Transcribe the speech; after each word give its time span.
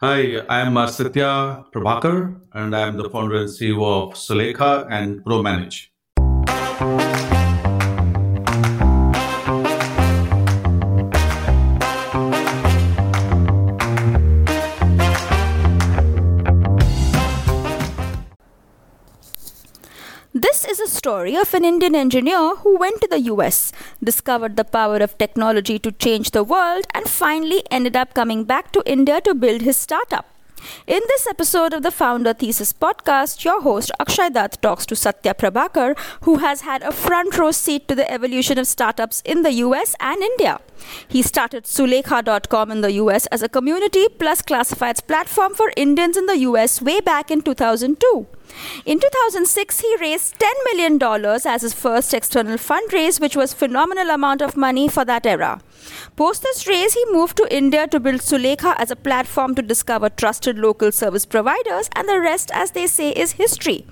Hi, 0.00 0.38
I 0.48 0.60
am 0.60 0.76
uh, 0.76 0.86
Satya 0.86 1.64
Prabhakar, 1.74 2.40
and 2.52 2.76
I 2.76 2.86
am 2.86 2.96
the 2.96 3.10
founder 3.10 3.38
and 3.38 3.48
CEO 3.48 3.82
of 3.82 4.14
Sulekha 4.14 4.86
and 4.88 5.24
ProManage. 5.24 5.88
Story 21.08 21.36
of 21.36 21.54
an 21.54 21.64
Indian 21.64 21.94
engineer 21.94 22.56
who 22.56 22.76
went 22.76 23.00
to 23.00 23.08
the 23.08 23.20
US, 23.32 23.72
discovered 24.04 24.56
the 24.56 24.64
power 24.64 24.98
of 24.98 25.16
technology 25.16 25.78
to 25.78 25.90
change 25.90 26.32
the 26.32 26.44
world, 26.44 26.84
and 26.92 27.08
finally 27.08 27.62
ended 27.70 27.96
up 27.96 28.12
coming 28.12 28.44
back 28.44 28.72
to 28.72 28.82
India 28.84 29.22
to 29.22 29.34
build 29.34 29.62
his 29.62 29.78
startup. 29.78 30.26
In 30.86 31.00
this 31.08 31.26
episode 31.26 31.72
of 31.72 31.82
the 31.82 31.90
Founder 31.90 32.34
Thesis 32.34 32.74
podcast, 32.74 33.42
your 33.42 33.62
host 33.62 33.90
Akshay 33.98 34.28
Datt 34.28 34.60
talks 34.60 34.84
to 34.84 34.94
Satya 34.94 35.32
Prabhakar, 35.32 35.96
who 36.26 36.36
has 36.44 36.60
had 36.60 36.82
a 36.82 36.92
front 36.92 37.38
row 37.38 37.52
seat 37.52 37.88
to 37.88 37.94
the 37.94 38.10
evolution 38.10 38.58
of 38.58 38.66
startups 38.66 39.22
in 39.24 39.40
the 39.40 39.52
US 39.64 39.96
and 40.00 40.22
India. 40.22 40.60
He 41.08 41.22
started 41.22 41.64
Sulekha.com 41.64 42.70
in 42.70 42.82
the 42.82 42.92
US 43.04 43.24
as 43.26 43.42
a 43.42 43.48
community 43.48 44.08
plus 44.10 44.42
classifieds 44.42 45.06
platform 45.06 45.54
for 45.54 45.72
Indians 45.74 46.18
in 46.18 46.26
the 46.26 46.40
US 46.50 46.82
way 46.82 47.00
back 47.00 47.30
in 47.30 47.40
2002. 47.40 48.26
In 48.84 48.98
2006, 49.00 49.80
he 49.80 49.96
raised 50.00 50.38
$10 50.38 50.46
million 50.72 51.02
as 51.46 51.62
his 51.62 51.74
first 51.74 52.14
external 52.14 52.56
fundraise, 52.56 53.20
which 53.20 53.36
was 53.36 53.52
phenomenal 53.52 54.10
amount 54.10 54.42
of 54.42 54.56
money 54.56 54.88
for 54.88 55.04
that 55.04 55.26
era. 55.26 55.60
Post 56.16 56.42
this 56.42 56.66
raise, 56.66 56.94
he 56.94 57.04
moved 57.10 57.36
to 57.36 57.54
India 57.54 57.86
to 57.86 58.00
build 58.00 58.20
Sulekha 58.20 58.74
as 58.78 58.90
a 58.90 58.96
platform 58.96 59.54
to 59.54 59.62
discover 59.62 60.08
trusted 60.08 60.58
local 60.58 60.92
service 60.92 61.24
providers, 61.24 61.88
and 61.94 62.08
the 62.08 62.20
rest, 62.20 62.50
as 62.52 62.72
they 62.72 62.86
say, 62.86 63.10
is 63.10 63.32
history. 63.32 63.86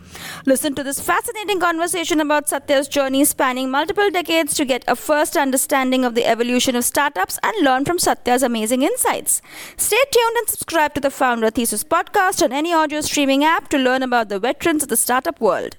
Listen 0.44 0.74
to 0.74 0.82
this 0.82 1.00
fascinating 1.00 1.60
conversation 1.60 2.20
about 2.20 2.48
Satya's 2.48 2.88
journey 2.88 3.24
spanning 3.24 3.70
multiple 3.70 4.10
decades 4.10 4.54
to 4.54 4.64
get 4.64 4.84
a 4.88 4.96
first 4.96 5.36
understanding 5.36 6.04
of 6.04 6.14
the 6.14 6.26
evolution 6.26 6.74
of 6.76 6.84
startups 6.84 7.38
and 7.42 7.64
learn 7.64 7.84
from 7.84 7.98
Satya's 7.98 8.42
amazing 8.42 8.82
insights. 8.82 9.42
Stay 9.76 10.02
tuned 10.10 10.36
and 10.38 10.48
subscribe 10.48 10.94
to 10.94 11.00
the 11.00 11.10
Founder 11.10 11.50
Thesis 11.50 11.84
podcast 11.84 12.42
on 12.42 12.52
any 12.52 12.72
audio 12.72 13.00
streaming 13.00 13.44
app 13.44 13.68
to 13.68 13.78
learn 13.78 14.02
about 14.02 14.28
the 14.28 14.40
veterans 14.56 14.82
of 14.82 14.88
the 14.88 14.96
startup 14.96 15.40
world. 15.40 15.76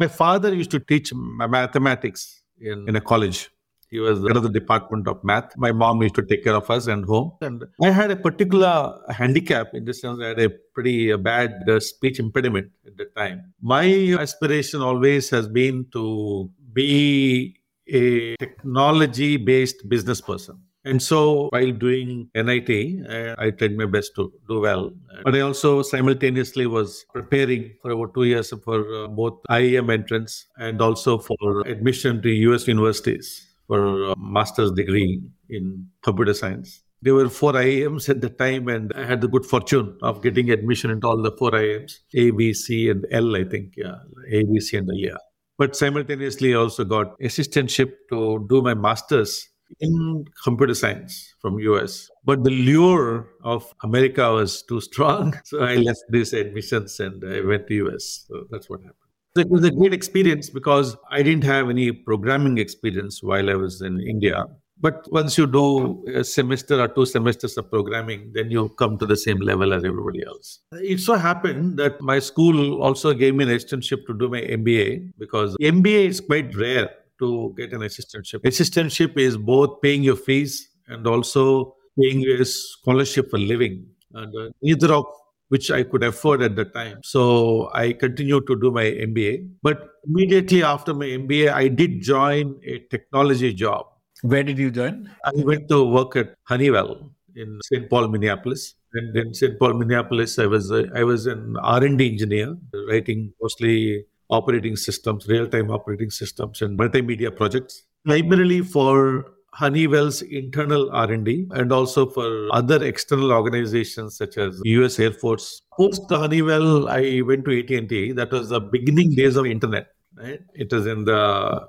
My 0.00 0.06
father 0.06 0.54
used 0.54 0.70
to 0.72 0.80
teach 0.80 1.12
mathematics 1.14 2.42
in, 2.60 2.88
in 2.88 2.96
a 2.96 3.00
college. 3.00 3.50
He 3.90 3.98
was 3.98 4.20
head 4.20 4.36
of 4.36 4.42
the 4.42 4.50
department 4.50 5.08
of 5.08 5.24
math. 5.24 5.56
My 5.56 5.72
mom 5.72 6.02
used 6.02 6.14
to 6.16 6.22
take 6.22 6.44
care 6.44 6.54
of 6.54 6.70
us 6.70 6.88
and 6.88 7.04
home. 7.04 7.32
And 7.40 7.64
I 7.82 7.90
had 7.90 8.10
a 8.10 8.16
particular 8.16 9.00
handicap 9.08 9.68
in 9.72 9.86
the 9.86 9.94
sense 9.94 10.20
I 10.22 10.28
had 10.28 10.40
a 10.40 10.50
pretty 10.74 11.16
bad 11.16 11.52
uh, 11.68 11.80
speech 11.80 12.18
impediment 12.18 12.70
at 12.86 12.96
the 12.98 13.06
time. 13.16 13.54
My 13.62 14.16
aspiration 14.20 14.82
always 14.82 15.30
has 15.30 15.48
been 15.48 15.86
to 15.94 16.50
be 16.72 17.57
a 17.88 18.36
technology 18.36 19.36
based 19.36 19.88
business 19.88 20.20
person. 20.20 20.60
And 20.84 21.02
so 21.02 21.48
while 21.50 21.72
doing 21.72 22.30
NIT, 22.34 23.06
uh, 23.06 23.34
I 23.36 23.50
tried 23.50 23.76
my 23.76 23.84
best 23.84 24.14
to 24.14 24.32
do 24.48 24.60
well. 24.60 24.90
But 25.24 25.34
I 25.34 25.40
also 25.40 25.82
simultaneously 25.82 26.66
was 26.66 27.04
preparing 27.12 27.74
for 27.82 27.90
about 27.90 28.14
two 28.14 28.24
years 28.24 28.52
for 28.64 29.04
uh, 29.04 29.08
both 29.08 29.38
IIM 29.50 29.92
entrance 29.92 30.46
and 30.56 30.80
also 30.80 31.18
for 31.18 31.60
admission 31.66 32.22
to 32.22 32.30
US 32.30 32.66
universities 32.66 33.48
for 33.66 34.04
a 34.04 34.16
master's 34.16 34.72
degree 34.72 35.20
in 35.50 35.88
computer 36.02 36.32
science. 36.32 36.82
There 37.02 37.14
were 37.14 37.28
four 37.28 37.52
IIMs 37.52 38.08
at 38.08 38.20
the 38.20 38.30
time, 38.30 38.66
and 38.66 38.92
I 38.96 39.04
had 39.04 39.20
the 39.20 39.28
good 39.28 39.46
fortune 39.46 39.96
of 40.02 40.20
getting 40.20 40.50
admission 40.50 40.90
into 40.90 41.06
all 41.06 41.22
the 41.22 41.30
four 41.30 41.52
IIMs 41.52 41.98
A, 42.14 42.30
B, 42.30 42.52
C, 42.52 42.88
and 42.90 43.06
L, 43.12 43.36
I 43.36 43.44
think. 43.44 43.74
Yeah, 43.76 43.98
A, 44.32 44.42
B, 44.42 44.58
C, 44.58 44.78
and 44.78 44.88
the 44.88 44.96
yeah. 44.96 45.18
But 45.58 45.74
simultaneously, 45.76 46.54
also 46.54 46.84
got 46.84 47.18
assistantship 47.20 47.92
to 48.10 48.46
do 48.48 48.62
my 48.62 48.74
master's 48.74 49.48
in 49.80 50.24
computer 50.42 50.74
science 50.74 51.34
from 51.40 51.58
US. 51.58 52.08
But 52.24 52.44
the 52.44 52.50
lure 52.50 53.28
of 53.42 53.72
America 53.82 54.32
was 54.32 54.62
too 54.62 54.80
strong. 54.80 55.34
So 55.44 55.60
I 55.60 55.76
left 55.76 56.02
these 56.10 56.32
admissions 56.32 57.00
and 57.00 57.22
I 57.24 57.40
went 57.40 57.66
to 57.68 57.74
US. 57.86 58.24
So 58.28 58.44
that's 58.50 58.70
what 58.70 58.80
happened. 58.80 58.94
It 59.36 59.50
was 59.50 59.64
a 59.64 59.70
great 59.70 59.92
experience 59.92 60.50
because 60.50 60.96
I 61.10 61.22
didn't 61.22 61.44
have 61.44 61.68
any 61.70 61.92
programming 61.92 62.58
experience 62.58 63.22
while 63.22 63.50
I 63.50 63.54
was 63.54 63.82
in 63.82 64.00
India. 64.00 64.46
But 64.80 65.10
once 65.10 65.36
you 65.36 65.46
do 65.46 66.04
a 66.14 66.22
semester 66.22 66.80
or 66.80 66.88
two 66.88 67.04
semesters 67.04 67.56
of 67.56 67.70
programming, 67.70 68.30
then 68.32 68.50
you 68.50 68.68
come 68.70 68.96
to 68.98 69.06
the 69.06 69.16
same 69.16 69.38
level 69.38 69.72
as 69.72 69.84
everybody 69.84 70.24
else. 70.24 70.60
It 70.72 71.00
so 71.00 71.14
happened 71.14 71.78
that 71.78 72.00
my 72.00 72.20
school 72.20 72.82
also 72.82 73.12
gave 73.12 73.34
me 73.34 73.44
an 73.44 73.50
assistantship 73.50 74.06
to 74.06 74.16
do 74.16 74.28
my 74.28 74.40
MBA 74.40 75.12
because 75.18 75.56
MBA 75.60 76.06
is 76.06 76.20
quite 76.20 76.54
rare 76.54 76.90
to 77.18 77.54
get 77.56 77.72
an 77.72 77.80
assistantship. 77.80 78.42
Assistantship 78.44 79.18
is 79.18 79.36
both 79.36 79.82
paying 79.82 80.02
your 80.02 80.16
fees 80.16 80.68
and 80.86 81.06
also 81.06 81.74
paying 82.00 82.24
a 82.28 82.44
scholarship 82.44 83.30
for 83.30 83.38
living. 83.38 83.84
And 84.14 84.34
uh, 84.36 84.50
neither 84.62 84.92
of 84.92 85.06
which 85.48 85.70
I 85.70 85.82
could 85.82 86.04
afford 86.04 86.42
at 86.42 86.56
the 86.56 86.66
time. 86.66 86.98
So 87.02 87.70
I 87.72 87.92
continued 87.92 88.46
to 88.46 88.60
do 88.60 88.70
my 88.70 88.84
MBA. 88.84 89.48
But 89.62 89.88
immediately 90.06 90.62
after 90.62 90.94
my 90.94 91.06
MBA, 91.06 91.52
I 91.52 91.68
did 91.68 92.02
join 92.02 92.60
a 92.64 92.78
technology 92.90 93.54
job. 93.54 93.86
Where 94.22 94.42
did 94.42 94.58
you 94.58 94.70
join? 94.70 95.10
I 95.24 95.32
went 95.36 95.68
to 95.68 95.84
work 95.84 96.16
at 96.16 96.34
Honeywell 96.44 97.10
in 97.36 97.60
St. 97.62 97.88
Paul, 97.88 98.08
Minneapolis. 98.08 98.74
And 98.94 99.16
in 99.16 99.34
St. 99.34 99.58
Paul, 99.58 99.74
Minneapolis, 99.74 100.38
I 100.38 100.46
was 100.46 100.70
a, 100.70 100.88
I 100.94 101.04
was 101.04 101.26
an 101.26 101.56
R&D 101.62 102.10
engineer, 102.10 102.56
writing 102.88 103.32
mostly 103.40 104.04
operating 104.30 104.76
systems, 104.76 105.28
real-time 105.28 105.70
operating 105.70 106.10
systems, 106.10 106.62
and 106.62 106.78
multimedia 106.78 107.34
projects, 107.34 107.84
primarily 108.04 108.62
for 108.62 109.26
Honeywell's 109.54 110.22
internal 110.22 110.90
R&D 110.92 111.46
and 111.50 111.72
also 111.72 112.08
for 112.08 112.48
other 112.52 112.84
external 112.84 113.32
organizations 113.32 114.16
such 114.16 114.36
as 114.38 114.60
US 114.64 114.98
Air 114.98 115.12
Force. 115.12 115.60
Post 115.76 116.02
Honeywell, 116.10 116.88
I 116.88 117.22
went 117.24 117.44
to 117.46 117.58
AT&T. 117.58 118.12
That 118.12 118.30
was 118.30 118.50
the 118.50 118.60
beginning 118.60 119.14
days 119.14 119.36
of 119.36 119.46
internet. 119.46 119.88
Right? 120.14 120.40
It 120.54 120.72
was 120.72 120.86
in 120.86 121.04
the 121.04 121.66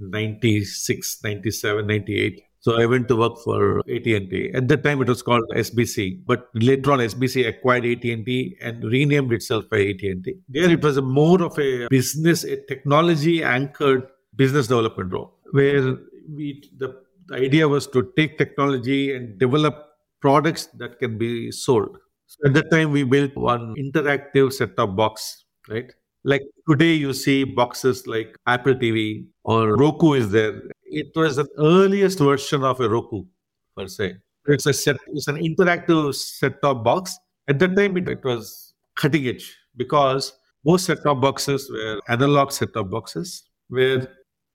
1996, 0.00 1.20
97, 1.22 1.86
98. 1.86 2.42
So 2.62 2.78
I 2.78 2.84
went 2.84 3.08
to 3.08 3.16
work 3.16 3.38
for 3.42 3.78
AT&T. 3.80 4.50
At 4.54 4.68
that 4.68 4.84
time, 4.84 5.00
it 5.00 5.08
was 5.08 5.22
called 5.22 5.44
SBC, 5.54 6.26
but 6.26 6.48
later 6.52 6.92
on, 6.92 6.98
SBC 6.98 7.48
acquired 7.48 7.86
AT&T 7.86 8.56
and 8.60 8.84
renamed 8.84 9.32
itself 9.32 9.64
by 9.70 9.78
AT&T. 9.78 10.34
There, 10.48 10.70
it 10.70 10.82
was 10.82 10.98
a 10.98 11.02
more 11.02 11.42
of 11.42 11.58
a 11.58 11.88
business, 11.88 12.44
a 12.44 12.62
technology-anchored 12.66 14.06
business 14.36 14.66
development 14.66 15.10
role, 15.10 15.38
where 15.52 15.96
we 16.28 16.62
the, 16.76 17.00
the 17.28 17.36
idea 17.36 17.66
was 17.66 17.86
to 17.88 18.12
take 18.16 18.36
technology 18.36 19.14
and 19.14 19.38
develop 19.38 19.86
products 20.20 20.66
that 20.76 20.98
can 20.98 21.16
be 21.16 21.50
sold. 21.50 21.96
So 22.26 22.46
at 22.46 22.54
that 22.54 22.70
time, 22.70 22.92
we 22.92 23.04
built 23.04 23.34
one 23.36 23.74
interactive 23.76 24.52
set-top 24.52 24.94
box, 24.94 25.46
right? 25.68 25.90
Like 26.24 26.42
today, 26.68 26.94
you 26.94 27.12
see 27.14 27.44
boxes 27.44 28.06
like 28.06 28.36
Apple 28.46 28.74
TV 28.74 29.26
or 29.44 29.76
Roku 29.76 30.12
is 30.14 30.30
there. 30.30 30.62
It 30.84 31.12
was 31.14 31.36
the 31.36 31.48
earliest 31.58 32.18
version 32.18 32.62
of 32.62 32.80
a 32.80 32.88
Roku, 32.88 33.24
per 33.76 33.86
se. 33.86 34.16
It's 34.46 34.66
a 34.66 34.72
set. 34.72 34.96
It's 35.08 35.28
an 35.28 35.36
interactive 35.36 36.14
set-top 36.14 36.84
box. 36.84 37.16
At 37.48 37.58
that 37.60 37.76
time, 37.76 37.96
it, 37.96 38.08
it 38.08 38.24
was 38.24 38.74
cutting 38.96 39.26
edge 39.26 39.56
because 39.76 40.32
most 40.64 40.86
set-top 40.86 41.20
boxes 41.20 41.70
were 41.70 42.00
analog 42.08 42.52
set-top 42.52 42.90
boxes, 42.90 43.44
where 43.68 44.06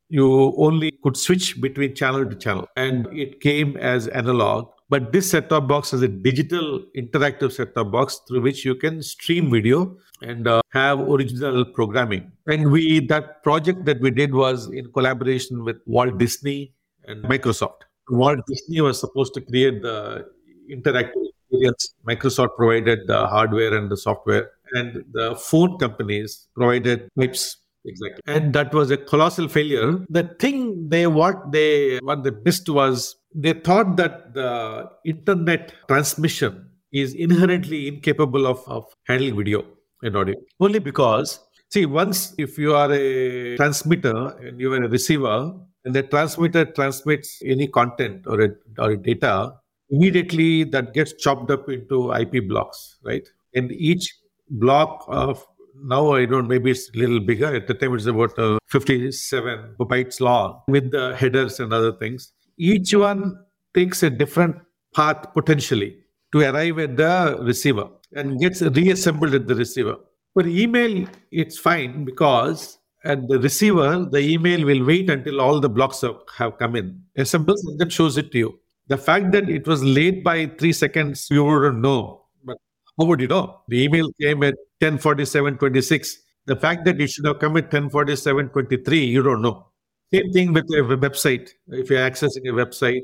you 0.10 0.54
only 0.58 0.92
could 1.04 1.18
switch 1.18 1.60
between 1.62 1.96
channel 1.96 2.30
to 2.30 2.36
channel, 2.36 2.68
and 2.76 3.08
it 3.08 3.42
came 3.42 3.76
as 3.78 4.08
analog. 4.10 4.70
But 4.88 5.12
this 5.12 5.32
set-top 5.32 5.68
box 5.68 5.94
is 5.94 6.04
a 6.04 6.08
digital 6.08 6.86
interactive 6.96 7.52
set-top 7.52 7.92
box 7.92 8.22
through 8.28 8.42
which 8.42 8.64
you 8.64 8.76
can 8.76 9.02
stream 9.02 9.50
video 9.50 9.98
and 10.22 10.48
uh, 10.48 10.62
have 10.74 11.00
original 11.00 11.66
programming. 11.66 12.32
And 12.46 12.72
we 12.72 13.00
that 13.08 13.44
project 13.44 13.86
that 13.86 14.00
we 14.00 14.12
did 14.12 14.36
was 14.36 14.68
in 14.68 14.92
collaboration 14.92 15.64
with 15.64 15.78
Walt 15.88 16.20
Disney 16.20 16.74
and 17.06 17.24
Microsoft. 17.24 17.82
Walt 18.10 18.40
Disney 18.48 18.82
was 18.82 19.00
supposed 19.00 19.34
to 19.34 19.42
create 19.42 19.82
the 19.82 20.28
interactive 20.72 21.26
experience. 21.50 21.96
Microsoft 22.08 22.56
provided 22.56 23.08
the 23.08 23.26
hardware 23.28 23.76
and 23.76 23.90
the 23.90 23.98
software, 23.98 24.52
and 24.74 25.04
the 25.14 25.36
phone 25.36 25.80
companies 25.80 26.48
provided 26.56 27.10
pipes 27.18 27.58
Exactly. 27.88 28.22
And 28.26 28.54
that 28.54 28.74
was 28.74 28.90
a 28.92 28.98
colossal 28.98 29.48
failure. 29.48 30.00
The 30.10 30.24
thing 30.40 30.90
they 30.90 31.06
what 31.08 31.52
they 31.52 32.00
what 32.00 32.24
they 32.24 32.32
missed 32.44 32.68
was 32.68 33.16
they 33.36 33.54
thought 33.54 33.98
that 33.98 34.34
the 34.34 34.90
internet 35.06 35.74
transmission 35.88 36.70
is 36.92 37.14
inherently 37.14 37.88
incapable 37.88 38.48
of, 38.48 38.64
of 38.68 38.86
handling 39.08 39.36
video 39.36 39.66
and 40.02 40.16
audio. 40.16 40.36
Only 40.60 40.80
because 40.80 41.40
See, 41.76 41.86
once 41.86 42.34
if 42.38 42.58
you 42.58 42.74
are 42.74 42.92
a 42.94 43.58
transmitter 43.58 44.28
and 44.38 44.60
you 44.60 44.72
are 44.72 44.84
a 44.84 44.88
receiver, 44.88 45.54
and 45.84 45.94
the 45.94 46.04
transmitter 46.04 46.66
transmits 46.66 47.42
any 47.46 47.68
content 47.68 48.26
or 48.28 48.40
a, 48.42 48.50
or 48.80 48.92
a 48.92 48.98
data, 48.98 49.54
immediately 49.90 50.64
that 50.64 50.94
gets 50.94 51.14
chopped 51.14 51.52
up 51.52 51.68
into 51.70 52.14
IP 52.14 52.48
blocks, 52.48 52.98
right? 53.04 53.28
And 53.54 53.72
each 53.72 54.14
block 54.50 55.06
of 55.08 55.46
now 55.84 56.14
I 56.14 56.26
don't 56.26 56.48
maybe 56.48 56.72
it's 56.72 56.90
a 56.96 56.98
little 56.98 57.20
bigger. 57.20 57.54
At 57.54 57.68
the 57.68 57.74
time 57.74 57.94
it's 57.96 58.06
about 58.06 58.40
uh, 58.40 58.58
57 58.68 59.76
bytes 59.80 60.22
long 60.22 60.62
with 60.68 60.92
the 60.92 61.16
headers 61.18 61.60
and 61.60 61.74
other 61.74 61.92
things. 61.92 62.32
Each 62.58 62.94
one 62.94 63.38
takes 63.74 64.04
a 64.04 64.10
different 64.10 64.56
path 64.94 65.34
potentially 65.34 65.98
to 66.32 66.42
arrive 66.42 66.80
at 66.80 66.98
the 66.98 67.38
receiver 67.42 67.90
and 68.14 68.40
gets 68.40 68.62
reassembled 68.62 69.34
at 69.34 69.48
the 69.48 69.56
receiver. 69.56 69.98
For 70.34 70.48
email, 70.48 71.08
it's 71.32 71.58
fine 71.58 72.06
because 72.06 72.78
at 73.04 73.28
the 73.28 73.40
receiver, 73.40 74.06
the 74.10 74.20
email 74.20 74.66
will 74.66 74.86
wait 74.86 75.10
until 75.10 75.40
all 75.40 75.60
the 75.60 75.70
blocks 75.70 76.02
have, 76.02 76.58
come 76.58 76.76
in, 76.76 77.02
assembles, 77.16 77.64
and 77.66 77.80
then 77.80 77.90
shows 77.90 78.18
it 78.18 78.32
to 78.32 78.38
you. 78.38 78.60
The 78.88 78.98
fact 78.98 79.32
that 79.32 79.50
it 79.50 79.68
was 79.68 79.84
late 79.84 80.24
by 80.24 80.48
three 80.48 80.74
seconds, 80.74 81.28
you 81.30 81.44
wouldn't 81.44 81.80
know. 81.80 82.26
But 82.44 82.58
how 82.98 83.06
would 83.06 83.20
you 83.20 83.28
know? 83.28 83.62
The 83.68 83.84
email 83.84 84.12
came 84.20 84.44
at 84.44 84.56
1047.26. 84.82 86.14
The 86.46 86.56
fact 86.56 86.86
that 86.86 87.02
it 87.02 87.08
should 87.10 87.26
have 87.26 87.40
come 87.40 87.58
at 87.58 87.70
1047.23, 87.72 89.08
you 89.08 89.24
don't 89.24 89.42
know. 89.42 89.68
Same 90.14 90.32
thing 90.32 90.54
with 90.54 90.66
a 90.66 90.84
website. 90.98 91.50
If 91.68 91.90
you're 91.90 92.00
accessing 92.00 92.48
a 92.48 92.54
website, 92.54 93.02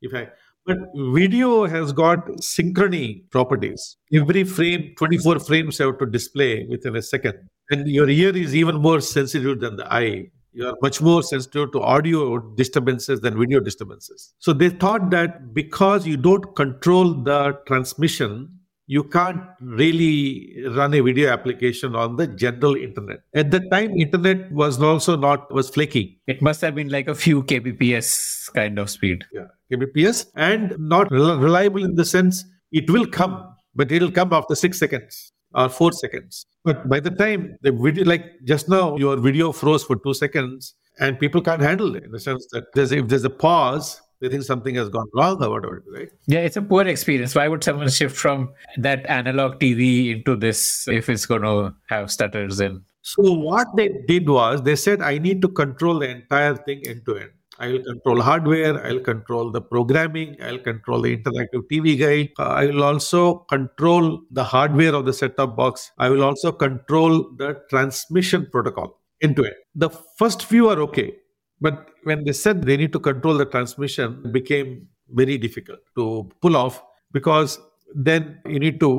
if 0.00 0.14
I 0.14 0.28
but 0.66 0.78
video 0.94 1.66
has 1.66 1.92
got 1.92 2.26
synchrony 2.40 3.28
properties. 3.30 3.96
Every 4.12 4.44
frame, 4.44 4.94
24 4.96 5.40
frames 5.40 5.78
have 5.78 5.98
to 5.98 6.06
display 6.06 6.66
within 6.70 6.96
a 6.96 7.02
second. 7.02 7.34
And 7.70 7.86
your 7.86 8.08
ear 8.08 8.34
is 8.34 8.54
even 8.54 8.76
more 8.76 9.00
sensitive 9.00 9.60
than 9.60 9.76
the 9.76 9.92
eye. 9.92 10.30
You 10.52 10.68
are 10.68 10.76
much 10.80 11.02
more 11.02 11.22
sensitive 11.22 11.72
to 11.72 11.80
audio 11.80 12.38
disturbances 12.38 13.20
than 13.20 13.38
video 13.38 13.60
disturbances. 13.60 14.32
So 14.38 14.52
they 14.52 14.70
thought 14.70 15.10
that 15.10 15.52
because 15.52 16.06
you 16.06 16.16
don't 16.16 16.54
control 16.56 17.12
the 17.12 17.58
transmission, 17.66 18.60
you 18.86 19.02
can't 19.02 19.42
really 19.60 20.62
run 20.76 20.92
a 20.94 21.00
video 21.00 21.30
application 21.30 21.96
on 21.96 22.16
the 22.16 22.26
general 22.26 22.76
internet. 22.76 23.20
At 23.34 23.50
that 23.52 23.70
time 23.70 23.98
internet 23.98 24.52
was 24.52 24.80
also 24.80 25.16
not 25.16 25.52
was 25.52 25.70
flaky. 25.70 26.20
It 26.26 26.42
must 26.42 26.60
have 26.60 26.74
been 26.74 26.88
like 26.88 27.08
a 27.08 27.14
few 27.14 27.42
kbps 27.42 28.52
kind 28.52 28.78
of 28.78 28.90
speed. 28.90 29.24
Yeah 29.32 29.46
kbps 29.72 30.26
and 30.36 30.74
not 30.78 31.10
reliable 31.10 31.84
in 31.84 31.94
the 31.94 32.04
sense 32.04 32.44
it 32.72 32.90
will 32.90 33.06
come 33.06 33.54
but 33.74 33.90
it'll 33.90 34.10
come 34.10 34.32
after 34.32 34.54
6 34.54 34.78
seconds 34.78 35.32
or 35.54 35.68
4 35.68 35.92
seconds. 35.92 36.46
But 36.64 36.88
by 36.88 37.00
the 37.00 37.10
time 37.10 37.56
the 37.62 37.72
video 37.72 38.04
like 38.04 38.24
just 38.44 38.68
now 38.68 38.96
your 38.96 39.16
video 39.16 39.52
froze 39.52 39.84
for 39.84 39.96
2 39.96 40.14
seconds 40.14 40.74
and 41.00 41.18
people 41.18 41.40
can't 41.42 41.62
handle 41.62 41.96
it 41.96 42.04
in 42.04 42.12
the 42.12 42.20
sense 42.20 42.46
that 42.52 42.64
there's, 42.74 42.92
if 42.92 43.08
there's 43.08 43.24
a 43.24 43.30
pause 43.30 44.00
they 44.24 44.30
think 44.30 44.44
something 44.44 44.74
has 44.76 44.88
gone 44.88 45.06
wrong 45.14 45.42
or 45.42 45.50
whatever, 45.50 45.84
right? 45.92 46.08
Yeah, 46.26 46.40
it's 46.40 46.56
a 46.56 46.62
poor 46.62 46.86
experience. 46.86 47.34
Why 47.34 47.46
would 47.48 47.62
someone 47.62 47.90
shift 47.90 48.16
from 48.16 48.52
that 48.78 49.04
analog 49.08 49.60
TV 49.60 50.16
into 50.16 50.34
this 50.34 50.88
if 50.88 51.08
it's 51.08 51.26
going 51.26 51.42
to 51.42 51.74
have 51.88 52.10
stutters 52.10 52.60
and? 52.60 52.80
So 53.02 53.32
what 53.32 53.68
they 53.76 53.90
did 54.08 54.28
was 54.28 54.62
they 54.62 54.76
said, 54.76 55.02
I 55.02 55.18
need 55.18 55.42
to 55.42 55.48
control 55.48 55.98
the 55.98 56.08
entire 56.08 56.56
thing 56.56 56.82
end 56.86 57.02
to 57.04 57.18
end. 57.18 57.30
I 57.58 57.68
will 57.68 57.84
control 57.84 58.20
hardware. 58.20 58.84
I'll 58.84 59.00
control 59.00 59.52
the 59.52 59.60
programming. 59.60 60.36
I'll 60.42 60.58
control 60.58 61.02
the 61.02 61.16
interactive 61.16 61.68
TV 61.70 61.98
guide. 61.98 62.30
Uh, 62.38 62.48
I 62.48 62.66
will 62.66 62.82
also 62.82 63.46
control 63.50 64.22
the 64.30 64.42
hardware 64.42 64.94
of 64.94 65.04
the 65.04 65.12
set-top 65.12 65.54
box. 65.54 65.92
I 65.98 66.08
will 66.08 66.24
also 66.24 66.50
control 66.50 67.30
the 67.36 67.60
transmission 67.70 68.48
protocol 68.50 69.00
end 69.22 69.36
to 69.36 69.44
end. 69.44 69.54
The 69.74 69.90
first 70.18 70.44
few 70.46 70.68
are 70.68 70.80
okay. 70.80 71.14
But 71.64 71.88
when 72.02 72.24
they 72.24 72.32
said 72.32 72.62
they 72.62 72.76
need 72.76 72.92
to 72.92 73.00
control 73.00 73.38
the 73.38 73.46
transmission, 73.46 74.20
it 74.24 74.32
became 74.32 74.86
very 75.20 75.38
difficult 75.38 75.78
to 75.96 76.30
pull 76.42 76.56
off 76.56 76.82
because 77.12 77.58
then 77.94 78.38
you 78.46 78.58
need 78.58 78.80
to 78.80 78.90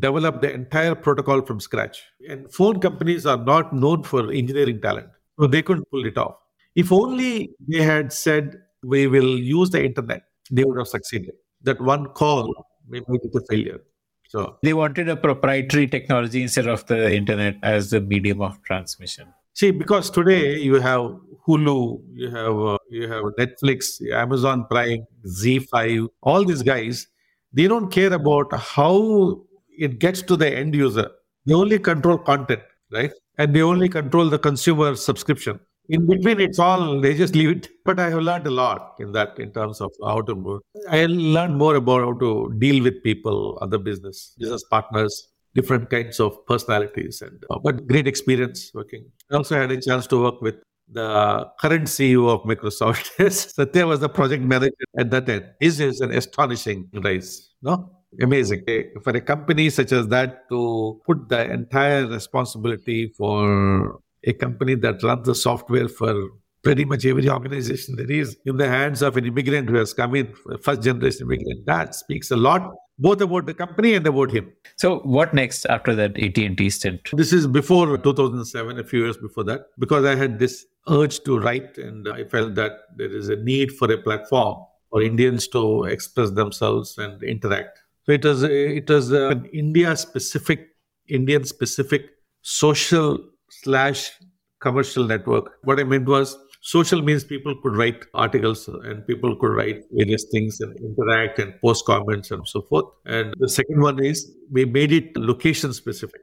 develop 0.00 0.40
the 0.40 0.52
entire 0.52 0.96
protocol 0.96 1.42
from 1.42 1.60
scratch. 1.60 2.02
And 2.28 2.52
phone 2.52 2.80
companies 2.80 3.24
are 3.24 3.36
not 3.36 3.72
known 3.72 4.02
for 4.02 4.32
engineering 4.32 4.80
talent, 4.80 5.08
so 5.38 5.46
they 5.46 5.62
couldn't 5.62 5.88
pull 5.92 6.04
it 6.06 6.18
off. 6.18 6.34
If 6.74 6.90
only 6.90 7.50
they 7.68 7.82
had 7.82 8.12
said, 8.12 8.56
we 8.82 9.06
will 9.06 9.38
use 9.38 9.70
the 9.70 9.84
internet, 9.84 10.22
they 10.50 10.64
would 10.64 10.78
have 10.78 10.88
succeeded. 10.88 11.34
That 11.62 11.80
one 11.80 12.06
call 12.06 12.52
may 12.88 13.00
make 13.06 13.24
it 13.24 13.34
a 13.34 13.40
failure. 13.48 13.80
So 14.28 14.56
they 14.64 14.74
wanted 14.74 15.08
a 15.08 15.16
proprietary 15.16 15.86
technology 15.86 16.42
instead 16.42 16.66
of 16.66 16.84
the 16.86 17.14
internet 17.14 17.56
as 17.62 17.90
the 17.90 18.00
medium 18.00 18.42
of 18.42 18.62
transmission. 18.64 19.32
See, 19.54 19.70
because 19.72 20.10
today 20.10 20.58
you 20.58 20.74
have 20.74 21.16
Hulu, 21.48 22.02
you 22.12 22.30
have 22.30 22.58
uh, 22.58 22.78
you 22.90 23.08
have 23.08 23.24
Netflix, 23.38 24.00
Amazon 24.12 24.66
Prime, 24.70 25.06
ZEE5, 25.26 26.08
all 26.22 26.44
these 26.44 26.62
guys, 26.62 27.06
they 27.52 27.66
don't 27.66 27.90
care 27.90 28.12
about 28.12 28.52
how 28.52 29.42
it 29.78 29.98
gets 29.98 30.20
to 30.22 30.36
the 30.36 30.54
end 30.54 30.74
user. 30.74 31.10
They 31.46 31.54
only 31.54 31.78
control 31.78 32.18
content, 32.18 32.60
right? 32.92 33.12
And 33.38 33.54
they 33.54 33.62
only 33.62 33.88
control 33.88 34.28
the 34.28 34.38
consumer 34.38 34.94
subscription. 34.96 35.58
In 35.88 36.06
between, 36.06 36.38
it's 36.38 36.58
all 36.58 37.00
they 37.00 37.14
just 37.14 37.34
leave 37.34 37.48
it. 37.48 37.68
But 37.86 37.98
I 37.98 38.10
have 38.10 38.20
learned 38.20 38.46
a 38.46 38.50
lot 38.50 38.96
in 38.98 39.12
that, 39.12 39.38
in 39.38 39.52
terms 39.52 39.80
of 39.80 39.90
how 40.04 40.20
to 40.20 40.34
move. 40.34 40.60
I 40.90 41.06
learned 41.06 41.56
more 41.56 41.76
about 41.76 42.02
how 42.02 42.12
to 42.18 42.54
deal 42.58 42.82
with 42.82 43.02
people, 43.02 43.58
other 43.62 43.78
business 43.78 44.34
business 44.38 44.62
partners, 44.64 45.28
different 45.54 45.88
kinds 45.88 46.20
of 46.20 46.44
personalities, 46.46 47.22
and 47.22 47.42
uh, 47.48 47.58
but 47.58 47.86
great 47.86 48.06
experience 48.06 48.70
working. 48.74 49.06
I 49.30 49.36
also 49.36 49.56
had 49.56 49.72
a 49.72 49.80
chance 49.80 50.06
to 50.08 50.22
work 50.22 50.42
with 50.42 50.56
the 50.90 51.48
current 51.60 51.84
CEO 51.84 52.28
of 52.28 52.42
Microsoft. 52.42 53.32
Satya 53.32 53.86
was 53.86 54.00
the 54.00 54.08
project 54.08 54.42
manager 54.42 54.74
at 54.98 55.10
that 55.10 55.28
end. 55.28 55.44
This 55.60 55.80
is 55.80 56.00
an 56.00 56.12
astonishing 56.12 56.88
rise. 56.92 57.50
No? 57.62 57.90
Amazing. 58.20 58.64
Eh, 58.68 58.84
for 59.02 59.10
a 59.10 59.20
company 59.20 59.68
such 59.70 59.92
as 59.92 60.08
that 60.08 60.48
to 60.48 61.00
put 61.06 61.28
the 61.28 61.50
entire 61.50 62.06
responsibility 62.06 63.12
for 63.16 64.00
a 64.24 64.32
company 64.32 64.74
that 64.76 65.02
runs 65.02 65.26
the 65.26 65.34
software 65.34 65.88
for 65.88 66.30
pretty 66.62 66.84
much 66.84 67.04
every 67.06 67.28
organization 67.28 67.96
there 67.96 68.10
is 68.10 68.36
in 68.44 68.56
the 68.56 68.68
hands 68.68 69.00
of 69.02 69.16
an 69.16 69.24
immigrant 69.26 69.68
who 69.68 69.76
has 69.76 69.94
come 69.94 70.14
in, 70.14 70.32
first 70.62 70.82
generation 70.82 71.26
immigrant, 71.26 71.64
that 71.66 71.94
speaks 71.94 72.30
a 72.30 72.36
lot 72.36 72.74
both 72.98 73.20
about 73.20 73.46
the 73.46 73.54
company 73.54 73.94
and 73.94 74.06
about 74.06 74.30
him. 74.30 74.52
So 74.76 74.98
what 75.00 75.32
next 75.32 75.64
after 75.66 75.94
that 75.94 76.18
AT&T 76.18 76.70
stint? 76.70 77.00
This 77.12 77.32
is 77.32 77.46
before 77.46 77.96
2007, 77.96 78.78
a 78.78 78.84
few 78.84 79.04
years 79.04 79.16
before 79.16 79.44
that, 79.44 79.66
because 79.78 80.04
I 80.04 80.16
had 80.16 80.38
this 80.38 80.66
urge 80.90 81.20
to 81.24 81.38
write 81.38 81.78
and 81.78 82.08
I 82.08 82.24
felt 82.24 82.54
that 82.56 82.72
there 82.96 83.14
is 83.14 83.28
a 83.28 83.36
need 83.36 83.72
for 83.72 83.90
a 83.92 83.98
platform 83.98 84.64
for 84.90 85.02
Indians 85.02 85.48
to 85.48 85.84
express 85.84 86.30
themselves 86.30 86.96
and 86.98 87.22
interact. 87.22 87.78
So 88.06 88.12
it 88.12 88.24
was 88.24 88.42
it 88.42 88.88
was 88.88 89.10
an 89.10 89.46
India 89.46 89.96
specific, 89.96 90.68
Indian 91.08 91.44
specific 91.44 92.06
social 92.42 93.18
slash 93.50 94.12
commercial 94.60 95.04
network. 95.04 95.52
What 95.62 95.78
I 95.78 95.84
meant 95.84 96.08
was 96.08 96.36
Social 96.60 97.02
means 97.02 97.22
people 97.24 97.54
could 97.62 97.76
write 97.76 98.04
articles 98.14 98.66
and 98.68 99.06
people 99.06 99.36
could 99.36 99.52
write 99.52 99.84
various 99.92 100.26
things 100.32 100.60
and 100.60 100.76
interact 100.80 101.38
and 101.38 101.54
post 101.60 101.84
comments 101.84 102.30
and 102.30 102.46
so 102.48 102.62
forth. 102.62 102.86
And 103.06 103.32
the 103.38 103.48
second 103.48 103.80
one 103.80 104.04
is 104.04 104.30
we 104.50 104.64
made 104.64 104.92
it 104.92 105.16
location 105.16 105.72
specific 105.72 106.20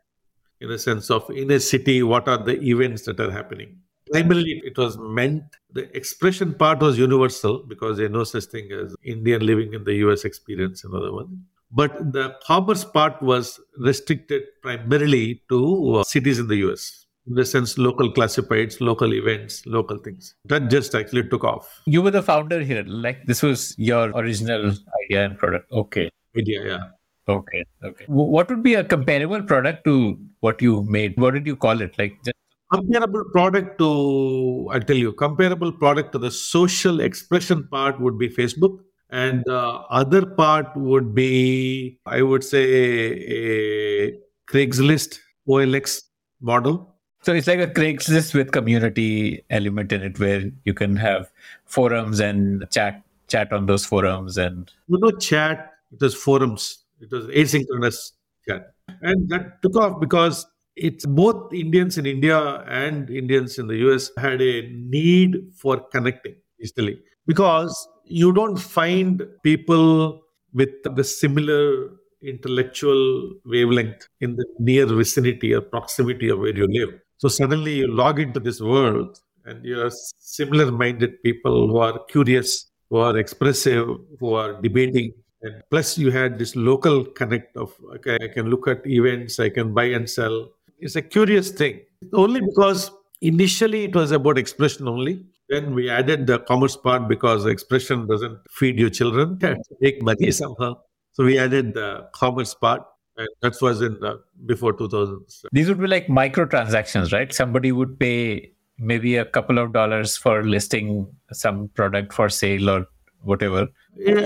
in 0.59 0.69
the 0.69 0.77
sense 0.77 1.09
of 1.09 1.29
in 1.29 1.49
a 1.51 1.59
city, 1.59 2.03
what 2.03 2.27
are 2.27 2.37
the 2.37 2.61
events 2.61 3.03
that 3.03 3.19
are 3.19 3.31
happening. 3.31 3.77
Primarily, 4.11 4.61
it 4.63 4.77
was 4.77 4.97
meant, 4.97 5.43
the 5.71 5.95
expression 5.95 6.53
part 6.53 6.79
was 6.79 6.97
universal 6.97 7.63
because 7.67 7.97
there's 7.97 8.11
no 8.11 8.23
such 8.23 8.45
thing 8.45 8.71
as 8.71 8.95
Indian 9.03 9.45
living 9.45 9.73
in 9.73 9.83
the 9.83 9.95
US 10.05 10.25
experience, 10.25 10.83
another 10.83 11.11
one. 11.11 11.45
But 11.71 12.13
the 12.13 12.35
commerce 12.43 12.85
part 12.85 13.21
was 13.21 13.59
restricted 13.77 14.43
primarily 14.61 15.41
to 15.49 15.95
uh, 15.95 16.03
cities 16.03 16.39
in 16.39 16.47
the 16.47 16.57
US 16.67 17.05
in 17.27 17.33
the 17.35 17.45
sense 17.45 17.77
local 17.77 18.11
classifieds, 18.11 18.79
local 18.79 19.13
events, 19.13 19.65
local 19.65 19.97
things. 19.97 20.35
That 20.45 20.69
just 20.69 20.93
actually 20.93 21.27
took 21.27 21.43
off. 21.43 21.81
You 21.85 22.01
were 22.01 22.11
the 22.11 22.21
founder 22.21 22.61
here. 22.61 22.83
Like 22.85 23.25
this 23.25 23.41
was 23.41 23.75
your 23.77 24.09
original 24.11 24.73
idea 25.03 25.25
and 25.25 25.37
product. 25.37 25.71
Okay. 25.71 26.09
Idea, 26.37 26.65
yeah. 26.65 26.83
Okay. 27.27 27.65
Okay. 27.83 28.05
What 28.07 28.49
would 28.49 28.61
be 28.61 28.75
a 28.75 28.83
comparable 28.83 29.41
product 29.41 29.83
to 29.85 30.19
what 30.41 30.61
you 30.61 30.83
made? 30.83 31.19
What 31.19 31.33
did 31.33 31.47
you 31.47 31.55
call 31.55 31.81
it? 31.81 31.97
Like 31.97 32.17
just 32.23 32.37
comparable 32.71 33.25
product 33.31 33.77
to 33.79 34.69
I'll 34.71 34.81
tell 34.81 34.97
you, 34.97 35.13
comparable 35.13 35.71
product 35.71 36.11
to 36.13 36.17
the 36.17 36.31
social 36.31 36.99
expression 36.99 37.67
part 37.67 37.99
would 37.99 38.17
be 38.17 38.29
Facebook. 38.29 38.79
And 39.09 39.43
the 39.45 39.61
other 39.89 40.25
part 40.25 40.75
would 40.75 41.13
be, 41.13 41.99
I 42.05 42.21
would 42.21 42.43
say, 42.43 42.63
a 42.63 44.13
Craigslist 44.49 45.19
OLX 45.47 46.01
model 46.41 46.95
so 47.25 47.33
it's 47.33 47.47
like 47.47 47.59
a 47.59 47.65
Craigslist 47.65 48.35
with 48.35 48.51
community 48.51 49.43
element 49.49 49.91
in 49.91 50.03
it, 50.03 50.19
where 50.19 50.43
you 50.63 50.75
can 50.75 50.95
have 50.95 51.31
forums 51.65 52.19
and 52.19 52.69
chat 52.69 53.01
chat 53.27 53.51
on 53.51 53.65
those 53.65 53.83
forums 53.83 54.37
and. 54.37 54.71
You 54.87 54.99
know, 54.99 55.09
chat. 55.09 55.71
It 55.91 55.99
was 55.99 56.13
forums. 56.13 56.83
It 57.01 57.11
was 57.11 57.25
asynchronous 57.25 58.11
chat, 58.47 58.73
and 59.01 59.27
that 59.29 59.59
took 59.63 59.75
off 59.75 59.99
because 59.99 60.45
it's 60.75 61.05
both 61.05 61.53
Indians 61.53 61.97
in 61.97 62.05
India 62.05 62.63
and 62.67 63.09
Indians 63.09 63.57
in 63.57 63.67
the 63.67 63.77
US 63.89 64.11
had 64.17 64.41
a 64.41 64.69
need 64.71 65.37
for 65.55 65.79
connecting 65.91 66.35
digitally 66.61 66.97
because 67.25 67.87
you 68.03 68.33
don't 68.33 68.57
find 68.57 69.23
people 69.43 70.21
with 70.53 70.69
the 70.83 71.03
similar 71.03 71.89
intellectual 72.21 73.31
wavelength 73.45 74.07
in 74.21 74.35
the 74.35 74.45
near 74.59 74.85
vicinity 74.85 75.53
or 75.53 75.61
proximity 75.61 76.29
of 76.29 76.39
where 76.39 76.55
you 76.55 76.67
live. 76.67 76.99
So 77.17 77.27
suddenly 77.27 77.75
you 77.75 77.87
log 77.87 78.19
into 78.19 78.39
this 78.39 78.59
world 78.59 79.19
and 79.45 79.63
you're 79.63 79.91
similar 80.19 80.71
minded 80.71 81.21
people 81.23 81.67
who 81.67 81.77
are 81.77 81.99
curious, 82.09 82.69
who 82.89 82.97
are 82.97 83.17
expressive, 83.17 83.87
who 84.19 84.33
are 84.33 84.59
debating. 84.61 85.13
And 85.41 85.61
plus, 85.69 85.97
you 85.97 86.09
had 86.11 86.39
this 86.39 86.55
local 86.55 87.05
connect 87.05 87.55
of, 87.55 87.73
okay, 87.95 88.17
I 88.21 88.27
can 88.27 88.49
look 88.49 88.67
at 88.67 88.85
events, 88.85 89.39
I 89.39 89.49
can 89.49 89.73
buy 89.73 89.85
and 89.85 90.09
sell. 90.09 90.49
It's 90.79 90.95
a 90.95 91.01
curious 91.01 91.51
thing. 91.51 91.81
Only 92.13 92.41
because 92.41 92.91
initially 93.21 93.85
it 93.85 93.95
was 93.95 94.11
about 94.11 94.37
expression 94.37 94.87
only. 94.87 95.25
Then 95.49 95.73
we 95.75 95.89
added 95.89 96.27
the 96.27 96.39
commerce 96.39 96.75
part 96.75 97.07
because 97.07 97.45
expression 97.45 98.07
doesn't 98.07 98.39
feed 98.49 98.79
your 98.79 98.89
children, 98.89 99.39
make 99.79 100.01
money 100.01 100.31
somehow. 100.31 100.75
So 101.11 101.23
we 101.23 101.37
added 101.37 101.75
the 101.75 102.07
commerce 102.13 102.53
part. 102.53 102.81
And 103.17 103.29
that 103.41 103.55
was 103.61 103.81
in 103.81 103.93
the, 104.01 104.21
before 104.45 104.73
2000. 104.73 105.25
These 105.53 105.69
would 105.69 105.79
be 105.79 105.87
like 105.87 106.07
microtransactions, 106.07 107.13
right? 107.13 107.31
Somebody 107.31 107.71
would 107.71 107.97
pay 107.97 108.51
maybe 108.77 109.15
a 109.15 109.23
couple 109.23 109.57
of 109.57 109.71
dollars 109.71 110.17
for 110.17 110.43
listing 110.43 111.07
some 111.31 111.69
product 111.69 112.11
for 112.11 112.27
sale 112.27 112.69
or 112.69 112.87
whatever. 113.25 113.67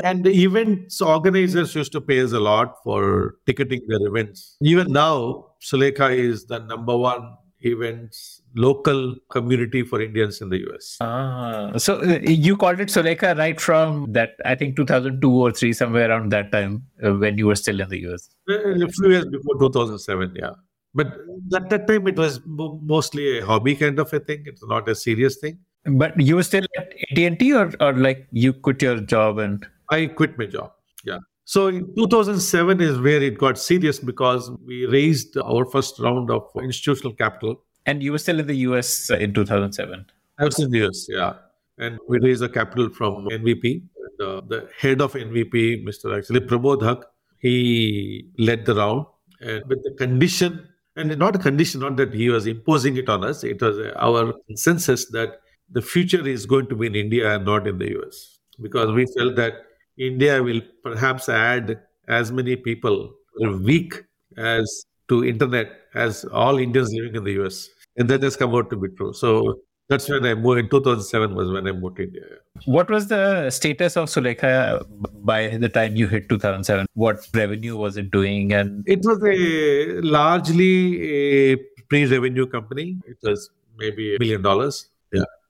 And 0.03 0.23
the 0.23 0.31
events 0.31 1.01
organizers 1.01 1.75
used 1.75 1.91
to 1.93 2.01
pay 2.01 2.21
us 2.21 2.31
a 2.31 2.39
lot 2.39 2.75
for 2.83 3.35
ticketing 3.45 3.81
their 3.87 4.05
events. 4.07 4.57
Even 4.61 4.91
now, 4.91 5.47
Sulekha 5.61 6.15
is 6.15 6.45
the 6.45 6.59
number 6.59 6.97
one 6.97 7.35
events 7.61 8.41
local 8.55 9.15
community 9.29 9.83
for 9.83 10.01
Indians 10.01 10.41
in 10.41 10.49
the 10.49 10.65
US. 10.69 10.97
Ah, 11.01 11.71
so 11.77 12.01
uh, 12.01 12.19
you 12.23 12.57
called 12.57 12.79
it 12.79 12.87
Sulekha 12.87 13.37
right 13.37 13.59
from 13.59 14.11
that, 14.13 14.31
I 14.45 14.55
think 14.55 14.75
2002 14.75 15.31
or 15.31 15.51
3, 15.51 15.73
somewhere 15.73 16.09
around 16.09 16.31
that 16.31 16.51
time 16.51 16.83
uh, 17.03 17.13
when 17.13 17.37
you 17.37 17.47
were 17.47 17.55
still 17.55 17.79
in 17.79 17.89
the 17.89 17.99
US. 18.07 18.29
A 18.49 18.87
few 18.87 19.11
years 19.11 19.25
before 19.25 19.59
2007, 19.59 20.35
yeah. 20.35 20.51
But 20.95 21.07
at 21.53 21.69
that 21.69 21.87
time, 21.87 22.07
it 22.07 22.17
was 22.17 22.41
mostly 22.45 23.39
a 23.39 23.45
hobby 23.45 23.75
kind 23.75 23.99
of 23.99 24.11
a 24.11 24.19
thing. 24.19 24.43
It's 24.45 24.65
not 24.65 24.89
a 24.89 24.95
serious 24.95 25.37
thing. 25.37 25.59
But 25.85 26.19
you 26.19 26.35
were 26.35 26.43
still 26.43 26.65
at 26.77 26.93
AT&T 27.11 27.53
or, 27.53 27.71
or 27.79 27.93
like 27.93 28.27
you 28.31 28.53
quit 28.53 28.81
your 28.81 28.99
job 28.99 29.39
and... 29.39 29.65
I 29.89 30.07
quit 30.07 30.37
my 30.37 30.45
job, 30.45 30.73
yeah. 31.03 31.19
So 31.45 31.67
in 31.67 31.95
2007 31.95 32.79
is 32.79 32.99
where 32.99 33.21
it 33.23 33.39
got 33.39 33.57
serious 33.57 33.97
because 33.97 34.51
we 34.67 34.85
raised 34.85 35.35
our 35.37 35.65
first 35.65 35.99
round 35.99 36.29
of 36.29 36.47
institutional 36.61 37.13
capital. 37.13 37.63
And 37.87 38.03
you 38.03 38.11
were 38.11 38.19
still 38.19 38.39
in 38.39 38.45
the 38.45 38.57
US 38.67 39.09
in 39.09 39.33
2007? 39.33 40.05
I 40.37 40.45
was 40.45 40.59
in 40.59 40.69
the 40.69 40.85
US, 40.85 41.07
yeah. 41.09 41.33
And 41.79 41.97
we 42.07 42.19
raised 42.19 42.41
the 42.41 42.49
capital 42.49 42.89
from 42.89 43.27
NVP. 43.29 43.81
And, 43.97 44.27
uh, 44.27 44.41
the 44.47 44.69
head 44.77 45.01
of 45.01 45.13
NVP, 45.13 45.83
Mr. 45.83 46.15
actually 46.15 46.41
Promod 46.41 46.81
Haque, 46.81 47.05
he 47.39 48.27
led 48.37 48.65
the 48.65 48.75
round. 48.75 49.07
And 49.41 49.65
with 49.65 49.81
the 49.83 49.95
condition 49.97 50.67
and 50.95 51.17
not 51.17 51.35
a 51.35 51.39
condition, 51.39 51.79
not 51.79 51.95
that 51.97 52.13
he 52.13 52.29
was 52.29 52.45
imposing 52.45 52.97
it 52.97 53.09
on 53.09 53.23
us, 53.23 53.43
it 53.43 53.61
was 53.61 53.79
our 53.95 54.33
consensus 54.47 55.05
that 55.11 55.39
the 55.71 55.81
future 55.81 56.27
is 56.27 56.45
going 56.45 56.67
to 56.67 56.75
be 56.75 56.87
in 56.87 56.95
India 56.95 57.35
and 57.35 57.45
not 57.45 57.67
in 57.67 57.77
the 57.77 57.97
US. 57.99 58.39
Because 58.61 58.91
we 58.93 59.05
felt 59.17 59.35
that 59.35 59.53
India 59.97 60.41
will 60.43 60.61
perhaps 60.83 61.29
add 61.29 61.79
as 62.07 62.31
many 62.31 62.55
people 62.55 63.13
a 63.41 63.51
week 63.51 64.03
as 64.37 64.85
to 65.07 65.23
internet 65.25 65.71
as 65.95 66.25
all 66.25 66.57
Indians 66.57 66.91
living 66.93 67.15
in 67.15 67.23
the 67.23 67.43
US. 67.43 67.69
And 67.97 68.09
that 68.09 68.23
has 68.23 68.35
come 68.35 68.55
out 68.55 68.69
to 68.69 68.77
be 68.77 68.89
true. 68.89 69.13
So 69.13 69.59
that's 69.87 70.07
when 70.07 70.25
I 70.25 70.35
moved. 70.35 70.59
In 70.59 70.69
2007 70.69 71.35
was 71.35 71.51
when 71.51 71.67
I 71.67 71.71
moved 71.71 71.97
to 71.97 72.03
India. 72.03 72.23
What 72.65 72.89
was 72.89 73.07
the 73.07 73.49
status 73.49 73.97
of 73.97 74.07
Sulekha 74.07 74.85
by 75.23 75.57
the 75.57 75.69
time 75.69 75.95
you 75.95 76.07
hit 76.07 76.29
2007? 76.29 76.85
What 76.93 77.27
revenue 77.33 77.75
was 77.75 77.97
it 77.97 78.11
doing? 78.11 78.53
And 78.53 78.83
it 78.87 78.99
was 79.03 79.21
a 79.23 80.01
largely 80.01 81.53
a 81.53 81.55
pre-revenue 81.89 82.45
company. 82.45 82.97
It 83.07 83.17
was 83.23 83.49
maybe 83.77 84.15
a 84.15 84.19
million 84.19 84.41
dollars 84.41 84.89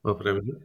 of 0.06 0.20
revenue. 0.20 0.60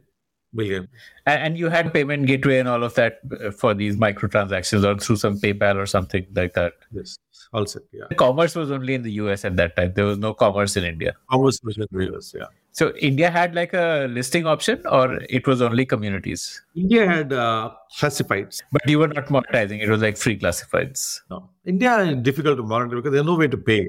Million. 0.53 0.87
And 1.25 1.57
you 1.57 1.69
had 1.69 1.93
payment 1.93 2.27
gateway 2.27 2.59
and 2.59 2.69
all 2.69 2.83
of 2.83 2.93
that 2.93 3.19
for 3.57 3.73
these 3.73 3.97
microtransactions 3.97 4.85
or 4.85 4.97
through 4.97 5.17
some 5.17 5.37
PayPal 5.37 5.75
or 5.75 5.85
something 5.85 6.25
like 6.33 6.53
that. 6.53 6.73
Yes 6.91 7.17
also. 7.55 7.79
Yeah. 7.91 8.05
Commerce 8.17 8.55
was 8.55 8.71
only 8.71 8.93
in 8.93 9.01
the 9.01 9.13
US 9.23 9.45
at 9.45 9.55
that 9.57 9.75
time. 9.75 9.93
There 9.95 10.05
was 10.05 10.17
no 10.17 10.33
commerce 10.33 10.75
in 10.77 10.83
India. 10.83 11.13
Commerce 11.31 11.59
was 11.63 11.77
in 11.77 11.87
the 11.91 12.15
US, 12.15 12.33
yeah. 12.37 12.45
So 12.71 12.93
India 12.97 13.29
had 13.31 13.55
like 13.55 13.73
a 13.73 14.07
listing 14.09 14.45
option 14.45 14.81
or 14.91 15.19
it 15.29 15.47
was 15.47 15.61
only 15.61 15.85
communities? 15.85 16.61
India 16.75 17.07
had 17.07 17.33
uh, 17.33 17.71
classifieds. 17.97 18.61
But 18.71 18.87
you 18.87 18.99
were 18.99 19.07
not 19.07 19.27
monetizing. 19.27 19.81
It 19.81 19.89
was 19.89 20.01
like 20.01 20.17
free 20.17 20.37
classifieds. 20.37 21.21
No. 21.29 21.49
India 21.65 21.97
is 21.99 22.17
difficult 22.17 22.57
to 22.57 22.63
monitor 22.63 22.97
because 22.97 23.13
there's 23.13 23.25
no 23.25 23.35
way 23.35 23.47
to 23.47 23.57
pay. 23.57 23.87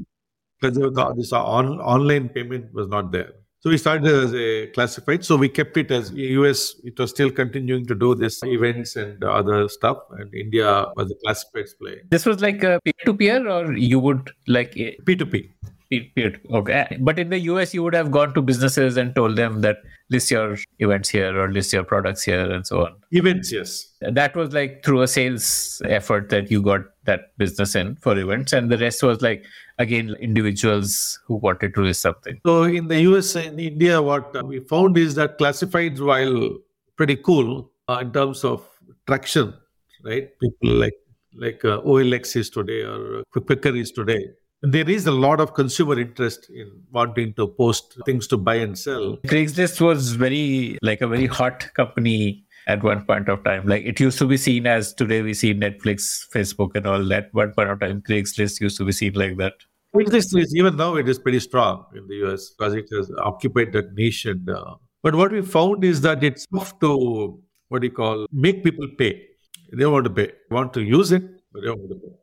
Because 0.60 0.78
this 1.16 1.32
on, 1.32 1.80
online 1.80 2.28
payment 2.30 2.72
was 2.72 2.88
not 2.88 3.12
there. 3.12 3.32
So 3.66 3.70
we 3.70 3.78
started 3.78 4.06
as 4.06 4.32
a 4.32 4.68
classified. 4.68 5.24
So 5.24 5.36
we 5.36 5.48
kept 5.48 5.76
it 5.76 5.90
as 5.90 6.12
US. 6.12 6.76
It 6.84 6.96
was 7.00 7.10
still 7.10 7.32
continuing 7.32 7.84
to 7.86 7.96
do 7.96 8.14
this 8.14 8.40
events 8.44 8.94
and 8.94 9.24
other 9.24 9.68
stuff, 9.68 9.96
and 10.12 10.32
India 10.32 10.86
was 10.94 11.10
a 11.10 11.16
classifieds 11.26 11.76
play. 11.76 11.96
This 12.08 12.24
was 12.24 12.40
like 12.40 12.62
a 12.62 12.78
peer 12.84 12.94
to 13.06 13.14
peer, 13.14 13.48
or 13.48 13.76
you 13.76 13.98
would 13.98 14.30
like 14.46 14.74
P 14.74 15.16
two 15.16 15.26
P. 15.26 15.50
Okay, 15.92 16.96
but 17.00 17.18
in 17.18 17.30
the 17.30 17.40
US, 17.50 17.74
you 17.74 17.82
would 17.82 17.94
have 17.94 18.12
gone 18.12 18.34
to 18.34 18.42
businesses 18.42 18.96
and 18.96 19.12
told 19.16 19.34
them 19.34 19.62
that 19.62 19.78
list 20.10 20.30
your 20.30 20.56
events 20.78 21.08
here 21.08 21.36
or 21.36 21.50
list 21.50 21.72
your 21.72 21.82
products 21.82 22.22
here 22.22 22.48
and 22.48 22.64
so 22.64 22.84
on. 22.84 22.94
Events, 23.10 23.50
yes. 23.50 23.92
That 24.00 24.36
was 24.36 24.52
like 24.52 24.84
through 24.84 25.02
a 25.02 25.08
sales 25.08 25.82
effort 25.86 26.28
that 26.28 26.52
you 26.52 26.62
got 26.62 26.82
that 27.04 27.36
business 27.36 27.74
in 27.74 27.96
for 27.96 28.16
events, 28.16 28.52
and 28.52 28.70
the 28.70 28.78
rest 28.78 29.02
was 29.02 29.22
like 29.22 29.44
again 29.78 30.14
individuals 30.20 31.20
who 31.26 31.36
wanted 31.36 31.74
to 31.74 31.82
list 31.82 32.00
something. 32.00 32.40
So 32.46 32.64
in 32.64 32.88
the 32.88 33.00
US 33.02 33.36
and 33.36 33.60
India, 33.60 34.00
what 34.02 34.46
we 34.46 34.60
found 34.60 34.96
is 34.96 35.14
that 35.16 35.38
classifieds, 35.38 36.00
while 36.00 36.58
pretty 36.96 37.16
cool 37.16 37.70
uh, 37.88 37.98
in 38.00 38.12
terms 38.12 38.44
of 38.44 38.66
traction, 39.06 39.54
right? 40.04 40.28
People 40.40 40.70
like 40.70 40.94
like 41.34 41.64
uh, 41.64 41.80
OLX 41.82 42.36
is 42.36 42.48
today 42.48 42.80
or 42.80 43.22
Quikr 43.34 43.78
is 43.78 43.92
today 43.92 44.26
there 44.62 44.88
is 44.88 45.06
a 45.06 45.12
lot 45.12 45.40
of 45.40 45.54
consumer 45.54 45.98
interest 45.98 46.48
in 46.50 46.70
wanting 46.90 47.34
to 47.34 47.46
post 47.46 47.98
things 48.06 48.26
to 48.26 48.36
buy 48.36 48.54
and 48.54 48.78
sell. 48.78 49.16
Craigslist 49.26 49.80
was 49.80 50.12
very 50.12 50.78
like 50.82 51.00
a 51.00 51.06
very 51.06 51.26
hot 51.26 51.72
company 51.74 52.45
at 52.66 52.82
one 52.82 53.04
point 53.04 53.28
of 53.28 53.44
time. 53.44 53.66
Like 53.66 53.84
it 53.84 54.00
used 54.00 54.18
to 54.18 54.26
be 54.26 54.36
seen 54.36 54.66
as 54.66 54.92
today 54.92 55.22
we 55.22 55.34
see 55.34 55.54
Netflix, 55.54 56.28
Facebook, 56.34 56.74
and 56.74 56.86
all 56.86 57.04
that. 57.04 57.32
One 57.32 57.52
point 57.52 57.70
of 57.70 57.80
time, 57.80 58.02
Craigslist 58.02 58.60
used 58.60 58.76
to 58.78 58.84
be 58.84 58.92
seen 58.92 59.14
like 59.14 59.36
that. 59.38 59.54
Craigslist 59.94 60.38
is 60.38 60.54
even 60.54 60.76
now 60.76 60.96
it 60.96 61.08
is 61.08 61.18
pretty 61.18 61.40
strong 61.40 61.84
in 61.94 62.06
the 62.08 62.26
US 62.26 62.50
because 62.50 62.74
it 62.74 62.86
has 62.92 63.10
occupied 63.18 63.72
that 63.72 63.94
niche. 63.94 64.26
And 64.26 64.48
uh, 64.50 64.74
but 65.02 65.14
what 65.14 65.32
we 65.32 65.42
found 65.42 65.84
is 65.84 66.00
that 66.02 66.24
it's 66.24 66.46
tough 66.46 66.78
to 66.80 67.40
what 67.68 67.80
do 67.80 67.86
you 67.86 67.92
call 67.92 68.26
make 68.32 68.64
people 68.64 68.88
pay. 68.98 69.22
They 69.72 69.86
want 69.86 70.04
to 70.04 70.10
pay, 70.10 70.26
they 70.26 70.54
want 70.54 70.72
to 70.74 70.82
use 70.82 71.12
it, 71.12 71.22
but 71.52 71.60
they 71.60 71.68
don't 71.68 71.78
want 71.78 71.90
to 71.90 71.96
pay. 71.96 72.14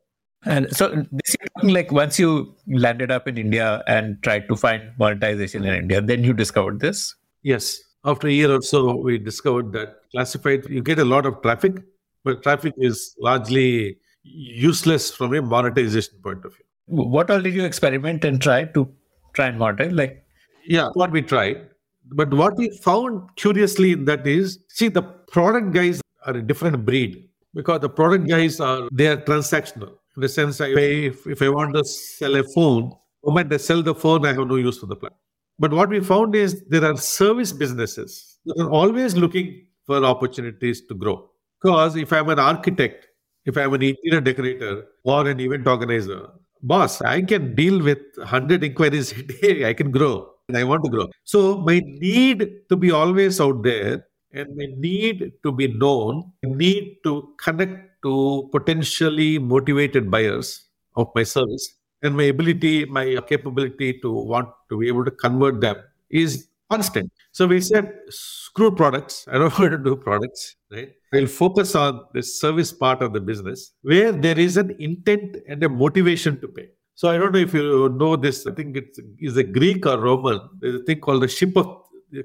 And 0.46 0.76
so 0.76 0.90
this 0.90 1.36
is 1.36 1.72
like 1.72 1.92
once 1.92 2.20
you 2.20 2.54
landed 2.68 3.12
up 3.12 3.28
in 3.30 3.38
India 3.38 3.82
and 3.88 4.22
tried 4.24 4.50
to 4.50 4.58
find 4.58 4.92
monetization 5.00 5.64
in 5.64 5.74
India, 5.74 6.02
then 6.02 6.24
you 6.24 6.34
discovered 6.34 6.82
this? 6.82 7.16
Yes. 7.44 7.82
After 8.04 8.28
a 8.28 8.32
year 8.32 8.52
or 8.52 8.62
so, 8.62 8.98
we 8.98 9.18
discovered 9.18 9.72
that 9.72 10.03
classified, 10.14 10.70
you 10.70 10.82
get 10.82 11.00
a 11.00 11.06
lot 11.06 11.26
of 11.26 11.42
traffic, 11.42 11.84
but 12.24 12.44
traffic 12.44 12.74
is 12.78 13.16
largely 13.20 13.98
useless 14.24 15.12
from 15.12 15.34
a 15.34 15.42
monetization 15.42 16.16
point 16.24 16.46
of 16.46 16.54
view. 16.56 16.66
What 16.86 17.30
all 17.30 17.42
did 17.42 17.54
you 17.54 17.66
experiment 17.66 18.24
and 18.24 18.42
try 18.42 18.66
to 18.66 18.90
try 19.34 19.48
and 19.48 19.60
monetize? 19.60 19.96
Like, 19.96 20.26
yeah, 20.66 20.90
what 20.94 21.12
we 21.12 21.22
tried. 21.22 21.70
But 22.06 22.34
what 22.34 22.58
we 22.58 22.70
found 22.78 23.30
curiously 23.38 23.94
in 23.94 24.06
that 24.06 24.28
is, 24.28 24.60
see, 24.68 24.90
the 24.90 25.02
product 25.02 25.74
guys 25.74 26.02
are 26.26 26.36
a 26.36 26.42
different 26.42 26.86
breed 26.86 27.30
because 27.54 27.80
the 27.82 27.90
product 27.90 28.28
guys 28.28 28.60
are 28.60 28.90
they 28.92 29.08
are 29.08 29.18
transactional 29.18 29.94
in 30.16 30.22
the 30.22 30.30
sense 30.30 30.62
I 30.62 30.74
pay 30.74 31.06
if, 31.08 31.26
if 31.28 31.42
I 31.42 31.50
want 31.50 31.74
to 31.76 31.84
sell 31.84 32.36
a 32.36 32.44
phone, 32.44 32.90
the 33.24 33.30
moment 33.30 33.54
I 33.54 33.58
sell 33.58 33.82
the 33.82 33.96
phone, 33.96 34.26
I 34.26 34.34
have 34.34 34.48
no 34.48 34.56
use 34.56 34.78
for 34.78 34.86
the 34.86 34.96
plan. 34.96 35.12
But 35.60 35.72
what 35.72 35.90
we 35.90 36.00
found 36.02 36.36
is 36.36 36.64
there 36.68 36.86
are 36.86 36.98
service 36.98 37.52
businesses 37.52 38.40
that 38.46 38.62
are 38.62 38.70
always 38.70 39.16
looking 39.16 39.66
for 39.86 40.04
opportunities 40.04 40.82
to 40.88 40.96
grow. 40.96 41.30
Because 41.62 41.96
if 41.96 42.12
I'm 42.12 42.30
an 42.30 42.40
architect, 42.40 43.08
if 43.46 43.58
I'm 43.58 43.74
an 43.74 43.82
interior 43.82 44.22
decorator 44.22 44.86
or 45.04 45.28
an 45.28 45.40
event 45.40 45.68
organizer, 45.68 46.30
boss, 46.62 47.02
I 47.02 47.22
can 47.22 47.56
deal 47.56 47.82
with 47.82 48.00
100 48.16 48.64
inquiries 48.64 49.12
a 49.12 49.24
day. 49.24 49.66
I 49.70 49.74
can 49.74 49.92
grow 49.92 50.30
and 50.48 50.58
I 50.58 50.64
want 50.64 50.84
to 50.86 50.90
grow. 50.90 51.08
So 51.24 51.58
my 51.58 51.82
need 51.86 52.50
to 52.70 52.76
be 52.76 52.92
always 52.92 53.40
out 53.40 53.64
there 53.64 54.06
and 54.32 54.56
my 54.56 54.68
need 54.78 55.32
to 55.44 55.52
be 55.52 55.68
known, 55.68 56.32
need 56.44 56.98
to 57.04 57.34
connect 57.38 57.90
to 58.04 58.50
potentially 58.52 59.40
motivated 59.40 60.12
buyers 60.12 60.68
of 60.96 61.08
my 61.16 61.24
service 61.24 61.78
and 62.02 62.18
my 62.18 62.24
ability, 62.24 62.86
my 62.86 63.18
capability 63.28 64.00
to 64.02 64.12
want 64.12 64.50
to 64.70 64.80
be 64.80 64.88
able 64.88 65.06
to 65.06 65.12
convert 65.12 65.62
them 65.62 65.78
is 66.10 66.48
constant. 66.74 67.12
So 67.32 67.48
we 67.48 67.62
said, 67.62 67.92
screw 68.10 68.72
products. 68.72 69.26
I 69.32 69.38
don't 69.38 69.58
want 69.60 69.72
to 69.72 69.78
do 69.78 69.96
products, 69.96 70.56
right? 70.72 70.90
We'll 71.12 71.28
focus 71.28 71.76
on 71.76 72.02
the 72.14 72.24
service 72.24 72.72
part 72.72 73.02
of 73.02 73.14
the 73.14 73.22
business 73.22 73.74
where 73.82 74.12
there 74.12 74.40
is 74.40 74.58
an 74.58 74.76
intent 74.80 75.38
and 75.48 75.64
a 75.64 75.70
motivation 75.70 76.40
to 76.42 76.48
pay. 76.48 76.70
So 76.96 77.10
I 77.10 77.18
don't 77.18 77.32
know 77.34 77.40
if 77.40 77.54
you 77.54 77.90
know 77.90 78.16
this. 78.16 78.46
I 78.46 78.52
think 78.52 78.78
it's 78.78 79.00
is 79.20 79.38
a 79.38 79.44
Greek 79.44 79.86
or 79.86 80.00
Roman. 80.00 80.40
There's 80.60 80.76
a 80.82 80.84
thing 80.84 81.00
called 81.00 81.24
the 81.24 81.28
ship 81.28 81.58
of 81.58 81.68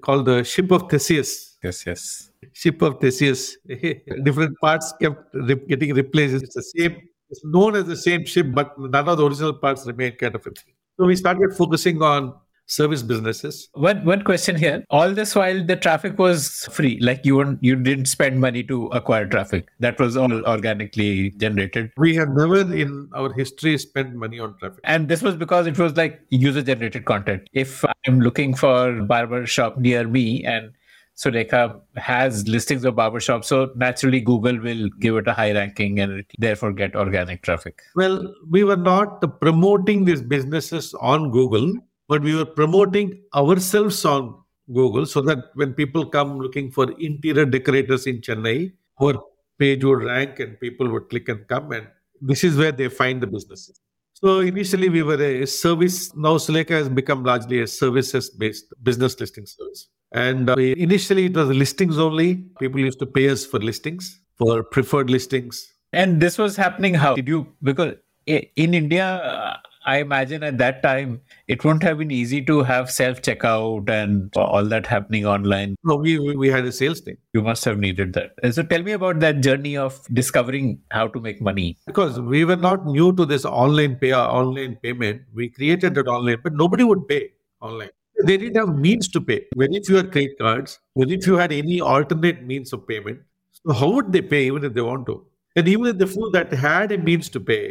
called 0.03 0.27
the 0.27 0.45
ship 0.45 0.71
of 0.71 0.91
Theseus. 0.91 1.31
Yes, 1.63 1.87
yes. 1.87 2.31
Ship 2.53 2.81
of 2.83 3.01
Theseus. 3.01 3.57
Different 4.27 4.59
parts 4.61 4.93
kept 5.01 5.23
getting 5.69 5.95
replaced. 5.95 6.43
It's 6.43 6.55
the 6.55 6.63
same. 6.63 6.99
It's 7.31 7.43
known 7.45 7.77
as 7.77 7.87
the 7.87 7.97
same 7.97 8.27
ship, 8.27 8.49
but 8.55 8.79
none 8.79 9.09
of 9.09 9.17
the 9.17 9.27
original 9.27 9.55
parts 9.55 9.87
remain. 9.87 10.13
Kind 10.17 10.35
of 10.35 10.43
a 10.43 10.51
thing. 10.51 10.75
So 10.99 11.07
we 11.07 11.17
started 11.17 11.57
focusing 11.57 12.03
on 12.03 12.35
service 12.69 13.03
businesses. 13.03 13.69
One 13.73 14.05
one 14.05 14.23
question 14.23 14.57
here. 14.57 14.85
All 14.91 15.13
this 15.13 15.35
while 15.35 15.65
the 15.65 15.77
traffic 15.77 16.19
was 16.19 16.69
free, 16.71 16.99
like 17.01 17.25
you 17.25 17.37
weren't, 17.37 17.63
you 17.63 17.75
didn't 17.75 18.07
spend 18.07 18.41
money 18.41 18.63
to 18.65 18.87
acquire 18.89 19.27
traffic. 19.27 19.69
That 19.81 19.99
was 19.99 20.17
all 20.17 20.33
organically 20.47 21.31
generated. 21.31 21.91
We 21.97 22.15
have 22.17 22.29
never 22.29 22.61
in 22.73 23.11
our 23.15 23.33
history 23.33 23.77
spent 23.79 24.15
money 24.15 24.39
on 24.39 24.57
traffic. 24.59 24.81
And 24.85 25.09
this 25.09 25.23
was 25.23 25.37
because 25.37 25.67
it 25.67 25.79
was 25.79 25.97
like 25.97 26.21
user 26.31 26.63
generated 26.63 27.05
content. 27.07 27.49
If 27.53 27.85
I'm 28.07 28.21
looking 28.21 28.55
for 28.55 29.03
barber 29.03 29.47
shop 29.47 29.79
near 29.79 30.07
me 30.07 30.45
and 30.45 30.73
Sulekha 31.17 31.81
has 31.97 32.47
listings 32.47 32.85
of 32.85 32.95
barbershop, 32.95 33.45
so 33.45 33.73
naturally 33.75 34.21
Google 34.21 34.61
will 34.61 34.89
give 35.01 35.17
it 35.17 35.27
a 35.27 35.33
high 35.33 35.53
ranking 35.53 35.99
and 35.99 36.25
therefore 36.39 36.73
get 36.73 36.95
organic 36.95 37.43
traffic. 37.43 37.83
Well, 37.97 38.33
we 38.49 38.63
were 38.63 38.77
not 38.77 39.41
promoting 39.41 40.05
these 40.05 40.23
businesses 40.23 40.95
on 41.01 41.33
Google 41.33 41.75
but 42.09 42.23
we 42.23 42.35
were 42.35 42.45
promoting 42.45 43.23
ourselves 43.35 44.05
on 44.05 44.35
Google 44.73 45.07
so 45.07 45.21
that 45.23 45.39
when 45.55 45.73
people 45.75 46.07
come 46.07 46.39
looking 46.39 46.71
for 46.71 46.91
interior 46.99 47.45
decorators 47.45 48.07
in 48.07 48.21
Chennai, 48.21 48.73
our 49.01 49.15
page 49.59 49.85
would 49.85 50.03
rank 50.03 50.41
and 50.41 50.59
people 50.61 50.89
would 50.89 51.09
click 51.09 51.29
and 51.29 51.47
come, 51.49 51.73
and 51.73 51.87
this 52.21 52.45
is 52.45 52.57
where 52.57 52.73
they 52.73 52.89
find 52.89 53.21
the 53.21 53.27
businesses. 53.27 53.81
So 54.15 54.41
initially 54.41 54.89
we 54.89 55.03
were 55.03 55.23
a 55.23 55.47
service. 55.47 56.15
Now 56.17 56.39
Sulekha 56.39 56.71
has 56.71 56.89
become 56.89 57.23
largely 57.23 57.61
a 57.61 57.67
services-based 57.67 58.75
business 58.83 59.19
listing 59.21 59.47
service. 59.47 59.89
And 60.13 60.51
uh, 60.51 60.57
initially 60.57 61.27
it 61.27 61.37
was 61.37 61.51
listings 61.51 61.99
only. 61.99 62.37
People 62.59 62.81
used 62.81 62.99
to 62.99 63.07
pay 63.07 63.29
us 63.29 63.47
for 63.47 63.61
listings, 63.61 64.21
for 64.37 64.65
preferred 64.65 65.09
listings. 65.09 65.73
And 65.93 66.21
this 66.21 66.37
was 66.37 66.57
happening 66.57 66.95
how? 66.95 67.15
Did 67.15 67.29
you 67.29 67.47
because 67.63 67.95
in 68.27 68.75
India 68.75 69.61
I 69.89 70.01
imagine 70.01 70.43
at 70.43 70.59
that 70.59 70.83
time 70.83 71.21
it 71.47 71.65
wouldn't 71.65 71.83
have 71.83 71.97
been 71.99 72.11
easy 72.11 72.43
to 72.49 72.63
have 72.63 72.91
self 72.91 73.23
checkout 73.23 73.89
and 73.89 74.37
all 74.37 74.67
that 74.73 74.87
happening 74.87 75.25
online. 75.35 75.77
No, 75.83 75.97
we 75.97 76.19
we 76.43 76.49
had 76.55 76.67
a 76.71 76.73
sales 76.79 77.01
team. 77.01 77.17
You 77.33 77.43
must 77.47 77.65
have 77.65 77.79
needed 77.85 78.13
that. 78.19 78.33
Uh, 78.43 78.51
so 78.57 78.65
tell 78.73 78.83
me 78.89 78.93
about 78.93 79.21
that 79.21 79.41
journey 79.47 79.77
of 79.85 80.01
discovering 80.21 80.81
how 80.91 81.07
to 81.15 81.23
make 81.29 81.41
money. 81.41 81.79
Because 81.87 82.21
we 82.21 82.45
were 82.45 82.59
not 82.67 82.85
new 82.87 83.15
to 83.21 83.25
this 83.31 83.47
online 83.47 83.95
pay 84.03 84.13
online 84.15 84.77
payment. 84.83 85.23
We 85.35 85.49
created 85.49 85.95
that 86.01 86.11
online, 86.17 86.43
but 86.43 86.59
nobody 86.65 86.85
would 86.91 87.07
pay 87.09 87.23
online. 87.61 87.95
They 88.27 88.37
didn't 88.37 88.61
have 88.63 88.77
means 88.87 89.09
to 89.17 89.23
pay. 89.23 89.39
Very 89.57 89.81
few 89.87 89.97
had 90.03 90.13
credit 90.13 90.39
cards. 90.39 90.79
Very 91.05 91.19
few 91.29 91.37
had 91.45 91.53
any 91.61 91.81
alternate 91.81 92.43
means 92.53 92.75
of 92.75 92.87
payment. 92.87 93.21
So 93.53 93.73
how 93.73 93.91
would 93.93 94.13
they 94.13 94.23
pay 94.35 94.45
even 94.49 94.65
if 94.71 94.75
they 94.75 94.87
want 94.91 95.07
to? 95.07 95.17
And 95.57 95.67
even 95.77 95.87
if 95.87 95.99
the 96.05 96.07
few 96.07 96.29
that 96.35 96.53
had 96.53 96.93
a 96.93 96.99
means 96.99 97.31
to 97.31 97.41
pay, 97.41 97.69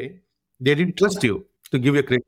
they 0.59 0.73
didn't 0.73 0.97
trust 0.97 1.23
you 1.23 1.45
to 1.71 1.79
give 1.79 1.95
you 1.95 2.01
a 2.01 2.03
credit. 2.03 2.25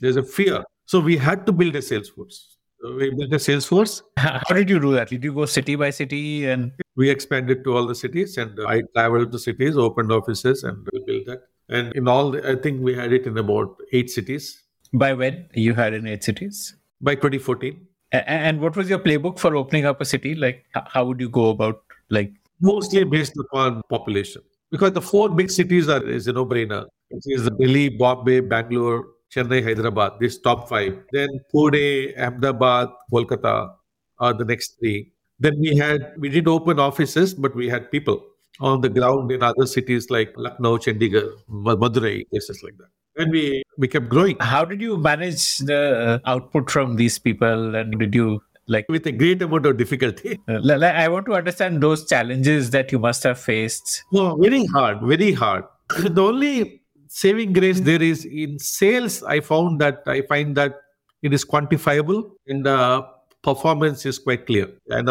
There's 0.00 0.16
a 0.16 0.22
fear. 0.22 0.64
So 0.86 1.00
we 1.00 1.16
had 1.16 1.46
to 1.46 1.52
build 1.52 1.74
a 1.76 1.82
sales 1.82 2.08
force. 2.08 2.56
We 2.82 3.10
built 3.10 3.32
a 3.32 3.38
sales 3.38 3.66
force. 3.66 4.02
How 4.16 4.54
did 4.54 4.70
you 4.70 4.78
do 4.78 4.92
that? 4.92 5.08
Did 5.08 5.24
you 5.24 5.32
go 5.32 5.46
city 5.46 5.76
by 5.76 5.90
city 5.90 6.46
and 6.46 6.72
we 6.94 7.10
expanded 7.10 7.64
to 7.64 7.76
all 7.76 7.86
the 7.86 7.94
cities 7.94 8.36
and 8.36 8.58
uh, 8.58 8.66
I 8.68 8.82
traveled 8.94 9.32
to 9.32 9.38
cities, 9.38 9.76
opened 9.76 10.12
offices 10.12 10.62
and 10.64 10.86
we 10.92 11.04
built 11.04 11.26
that. 11.26 11.42
And 11.68 11.92
in 11.96 12.06
all, 12.06 12.36
I 12.46 12.54
think 12.54 12.80
we 12.80 12.94
had 12.94 13.12
it 13.12 13.26
in 13.26 13.36
about 13.38 13.76
eight 13.92 14.10
cities. 14.10 14.62
By 14.92 15.14
when 15.14 15.48
you 15.54 15.74
had 15.74 15.94
in 15.94 16.06
eight 16.06 16.22
cities? 16.22 16.76
By 17.00 17.16
2014. 17.16 17.86
And 18.12 18.60
what 18.60 18.76
was 18.76 18.88
your 18.88 19.00
playbook 19.00 19.38
for 19.38 19.56
opening 19.56 19.84
up 19.84 20.00
a 20.00 20.04
city? 20.04 20.34
Like, 20.34 20.64
how 20.74 21.04
would 21.04 21.20
you 21.20 21.28
go 21.28 21.50
about 21.50 21.82
like? 22.08 22.32
Mostly 22.60 23.04
based 23.04 23.36
upon 23.36 23.82
population 23.90 24.42
because 24.70 24.92
the 24.92 25.02
four 25.02 25.28
big 25.28 25.50
cities 25.50 25.88
are 25.88 26.02
is 26.02 26.26
a 26.28 26.32
no-brainer. 26.32 26.86
It 27.10 27.22
is 27.26 27.48
Delhi, 27.60 27.88
Bombay, 27.88 28.40
Bangalore, 28.40 29.06
Chennai, 29.34 29.62
Hyderabad. 29.62 30.14
this 30.20 30.38
top 30.38 30.68
five. 30.68 30.98
Then 31.12 31.28
Pune, 31.54 32.18
Ahmedabad, 32.18 32.88
Kolkata 33.12 33.74
are 34.18 34.34
the 34.34 34.44
next 34.44 34.78
three. 34.78 35.12
Then 35.38 35.58
we 35.60 35.76
had 35.76 36.12
we 36.18 36.28
didn't 36.28 36.48
open 36.48 36.80
offices, 36.80 37.34
but 37.34 37.54
we 37.54 37.68
had 37.68 37.90
people 37.90 38.22
on 38.60 38.80
the 38.80 38.88
ground 38.88 39.30
in 39.30 39.42
other 39.42 39.66
cities 39.66 40.08
like 40.10 40.32
Lucknow, 40.36 40.78
Chandigarh, 40.78 41.30
Madurai, 41.50 42.28
places 42.30 42.62
like 42.62 42.76
that. 42.78 42.88
And 43.22 43.30
we 43.30 43.62
we 43.78 43.88
kept 43.88 44.08
growing. 44.08 44.36
How 44.40 44.64
did 44.64 44.80
you 44.80 44.96
manage 44.96 45.58
the 45.58 46.20
output 46.24 46.70
from 46.70 46.96
these 46.96 47.18
people? 47.18 47.76
And 47.76 47.98
did 47.98 48.14
you 48.14 48.40
like 48.68 48.86
with 48.88 49.06
a 49.06 49.12
great 49.12 49.42
amount 49.42 49.66
of 49.66 49.76
difficulty. 49.76 50.40
Uh, 50.48 50.78
I 50.80 51.08
want 51.08 51.26
to 51.26 51.34
understand 51.34 51.82
those 51.82 52.06
challenges 52.08 52.70
that 52.70 52.90
you 52.90 52.98
must 52.98 53.22
have 53.22 53.38
faced. 53.38 54.02
Oh, 54.12 54.36
very 54.40 54.64
hard, 54.66 55.00
very 55.02 55.32
hard. 55.32 55.64
the 55.98 56.22
only 56.22 56.82
saving 57.16 57.52
grace 57.54 57.80
there 57.80 58.02
is 58.02 58.26
in 58.26 58.58
sales. 58.58 59.22
I 59.22 59.40
found 59.40 59.80
that 59.80 60.02
I 60.06 60.20
find 60.22 60.54
that 60.56 60.74
it 61.22 61.32
is 61.32 61.44
quantifiable 61.44 62.32
and 62.46 62.66
the 62.66 63.06
performance 63.42 64.04
is 64.04 64.18
quite 64.18 64.44
clear. 64.44 64.68
And 64.88 65.08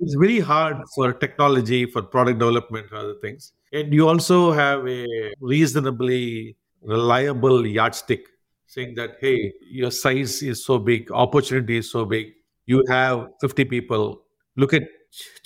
it's 0.00 0.14
very 0.14 0.40
hard 0.40 0.76
for 0.94 1.14
technology, 1.14 1.86
for 1.86 2.02
product 2.02 2.38
development, 2.40 2.88
and 2.90 2.98
other 2.98 3.14
things. 3.22 3.52
And 3.72 3.94
you 3.94 4.06
also 4.06 4.52
have 4.52 4.86
a 4.86 5.06
reasonably 5.40 6.56
reliable 6.82 7.66
yardstick 7.66 8.26
saying 8.66 8.94
that, 8.96 9.16
hey, 9.20 9.54
your 9.62 9.90
size 9.90 10.42
is 10.42 10.62
so 10.62 10.78
big, 10.78 11.10
opportunity 11.10 11.78
is 11.78 11.90
so 11.90 12.04
big, 12.04 12.34
you 12.66 12.84
have 12.88 13.28
50 13.40 13.64
people. 13.64 14.22
Look 14.56 14.74
at 14.74 14.82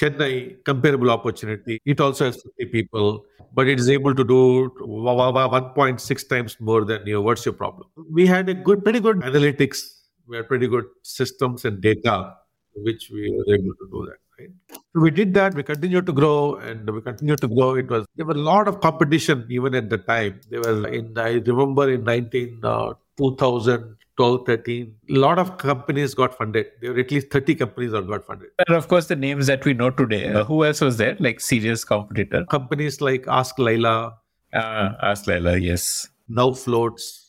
Chennai, 0.00 0.64
comparable 0.64 1.10
opportunity. 1.10 1.80
It 1.84 2.00
also 2.00 2.24
has 2.24 2.42
50 2.58 2.66
people, 2.66 3.26
but 3.52 3.68
it 3.68 3.78
is 3.78 3.88
able 3.88 4.14
to 4.14 4.24
do 4.24 4.70
1.6 4.80 6.28
times 6.28 6.56
more 6.60 6.84
than 6.84 7.06
you. 7.06 7.20
What's 7.20 7.44
your 7.44 7.54
problem? 7.54 7.88
We 8.10 8.26
had 8.26 8.48
a 8.48 8.54
good, 8.54 8.84
pretty 8.84 9.00
good 9.00 9.18
analytics. 9.20 9.78
We 10.26 10.36
had 10.36 10.48
pretty 10.48 10.68
good 10.68 10.84
systems 11.02 11.64
and 11.64 11.80
data, 11.80 12.34
which 12.74 13.10
we 13.12 13.30
were 13.30 13.54
able 13.54 13.74
to 13.74 13.88
do 13.90 14.06
that. 14.08 14.18
Right? 14.38 14.50
So 14.70 15.00
we 15.00 15.10
did 15.10 15.34
that. 15.34 15.54
We 15.54 15.62
continued 15.62 16.06
to 16.06 16.12
grow, 16.12 16.56
and 16.56 16.88
we 16.88 17.00
continued 17.00 17.40
to 17.40 17.48
grow. 17.48 17.74
It 17.74 17.88
was 17.88 18.06
there 18.16 18.26
was 18.26 18.36
a 18.36 18.40
lot 18.40 18.68
of 18.68 18.80
competition 18.80 19.46
even 19.50 19.74
at 19.74 19.90
the 19.90 19.98
time. 19.98 20.40
There 20.50 20.60
was 20.60 20.84
in 20.92 21.18
I 21.18 21.34
remember 21.34 21.90
in 21.90 22.04
19 22.04 22.60
uh, 22.62 22.94
2000 23.16 23.96
12, 24.18 24.46
13. 24.46 24.94
A 25.10 25.14
lot 25.14 25.38
of 25.38 25.56
companies 25.58 26.12
got 26.12 26.36
funded. 26.36 26.66
There 26.80 26.92
were 26.92 26.98
at 26.98 27.10
least 27.10 27.30
30 27.30 27.54
companies 27.54 27.92
that 27.92 28.06
got 28.06 28.26
funded. 28.26 28.48
And 28.66 28.76
of 28.76 28.88
course, 28.88 29.06
the 29.06 29.16
names 29.16 29.46
that 29.46 29.64
we 29.64 29.74
know 29.74 29.90
today. 29.90 30.32
Uh, 30.32 30.44
who 30.44 30.64
else 30.64 30.80
was 30.80 30.96
there? 30.96 31.16
Like 31.20 31.40
serious 31.40 31.84
competitor? 31.84 32.44
Companies 32.46 33.00
like 33.00 33.26
AskLaila. 33.26 34.14
Uh, 34.52 34.90
AskLaila, 35.04 35.62
yes. 35.62 36.08
NowFloats. 36.30 37.26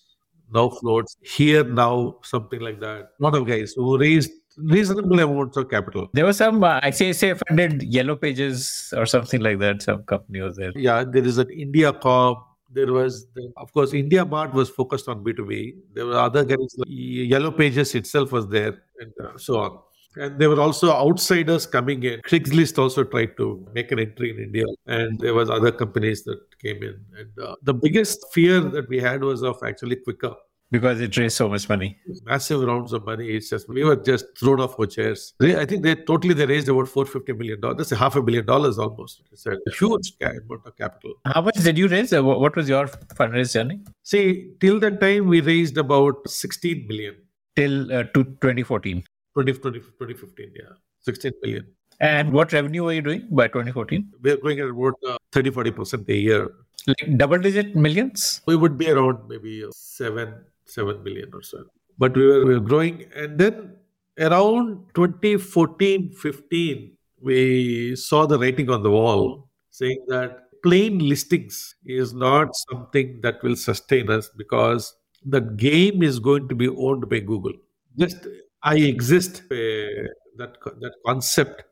Now 0.51 0.69
Floats. 0.69 1.15
Here 1.21 1.63
Now, 1.63 2.17
something 2.23 2.59
like 2.59 2.79
that. 2.79 3.11
A 3.19 3.23
lot 3.23 3.35
of 3.35 3.45
guys 3.45 3.73
who 3.75 3.99
raised 3.99 4.31
reasonable 4.57 5.19
amounts 5.19 5.57
of 5.57 5.69
capital. 5.69 6.09
There 6.13 6.25
was 6.25 6.37
some 6.37 6.63
uh, 6.63 6.81
ICICI 6.81 7.39
funded 7.47 7.83
Yellow 7.83 8.15
Pages 8.15 8.91
or 8.97 9.05
something 9.05 9.41
like 9.41 9.59
that. 9.59 9.83
Some 9.83 10.03
company 10.03 10.41
was 10.41 10.57
there. 10.57 10.71
Yeah, 10.75 11.03
there 11.03 11.23
is 11.23 11.37
an 11.37 11.51
India 11.51 11.93
Corp 11.93 12.39
there 12.71 12.91
was, 12.91 13.27
the, 13.33 13.51
of 13.57 13.73
course, 13.73 13.91
IndiaMART 13.91 14.53
was 14.53 14.69
focused 14.69 15.07
on 15.07 15.23
B2B. 15.23 15.75
There 15.93 16.05
were 16.05 16.19
other 16.19 16.43
guys, 16.43 16.75
like 16.77 16.87
Yellow 16.89 17.51
Pages 17.51 17.95
itself 17.95 18.31
was 18.31 18.47
there, 18.47 18.83
and 18.99 19.11
uh, 19.23 19.37
so 19.37 19.59
on. 19.59 19.79
And 20.15 20.39
there 20.39 20.49
were 20.49 20.59
also 20.59 20.91
outsiders 20.91 21.67
coming 21.67 22.03
in. 22.03 22.19
Craigslist 22.21 22.79
also 22.79 23.03
tried 23.03 23.37
to 23.37 23.65
make 23.73 23.91
an 23.91 23.99
entry 23.99 24.31
in 24.31 24.39
India, 24.39 24.65
and 24.87 25.19
there 25.19 25.33
was 25.33 25.49
other 25.49 25.71
companies 25.71 26.23
that 26.23 26.39
came 26.59 26.81
in. 26.81 26.99
And 27.17 27.47
uh, 27.47 27.55
the 27.61 27.73
biggest 27.73 28.25
fear 28.33 28.59
that 28.59 28.89
we 28.89 28.99
had 28.99 29.23
was 29.23 29.43
of 29.43 29.57
actually 29.63 29.97
Quikr 29.97 30.35
because 30.71 31.01
it 31.01 31.17
raised 31.17 31.35
so 31.37 31.49
much 31.49 31.67
money. 31.67 31.97
Massive 32.23 32.61
rounds 32.61 32.93
of 32.93 33.05
money. 33.05 33.27
It's 33.29 33.49
just 33.49 33.67
we 33.69 33.83
were 33.83 33.95
just 33.95 34.25
thrown 34.39 34.59
off 34.59 34.79
our 34.79 34.85
chairs. 34.85 35.33
I 35.41 35.65
think 35.65 35.83
they 35.83 35.95
totally 35.95 36.33
they 36.33 36.45
raised 36.45 36.69
about 36.69 36.87
four 36.87 37.05
fifty 37.05 37.33
million 37.33 37.59
dollars. 37.61 37.77
That's 37.77 37.99
half 37.99 38.15
a 38.15 38.21
billion 38.21 38.45
dollars 38.45 38.77
almost. 38.77 39.21
It's 39.31 39.45
a 39.45 39.57
huge 39.77 40.13
amount 40.21 40.65
of 40.65 40.75
capital. 40.77 41.13
How 41.25 41.41
much 41.41 41.55
did 41.55 41.77
you 41.77 41.87
raise? 41.87 42.13
Uh, 42.13 42.23
what 42.23 42.55
was 42.55 42.69
your 42.69 42.87
fundraise 42.87 43.53
journey? 43.53 43.79
See, 44.03 44.51
till 44.59 44.79
that 44.79 45.01
time 45.01 45.27
we 45.27 45.41
raised 45.41 45.77
about 45.77 46.29
sixteen 46.29 46.85
million. 46.87 47.15
Till 47.55 47.91
uh, 47.91 48.03
to 48.03 48.23
2014. 48.23 49.03
20, 49.33 49.53
20, 49.53 49.79
2015, 49.79 50.51
yeah, 50.55 50.63
sixteen 51.01 51.33
million. 51.41 51.65
And 52.01 52.31
what 52.31 52.53
revenue 52.53 52.85
were 52.85 52.93
you 52.93 53.01
doing 53.01 53.27
by 53.29 53.47
2014? 53.47 54.09
We're 54.21 54.37
growing 54.37 54.59
at 54.59 54.69
about 54.69 54.93
uh, 55.05 55.17
30 55.33 55.51
40% 55.51 56.07
a 56.07 56.15
year. 56.15 56.49
Like 56.87 57.17
double 57.17 57.37
digit 57.39 57.75
millions? 57.75 58.41
We 58.45 58.55
would 58.55 58.77
be 58.77 58.89
around 58.89 59.27
maybe 59.27 59.65
uh, 59.65 59.71
7 59.73 60.33
7 60.69 61.03
million 61.03 61.29
or 61.33 61.41
so. 61.41 61.63
But 61.97 62.15
we 62.15 62.25
were, 62.25 62.45
we 62.45 62.53
were 62.53 62.59
growing. 62.59 63.05
And 63.15 63.37
then 63.37 63.75
around 64.19 64.85
2014 64.93 66.11
15, 66.11 66.91
we 67.21 67.95
saw 67.95 68.25
the 68.25 68.39
writing 68.39 68.69
on 68.69 68.83
the 68.83 68.91
wall 68.91 69.49
saying 69.71 70.05
that 70.07 70.49
plain 70.63 70.99
listings 70.99 71.75
is 71.85 72.13
not 72.13 72.49
something 72.69 73.19
that 73.21 73.41
will 73.43 73.55
sustain 73.55 74.09
us 74.09 74.29
because 74.37 74.93
the 75.25 75.41
game 75.41 76.03
is 76.03 76.19
going 76.19 76.47
to 76.47 76.55
be 76.55 76.69
owned 76.69 77.09
by 77.09 77.19
Google. 77.19 77.53
Just 77.97 78.27
I 78.63 78.75
exist, 78.75 79.43
uh, 79.51 80.07
that 80.37 80.57
that 80.81 80.93
concept, 81.05 81.63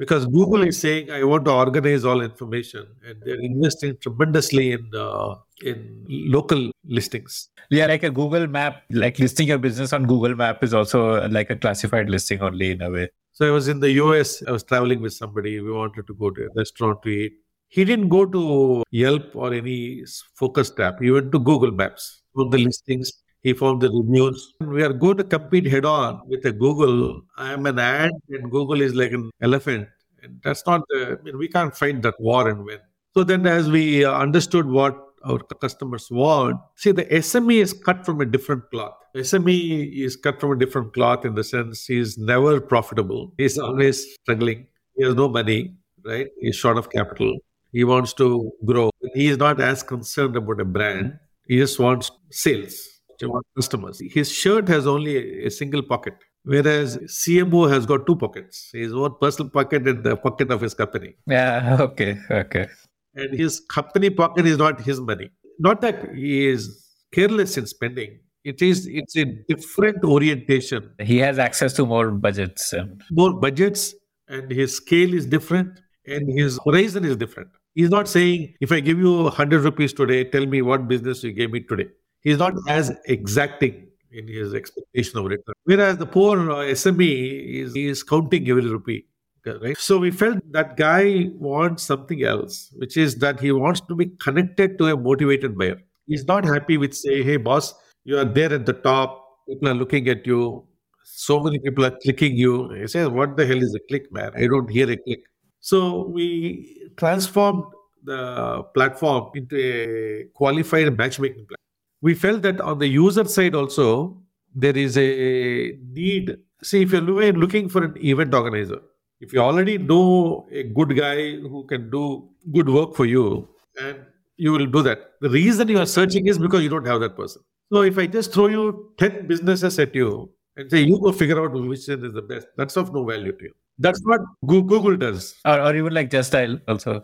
because 0.00 0.24
Google 0.24 0.62
is 0.66 0.78
saying 0.80 1.10
I 1.10 1.22
want 1.24 1.44
to 1.44 1.52
organize 1.52 2.06
all 2.06 2.22
information, 2.22 2.86
and 3.06 3.22
they're 3.22 3.42
investing 3.48 3.98
tremendously 4.00 4.72
in 4.72 4.90
uh, 4.96 5.34
in 5.62 6.06
local 6.36 6.70
listings. 6.98 7.50
Yeah, 7.70 7.86
like 7.86 8.02
a 8.02 8.10
Google 8.10 8.46
Map, 8.46 8.82
like 8.90 9.18
listing 9.18 9.48
your 9.48 9.58
business 9.58 9.92
on 9.92 10.06
Google 10.12 10.34
Map 10.34 10.64
is 10.64 10.72
also 10.72 11.28
like 11.28 11.50
a 11.50 11.56
classified 11.56 12.08
listing 12.08 12.40
only 12.40 12.70
in 12.70 12.80
a 12.80 12.90
way. 12.90 13.10
So 13.32 13.46
I 13.46 13.50
was 13.50 13.68
in 13.68 13.80
the 13.80 13.90
US. 13.98 14.42
I 14.48 14.52
was 14.52 14.64
traveling 14.64 15.02
with 15.02 15.12
somebody. 15.12 15.60
We 15.60 15.70
wanted 15.70 16.06
to 16.06 16.14
go 16.14 16.30
to 16.30 16.46
a 16.46 16.48
restaurant 16.56 17.02
to 17.02 17.10
eat. 17.10 17.34
He 17.68 17.84
didn't 17.84 18.08
go 18.08 18.24
to 18.24 18.82
Yelp 18.90 19.36
or 19.36 19.52
any 19.52 20.04
focus 20.34 20.70
tab. 20.70 21.00
He 21.00 21.10
went 21.10 21.30
to 21.32 21.38
Google 21.38 21.72
Maps, 21.82 22.22
found 22.34 22.52
the 22.52 22.58
listings, 22.58 23.12
he 23.42 23.52
found 23.52 23.80
the 23.80 23.90
reviews. 23.90 24.54
We 24.60 24.82
are 24.82 24.92
going 24.92 25.16
to 25.18 25.24
compete 25.24 25.66
head 25.66 25.84
on 25.84 26.20
with 26.26 26.44
a 26.44 26.52
Google. 26.52 27.22
I 27.36 27.52
am 27.52 27.66
an 27.66 27.78
ant 27.78 28.14
and 28.28 28.50
Google 28.50 28.80
is 28.80 28.94
like 28.94 29.12
an 29.12 29.30
elephant. 29.40 29.88
And 30.22 30.40
that's 30.44 30.66
not 30.66 30.82
the, 30.90 31.18
I 31.18 31.22
mean, 31.22 31.38
we 31.38 31.48
can't 31.48 31.74
fight 31.74 32.02
that 32.02 32.20
war 32.20 32.48
and 32.48 32.64
win. 32.64 32.78
So 33.14 33.24
then 33.24 33.46
as 33.46 33.70
we 33.70 34.04
uh, 34.04 34.12
understood 34.12 34.66
what 34.66 34.96
our 35.24 35.38
customers 35.38 36.08
want, 36.10 36.60
see 36.76 36.92
the 36.92 37.04
SME 37.06 37.56
is 37.56 37.72
cut 37.72 38.04
from 38.04 38.20
a 38.20 38.26
different 38.26 38.70
cloth. 38.70 38.94
SME 39.16 40.04
is 40.04 40.16
cut 40.16 40.38
from 40.40 40.52
a 40.52 40.56
different 40.56 40.92
cloth 40.92 41.24
in 41.24 41.34
the 41.34 41.42
sense 41.42 41.86
he's 41.86 42.18
never 42.18 42.60
profitable. 42.60 43.32
He's 43.38 43.58
always 43.58 44.06
struggling. 44.22 44.66
He 44.96 45.04
has 45.04 45.14
no 45.14 45.28
money, 45.28 45.74
right? 46.04 46.28
He's 46.38 46.56
short 46.56 46.76
of 46.76 46.90
capital. 46.90 47.38
He 47.72 47.84
wants 47.84 48.12
to 48.14 48.52
grow. 48.64 48.90
He 49.14 49.28
is 49.28 49.38
not 49.38 49.60
as 49.60 49.82
concerned 49.82 50.36
about 50.36 50.60
a 50.60 50.64
brand. 50.64 51.18
He 51.46 51.58
just 51.58 51.78
wants 51.78 52.10
sales. 52.30 52.99
Wants 53.28 53.48
customers. 53.56 54.00
His 54.12 54.30
shirt 54.30 54.68
has 54.68 54.86
only 54.86 55.44
a 55.44 55.50
single 55.50 55.82
pocket, 55.82 56.14
whereas 56.44 56.96
CMO 56.98 57.70
has 57.70 57.86
got 57.86 58.06
two 58.06 58.16
pockets. 58.16 58.70
His 58.72 58.92
own 58.92 59.14
personal 59.20 59.50
pocket 59.50 59.86
and 59.86 60.02
the 60.04 60.16
pocket 60.16 60.50
of 60.50 60.60
his 60.60 60.74
company. 60.74 61.14
Yeah. 61.26 61.76
Okay. 61.80 62.18
Okay. 62.30 62.68
And 63.14 63.38
his 63.38 63.60
company 63.60 64.10
pocket 64.10 64.46
is 64.46 64.58
not 64.58 64.80
his 64.80 65.00
money. 65.00 65.30
Not 65.58 65.80
that 65.80 66.14
he 66.14 66.46
is 66.46 66.86
careless 67.12 67.56
in 67.56 67.66
spending. 67.66 68.18
It 68.44 68.62
is. 68.62 68.86
It's 68.86 69.16
a 69.16 69.24
different 69.48 70.04
orientation. 70.04 70.90
He 71.00 71.18
has 71.18 71.38
access 71.38 71.74
to 71.74 71.84
more 71.84 72.10
budgets 72.10 72.72
and 72.72 73.02
more 73.10 73.34
budgets, 73.34 73.94
and 74.28 74.50
his 74.50 74.76
scale 74.76 75.12
is 75.12 75.26
different, 75.26 75.80
and 76.06 76.32
his 76.38 76.58
horizon 76.64 77.04
is 77.04 77.16
different. 77.16 77.50
He's 77.74 77.90
not 77.90 78.08
saying, 78.08 78.54
if 78.60 78.72
I 78.72 78.80
give 78.80 78.98
you 78.98 79.24
100 79.24 79.60
rupees 79.62 79.92
today, 79.92 80.24
tell 80.24 80.46
me 80.46 80.62
what 80.62 80.88
business 80.88 81.22
you 81.22 81.32
gave 81.32 81.50
me 81.52 81.60
today. 81.60 81.88
He's 82.22 82.38
not 82.38 82.54
as 82.68 82.92
exacting 83.06 83.86
in 84.12 84.28
his 84.28 84.54
expectation 84.54 85.18
of 85.18 85.26
return. 85.26 85.54
Whereas 85.64 85.98
the 85.98 86.06
poor 86.06 86.50
uh, 86.50 86.56
SME 86.66 87.62
is, 87.62 87.76
is 87.76 88.02
counting 88.02 88.48
every 88.48 88.66
rupee. 88.66 89.06
Right? 89.46 89.78
So 89.78 89.98
we 89.98 90.10
felt 90.10 90.38
that 90.52 90.76
guy 90.76 91.30
wants 91.34 91.82
something 91.82 92.22
else, 92.22 92.72
which 92.76 92.96
is 92.96 93.16
that 93.16 93.40
he 93.40 93.52
wants 93.52 93.80
to 93.82 93.94
be 93.94 94.06
connected 94.20 94.76
to 94.78 94.88
a 94.88 94.96
motivated 94.96 95.56
buyer. 95.56 95.80
He's 96.06 96.26
not 96.26 96.44
happy 96.44 96.76
with 96.76 96.92
say, 96.92 97.22
hey 97.22 97.38
boss, 97.38 97.74
you 98.04 98.18
are 98.18 98.24
there 98.24 98.52
at 98.52 98.66
the 98.66 98.74
top, 98.74 99.24
people 99.48 99.68
are 99.68 99.74
looking 99.74 100.08
at 100.08 100.26
you, 100.26 100.66
so 101.02 101.40
many 101.40 101.58
people 101.58 101.84
are 101.84 101.96
clicking 102.02 102.36
you. 102.36 102.70
He 102.70 102.86
says, 102.86 103.08
What 103.08 103.36
the 103.36 103.46
hell 103.46 103.62
is 103.62 103.74
a 103.74 103.80
click, 103.88 104.12
man? 104.12 104.32
I 104.36 104.46
don't 104.46 104.68
hear 104.70 104.90
a 104.90 104.96
click. 104.96 105.20
So 105.60 106.06
we 106.06 106.90
transformed 106.96 107.64
the 108.04 108.62
platform 108.74 109.30
into 109.34 109.56
a 109.56 110.24
qualified 110.34 110.96
matchmaking 110.96 111.46
platform. 111.46 111.69
We 112.02 112.14
felt 112.14 112.42
that 112.42 112.60
on 112.60 112.78
the 112.78 112.86
user 112.86 113.24
side 113.24 113.54
also, 113.54 114.16
there 114.54 114.76
is 114.76 114.96
a 114.96 115.78
need. 115.92 116.38
See, 116.62 116.82
if 116.82 116.92
you're 116.92 117.02
looking 117.02 117.68
for 117.68 117.84
an 117.84 117.94
event 118.04 118.34
organizer, 118.34 118.80
if 119.20 119.32
you 119.32 119.40
already 119.40 119.76
know 119.78 120.46
a 120.50 120.62
good 120.62 120.96
guy 120.96 121.36
who 121.36 121.64
can 121.66 121.90
do 121.90 122.28
good 122.52 122.68
work 122.68 122.94
for 122.94 123.04
you, 123.04 123.48
and 123.80 123.98
you 124.36 124.52
will 124.52 124.66
do 124.66 124.82
that. 124.82 125.12
The 125.20 125.28
reason 125.28 125.68
you 125.68 125.78
are 125.78 125.86
searching 125.86 126.26
is 126.26 126.38
because 126.38 126.62
you 126.62 126.70
don't 126.70 126.86
have 126.86 127.00
that 127.00 127.16
person. 127.16 127.42
So 127.72 127.82
if 127.82 127.98
I 127.98 128.06
just 128.06 128.32
throw 128.32 128.46
you 128.46 128.92
10 128.98 129.26
businesses 129.26 129.78
at 129.78 129.94
you 129.94 130.30
and 130.56 130.70
say, 130.70 130.80
you 130.80 130.98
go 130.98 131.12
figure 131.12 131.42
out 131.42 131.52
which 131.52 131.86
one 131.88 132.04
is 132.04 132.14
the 132.14 132.22
best, 132.22 132.46
that's 132.56 132.76
of 132.76 132.92
no 132.94 133.04
value 133.04 133.32
to 133.32 133.44
you. 133.44 133.52
That's 133.78 134.00
what 134.04 134.20
Google 134.46 134.96
does. 134.96 135.36
Or, 135.44 135.60
or 135.60 135.76
even 135.76 135.92
like 135.92 136.10
Just 136.10 136.32
Dial 136.32 136.58
also. 136.66 137.02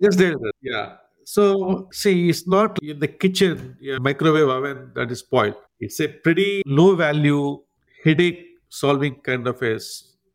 Just 0.00 0.18
Dial, 0.18 0.36
yeah. 0.62 0.96
So, 1.30 1.88
see, 1.92 2.30
it's 2.30 2.46
not 2.46 2.78
in 2.82 3.00
the 3.00 3.06
kitchen, 3.06 3.76
yeah, 3.82 3.98
microwave 3.98 4.48
oven 4.48 4.92
that 4.94 5.10
is 5.12 5.18
spoiled. 5.18 5.56
It's 5.78 6.00
a 6.00 6.08
pretty 6.08 6.62
low 6.64 6.96
value, 6.96 7.60
headache 8.02 8.46
solving 8.70 9.16
kind 9.16 9.46
of 9.46 9.62
a 9.62 9.78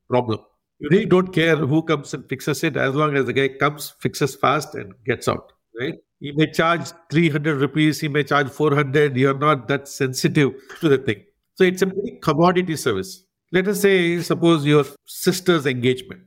problem. 0.07 0.41
You 0.77 0.89
really 0.91 1.07
don't 1.07 1.33
care 1.33 1.55
who 1.55 1.81
comes 1.81 2.13
and 2.13 2.29
fixes 2.29 2.63
it 2.63 2.77
as 2.77 2.93
long 2.93 3.17
as 3.17 3.25
the 3.25 3.33
guy 3.33 3.47
comes, 3.47 3.95
fixes 4.01 4.35
fast, 4.35 4.75
and 4.75 4.93
gets 5.03 5.27
out, 5.27 5.53
right? 5.79 5.95
He 6.19 6.31
may 6.33 6.51
charge 6.51 6.91
300 7.09 7.59
rupees, 7.59 7.99
he 7.99 8.07
may 8.07 8.23
charge 8.23 8.49
400. 8.49 9.17
You're 9.17 9.35
not 9.35 9.67
that 9.69 9.87
sensitive 9.87 10.53
to 10.79 10.89
the 10.89 10.99
thing. 10.99 11.23
So, 11.55 11.63
it's 11.63 11.81
a 11.81 11.87
pretty 11.87 12.19
commodity 12.21 12.75
service. 12.75 13.25
Let 13.51 13.67
us 13.67 13.81
say, 13.81 14.21
suppose 14.21 14.63
your 14.63 14.85
sister's 15.05 15.65
engagement, 15.65 16.21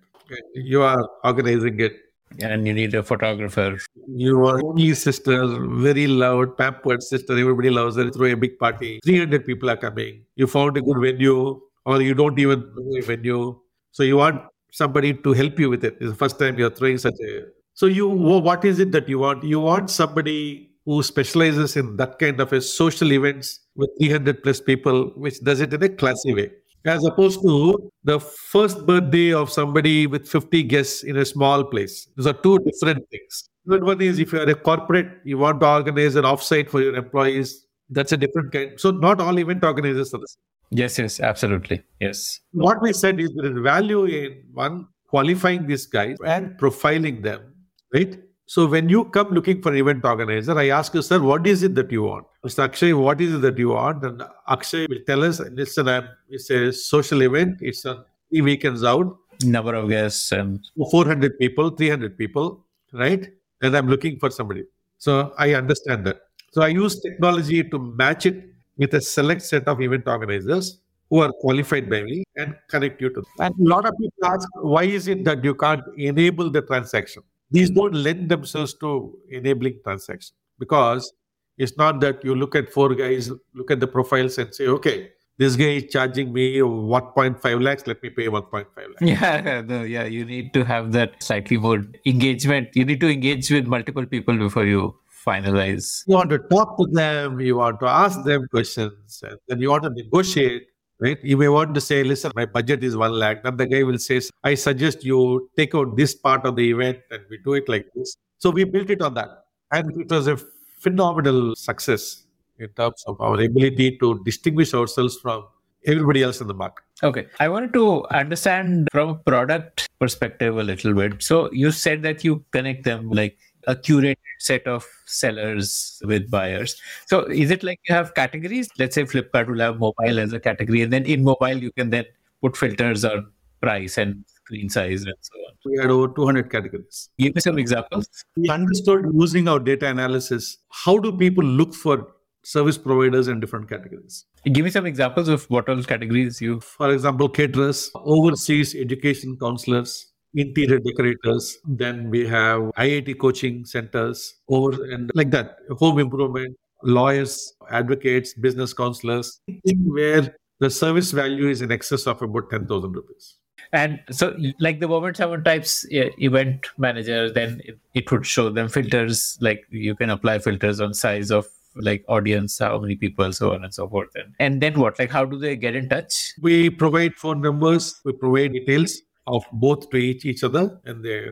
you 0.55 0.83
are 0.83 1.09
organizing 1.22 1.79
it 1.79 2.00
and 2.41 2.67
you 2.67 2.73
need 2.73 2.95
a 2.95 3.03
photographer. 3.03 3.79
Your 4.09 4.65
only 4.65 4.95
sister, 4.95 5.47
very 5.47 6.07
loud, 6.07 6.57
pampered 6.57 7.03
sister, 7.03 7.39
everybody 7.39 7.71
loves 7.71 7.97
her, 7.97 8.11
throw 8.11 8.27
a 8.27 8.35
big 8.37 8.59
party. 8.59 9.01
300 9.05 9.45
people 9.45 9.71
are 9.71 9.77
coming. 9.77 10.23
You 10.37 10.47
found 10.47 10.77
a 10.77 10.83
good 10.83 10.99
venue, 11.01 11.61
or 11.85 12.03
you 12.03 12.15
don't 12.15 12.39
even 12.39 12.71
know 12.77 12.99
a 12.99 13.03
venue. 13.03 13.59
So 13.93 14.03
you 14.03 14.17
want 14.17 14.43
somebody 14.73 15.15
to 15.15 15.33
help 15.33 15.59
you 15.59 15.71
with 15.71 15.85
it. 15.85 15.97
It's 16.01 16.11
the 16.11 16.17
first 16.17 16.39
time 16.39 16.59
you're 16.59 16.71
throwing 16.71 16.99
such 16.99 17.15
a. 17.27 17.45
So 17.75 17.87
you, 17.87 18.09
what 18.09 18.65
is 18.65 18.79
it 18.79 18.93
that 18.93 19.09
you 19.09 19.19
want? 19.19 19.45
You 19.45 19.61
want 19.61 19.91
somebody 19.91 20.71
who 20.85 21.03
specializes 21.03 21.77
in 21.77 21.97
that 21.97 22.19
kind 22.19 22.41
of 22.41 22.53
a 22.53 22.61
social 22.61 23.12
events 23.12 23.61
with 23.75 23.91
300 23.99 24.43
plus 24.43 24.61
people, 24.61 25.12
which 25.17 25.43
does 25.43 25.61
it 25.61 25.75
in 25.75 25.83
a 25.83 25.89
classy 25.89 26.33
way 26.33 26.51
as 26.87 27.05
opposed 27.05 27.42
to 27.42 27.90
the 28.05 28.20
first 28.20 28.87
birthday 28.87 29.33
of 29.33 29.51
somebody 29.51 30.07
with 30.07 30.29
50 30.29 30.62
guests 30.64 31.03
in 31.03 31.16
a 31.16 31.25
small 31.25 31.64
place. 31.64 32.09
Those 32.16 32.29
are 32.29 32.33
two 32.33 32.59
different 32.61 33.09
things. 33.11 33.49
One 33.64 34.01
is 34.01 34.18
if 34.18 34.33
you're 34.33 34.49
a 34.49 34.55
corporate, 34.55 35.09
you 35.25 35.38
want 35.38 35.61
to 35.61 35.68
organize 35.68 36.14
an 36.14 36.25
offsite 36.25 36.70
for 36.70 36.81
your 36.81 36.94
employees, 36.94 37.66
that's 37.90 38.12
a 38.12 38.16
different 38.16 38.53
kind. 38.53 38.79
So 38.79 38.90
not 38.90 39.20
all 39.20 39.38
event 39.38 39.64
organizers 39.64 40.14
are 40.14 40.18
the 40.18 40.29
same. 40.29 40.79
Yes, 40.79 40.99
yes, 40.99 41.20
absolutely. 41.20 41.83
Yes. 42.01 42.40
What 42.53 42.83
we 42.83 42.92
said 42.92 43.20
is 43.20 43.33
there 43.35 43.51
is 43.51 43.59
value 43.59 44.05
in 44.05 44.42
one 44.53 44.88
qualifying 45.09 45.66
these 45.66 45.87
guys 45.87 46.16
and 46.25 46.59
profiling 46.59 47.22
them, 47.22 47.55
right? 47.94 48.18
So 48.48 48.64
when 48.66 48.88
you 48.88 49.04
come 49.06 49.30
looking 49.30 49.61
for 49.61 49.72
an 49.72 49.78
event 49.78 50.04
organizer, 50.04 50.56
I 50.56 50.68
ask 50.68 50.94
you, 50.94 51.02
sir, 51.02 51.20
what 51.20 51.46
is 51.48 51.64
it 51.64 51.74
that 51.74 51.90
you 51.90 52.04
want? 52.04 52.26
Mr. 52.44 52.64
Akshay, 52.64 52.92
what 52.92 53.20
is 53.20 53.35
it 53.35 53.38
that 53.38 53.59
you 53.59 53.70
want? 53.70 54.04
And 54.04 54.22
Akshay 54.46 54.87
will 54.88 55.00
tell 55.04 55.24
us, 55.24 55.40
listen, 55.40 55.88
I'm, 55.88 56.09
it's 56.28 56.48
a 56.50 56.72
social 56.72 57.22
event. 57.22 57.59
It's 57.61 57.85
on 57.85 58.04
three 58.30 58.42
weekends 58.42 58.85
out. 58.85 59.18
Number 59.44 59.74
of 59.74 59.88
guests 59.88 60.30
and 60.30 60.64
400 60.90 61.38
people, 61.38 61.70
300 61.70 62.16
people, 62.16 62.64
right? 62.92 63.28
And 63.62 63.76
I'm 63.76 63.88
looking 63.88 64.16
for 64.20 64.30
somebody. 64.30 64.64
So 64.98 65.35
I 65.37 65.54
understand 65.54 66.06
that. 66.06 66.20
So 66.52 66.62
I 66.62 66.68
use 66.68 67.00
technology 67.00 67.64
to 67.64 67.78
match 67.78 68.26
it 68.26 68.44
with 68.76 68.94
a 68.94 69.00
select 69.00 69.42
set 69.42 69.66
of 69.66 69.82
event 69.82 70.04
organizers 70.06 70.78
who 71.11 71.18
are 71.18 71.32
qualified 71.40 71.90
by 71.90 72.02
me 72.04 72.24
and 72.37 72.56
connect 72.68 73.00
you 73.00 73.09
to 73.09 73.16
them. 73.16 73.24
And 73.40 73.54
a 73.66 73.68
lot 73.68 73.87
of 73.87 73.94
people 73.98 74.24
ask, 74.24 74.48
why 74.54 74.85
is 74.85 75.09
it 75.09 75.24
that 75.24 75.42
you 75.42 75.54
can't 75.54 75.82
enable 75.96 76.48
the 76.48 76.62
transaction? 76.62 77.24
These 77.50 77.70
don't 77.70 77.94
lend 77.94 78.28
themselves 78.28 78.74
to 78.74 79.16
enabling 79.30 79.80
transaction 79.85 80.35
because 80.59 81.12
it's 81.59 81.76
not 81.76 82.00
that 82.00 82.24
you 82.24 82.35
look 82.35 82.54
at 82.54 82.72
four 82.72 82.94
guys, 82.94 83.30
look 83.54 83.70
at 83.70 83.80
the 83.80 83.87
profiles 83.87 84.38
and 84.38 84.54
say, 84.54 84.66
okay, 84.66 85.11
this 85.38 85.54
guy 85.54 85.76
is 85.80 85.90
charging 85.90 86.32
me 86.32 86.59
1.5 86.59 87.62
lakhs, 87.62 87.87
let 87.87 88.02
me 88.02 88.11
pay 88.11 88.26
1.5 88.26 88.66
lakhs. 88.76 89.00
Yeah, 89.00 89.61
no, 89.66 89.82
yeah, 89.82 90.04
you 90.04 90.24
need 90.24 90.52
to 90.54 90.64
have 90.64 90.92
that 90.92 91.22
slightly 91.22 91.59
more 91.59 91.85
engagement. 92.04 92.68
You 92.74 92.85
need 92.85 93.00
to 93.00 93.09
engage 93.09 93.50
with 93.50 93.66
multiple 93.66 94.06
people 94.06 94.37
before 94.37 94.64
you 94.64 94.96
finalize. 95.26 96.04
You 96.06 96.14
want 96.14 96.30
to 96.30 96.38
talk 96.38 96.78
to 96.78 96.87
them, 96.90 97.40
you 97.40 97.56
want 97.56 97.80
to 97.80 97.87
ask 97.87 98.22
them 98.24 98.46
questions, 98.50 99.22
and 99.22 99.38
then 99.48 99.61
you 99.61 99.70
want 99.70 99.85
to 99.85 99.90
negotiate. 99.90 100.68
Right? 101.00 101.18
You 101.22 101.37
may 101.37 101.48
want 101.48 101.74
to 101.74 101.80
say, 101.80 102.02
listen, 102.04 102.32
my 102.35 102.46
budget 102.46 102.82
is 102.82 102.96
one 102.96 103.12
lakh. 103.12 103.42
Then 103.42 103.56
the 103.56 103.66
guy 103.66 103.82
will 103.82 103.98
say, 103.98 104.20
I 104.44 104.54
suggest 104.54 105.04
you 105.04 105.50
take 105.56 105.74
out 105.74 105.96
this 105.96 106.14
part 106.14 106.44
of 106.44 106.56
the 106.56 106.70
event 106.70 106.98
and 107.11 107.22
we 107.30 107.38
do 107.38 107.54
it 107.54 107.68
like 107.68 107.87
this. 107.94 108.16
So 108.38 108.50
we 108.50 108.64
built 108.64 108.90
it 108.90 109.02
on 109.02 109.14
that. 109.14 109.44
And 109.72 110.00
it 110.00 110.11
was 110.11 110.26
a 110.26 110.37
phenomenal 110.78 111.54
success 111.56 112.24
in 112.59 112.68
terms 112.70 113.02
of 113.06 113.20
our 113.20 113.40
ability 113.40 113.98
to 113.98 114.22
distinguish 114.24 114.72
ourselves 114.74 115.18
from 115.20 115.46
everybody 115.87 116.22
else 116.22 116.40
in 116.40 116.46
the 116.46 116.54
market. 116.54 116.85
Okay. 117.02 117.26
I 117.40 117.48
wanted 117.48 117.72
to 117.74 118.06
understand 118.09 118.88
from 118.92 119.09
a 119.11 119.14
product 119.14 119.87
perspective 119.98 120.56
a 120.56 120.62
little 120.62 120.94
bit. 120.94 121.22
So 121.22 121.50
you 121.52 121.70
said 121.70 122.02
that 122.02 122.24
you 122.24 122.44
connect 122.50 122.85
them 122.85 123.11
like 123.11 123.38
a 123.66 123.74
curated 123.74 124.16
set 124.38 124.66
of 124.66 124.87
sellers 125.07 126.01
with 126.05 126.31
buyers. 126.31 126.81
So 127.07 127.25
is 127.25 127.51
it 127.51 127.62
like 127.62 127.81
you 127.88 127.94
have 127.94 128.14
categories? 128.14 128.68
Let's 128.79 128.94
say 128.94 129.05
Flipkart 129.05 129.49
will 129.49 129.61
have 129.61 129.79
mobile 129.79 130.18
as 130.18 130.33
a 130.33 130.40
category, 130.40 130.83
and 130.83 130.92
then 130.92 131.05
in 131.05 131.25
mobile 131.25 131.57
you 131.57 131.72
can 131.72 131.90
then 131.90 132.05
put 132.42 132.57
filters 132.57 133.05
on 133.05 133.31
price 133.61 133.99
and 133.99 134.25
screen 134.27 134.68
size 134.68 135.03
and 135.03 135.14
so 135.20 135.38
on. 135.38 135.55
We 135.64 135.79
had 135.79 135.90
over 135.90 136.09
200 136.09 136.51
categories. 136.51 137.11
Give 137.18 137.35
me 137.35 137.40
some 137.40 137.59
examples. 137.59 138.09
We 138.37 138.49
understood 138.49 139.07
using 139.12 139.49
our 139.49 139.59
data 139.59 139.87
analysis 139.88 140.59
how 140.70 140.99
do 140.99 141.16
people 141.16 141.44
look 141.44 141.75
for 141.75 142.12
service 142.42 142.79
providers 142.79 143.27
in 143.27 143.40
different 143.40 143.68
categories. 143.68 144.25
Give 144.53 144.64
me 144.64 144.70
some 144.70 144.87
examples 144.87 145.29
of 145.29 145.44
what 145.51 145.68
all 145.68 145.83
categories 145.83 146.40
you. 146.40 146.61
For 146.61 146.92
example, 146.92 147.29
caterers, 147.29 147.90
overseas 147.96 148.77
education 148.77 149.37
counselors, 149.40 150.12
interior 150.37 150.79
decorators. 150.79 151.59
Then 151.64 152.11
we 152.11 152.27
have 152.27 152.62
IIT 152.79 153.18
coaching 153.18 153.64
centers 153.64 154.35
over 154.49 154.85
and 154.85 155.11
like 155.14 155.31
that, 155.31 155.59
home 155.79 155.99
improvement, 155.99 156.57
lawyers, 156.83 157.55
advocates, 157.70 158.35
business 158.35 158.72
counselors, 158.72 159.40
where 159.85 160.37
the 160.61 160.70
service 160.70 161.11
value 161.11 161.49
is 161.49 161.62
in 161.62 161.72
excess 161.72 162.07
of 162.07 162.22
about 162.22 162.51
10,000 162.51 162.92
rupees. 162.92 163.37
And 163.72 164.01
so, 164.11 164.37
like 164.61 164.79
the 164.79 164.87
Moment 164.87 165.16
7 165.16 165.42
types 165.42 165.85
event 165.90 166.66
manager, 166.79 167.31
then 167.33 167.61
it, 167.64 167.79
it 167.94 168.12
would 168.12 168.25
show 168.25 168.49
them 168.49 168.68
filters, 168.68 169.37
like 169.40 169.64
you 169.70 169.96
can 169.96 170.11
apply 170.11 170.38
filters 170.38 170.81
on 170.81 170.94
size 170.94 171.31
of 171.33 171.46
like 171.75 172.05
audience, 172.09 172.59
how 172.59 172.79
many 172.79 172.96
people, 172.96 173.33
so 173.33 173.53
on 173.53 173.64
and 173.64 173.75
so 173.75 173.88
forth. 173.88 174.09
And, 174.14 174.35
and 174.38 174.62
then 174.62 174.79
what? 174.79 174.99
Like, 174.99 175.11
how 175.11 175.25
do 175.25 175.37
they 175.38 175.57
get 175.57 175.75
in 175.75 175.88
touch? 175.88 176.33
We 176.40 176.70
provide 176.70 177.14
phone 177.16 177.42
numbers, 177.42 178.01
we 178.05 178.12
provide 178.12 178.53
details 178.53 179.03
of 179.27 179.45
both 179.53 179.91
to 179.91 179.97
each, 179.97 180.25
each 180.25 180.45
other, 180.45 180.81
and 180.85 181.05
they 181.05 181.27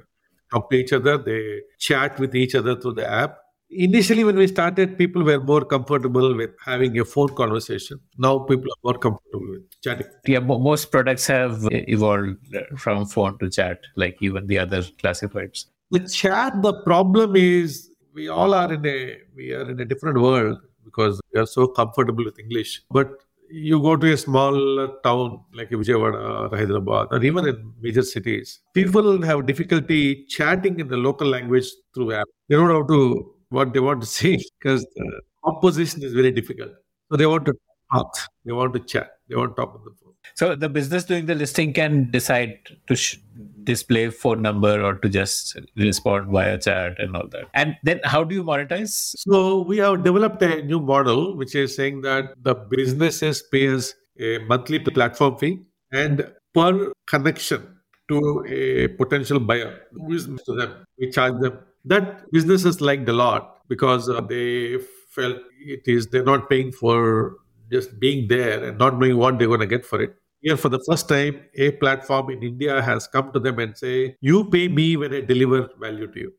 talk 0.51 0.71
to 0.71 0.77
each 0.77 0.93
other, 0.93 1.19
they 1.19 1.61
chat 1.79 2.19
with 2.19 2.35
each 2.35 2.55
other 2.55 2.77
through 2.81 2.95
the 2.95 3.09
app. 3.09 3.39
Initially, 3.71 4.23
when 4.23 4.37
we 4.37 4.47
started, 4.47 4.97
people 4.97 5.25
were 5.25 5.41
more 5.41 5.65
comfortable 5.65 6.37
with 6.37 6.51
having 6.65 6.99
a 6.99 7.05
phone 7.05 7.35
conversation. 7.35 7.99
Now, 8.19 8.39
people 8.41 8.71
are 8.71 8.83
more 8.85 8.99
comfortable 8.99 9.51
with 9.51 9.81
chatting. 9.81 10.07
Yeah, 10.27 10.41
most 10.41 10.93
products 10.93 11.27
have 11.27 11.67
evolved 11.71 12.37
from 12.77 13.07
phone 13.07 13.39
to 13.39 13.51
chat, 13.51 13.81
like 13.97 14.17
even 14.21 14.47
the 14.47 14.59
other 14.59 14.83
classifieds. 15.03 15.67
With 15.91 16.13
chat, 16.13 16.63
the 16.63 16.83
problem 16.83 17.35
is 17.37 17.91
we 18.15 18.29
all 18.29 18.55
are 18.55 18.73
in 18.73 18.87
a 18.87 19.19
we 19.35 19.53
are 19.53 19.69
in 19.69 19.81
a 19.81 19.85
different 19.85 20.21
world 20.21 20.59
because 20.85 21.21
we 21.33 21.41
are 21.41 21.47
so 21.47 21.67
comfortable 21.67 22.25
with 22.25 22.39
English. 22.39 22.83
But 22.91 23.24
you 23.55 23.81
go 23.81 23.97
to 23.97 24.13
a 24.13 24.17
small 24.17 24.89
town 25.05 25.41
like 25.53 25.71
Vijayawada 25.71 26.53
or 26.53 26.57
Hyderabad 26.57 27.09
or 27.13 27.23
even 27.23 27.47
in 27.47 27.73
major 27.81 28.03
cities, 28.03 28.61
people 28.75 29.23
have 29.23 29.47
difficulty 29.47 30.25
chatting 30.27 30.81
in 30.81 30.89
the 30.89 30.97
local 30.97 31.29
language 31.29 31.67
through 31.95 32.13
app. 32.13 32.27
They 32.49 32.57
don't 32.57 32.69
know 32.69 32.83
to 32.83 33.33
what 33.51 33.73
they 33.73 33.81
want 33.81 34.01
to 34.01 34.07
say 34.07 34.39
because 34.59 34.85
the 34.97 35.21
composition 35.45 36.03
is 36.03 36.13
very 36.13 36.33
difficult. 36.33 36.73
So 37.11 37.17
they 37.17 37.27
want 37.27 37.47
to 37.47 37.55
talk, 37.93 38.17
they 38.45 38.53
want 38.53 38.73
to 38.75 38.81
chat, 38.81 39.11
they 39.29 39.37
want 39.37 39.55
to 39.57 39.63
talk 39.63 39.75
on 39.75 39.85
the 39.85 39.91
phone. 39.91 40.04
So 40.35 40.55
the 40.55 40.69
business 40.69 41.05
doing 41.05 41.27
the 41.27 41.35
listing 41.35 41.73
can 41.73 42.11
decide 42.11 42.59
to 42.89 42.97
sh- 42.97 43.19
display 43.63 44.11
phone 44.11 44.43
number 44.43 44.83
or 44.83 44.95
to 44.95 45.09
just 45.09 45.57
respond 45.77 46.31
via 46.31 46.59
chat 46.59 46.99
and 46.99 47.17
all 47.17 47.29
that. 47.29 47.45
And 47.55 47.77
then 47.83 48.01
how 48.05 48.25
do 48.25 48.35
you 48.35 48.45
monetize? 48.45 49.15
So 49.17 49.63
we 49.63 49.79
have 49.79 50.05
developed 50.05 50.43
a 50.43 50.63
new 50.63 50.81
model 50.81 51.37
which 51.37 51.55
is 51.55 51.75
saying 51.75 52.03
that 52.03 52.35
the 52.43 52.55
businesses 52.55 53.43
pays 53.43 53.95
a 54.19 54.39
monthly 54.39 54.79
platform 54.79 55.37
fee 55.39 55.61
and 55.93 56.31
per 56.55 56.93
connection 57.07 57.79
to 58.09 58.45
a 58.49 58.89
potential 58.89 59.41
buyer 59.41 59.81
to 60.09 60.55
them. 60.55 60.87
We 60.99 61.11
charge 61.11 61.41
them. 61.41 61.59
That 61.85 62.31
businesses 62.33 62.81
liked 62.81 63.09
a 63.09 63.13
lot 63.13 63.59
because 63.69 64.09
uh, 64.09 64.21
they 64.21 64.79
felt 65.11 65.37
it 65.61 65.83
is 65.87 66.09
they're 66.09 66.25
not 66.25 66.49
paying 66.49 66.73
for 66.73 67.37
just 67.77 67.99
being 68.05 68.29
there 68.29 68.59
and 68.65 68.79
not 68.85 68.99
knowing 68.99 69.19
what 69.23 69.39
they're 69.39 69.53
going 69.55 69.67
to 69.67 69.73
get 69.75 69.85
for 69.91 70.01
it. 70.07 70.15
Here, 70.47 70.57
for 70.63 70.69
the 70.69 70.81
first 70.89 71.09
time, 71.09 71.37
a 71.67 71.71
platform 71.83 72.31
in 72.31 72.43
India 72.43 72.81
has 72.89 73.07
come 73.17 73.31
to 73.37 73.41
them 73.47 73.59
and 73.65 73.77
say, 73.83 73.95
"You 74.31 74.41
pay 74.57 74.65
me 74.81 74.87
when 75.03 75.15
I 75.19 75.21
deliver 75.33 75.61
value 75.85 76.09
to 76.17 76.25
you," 76.25 76.33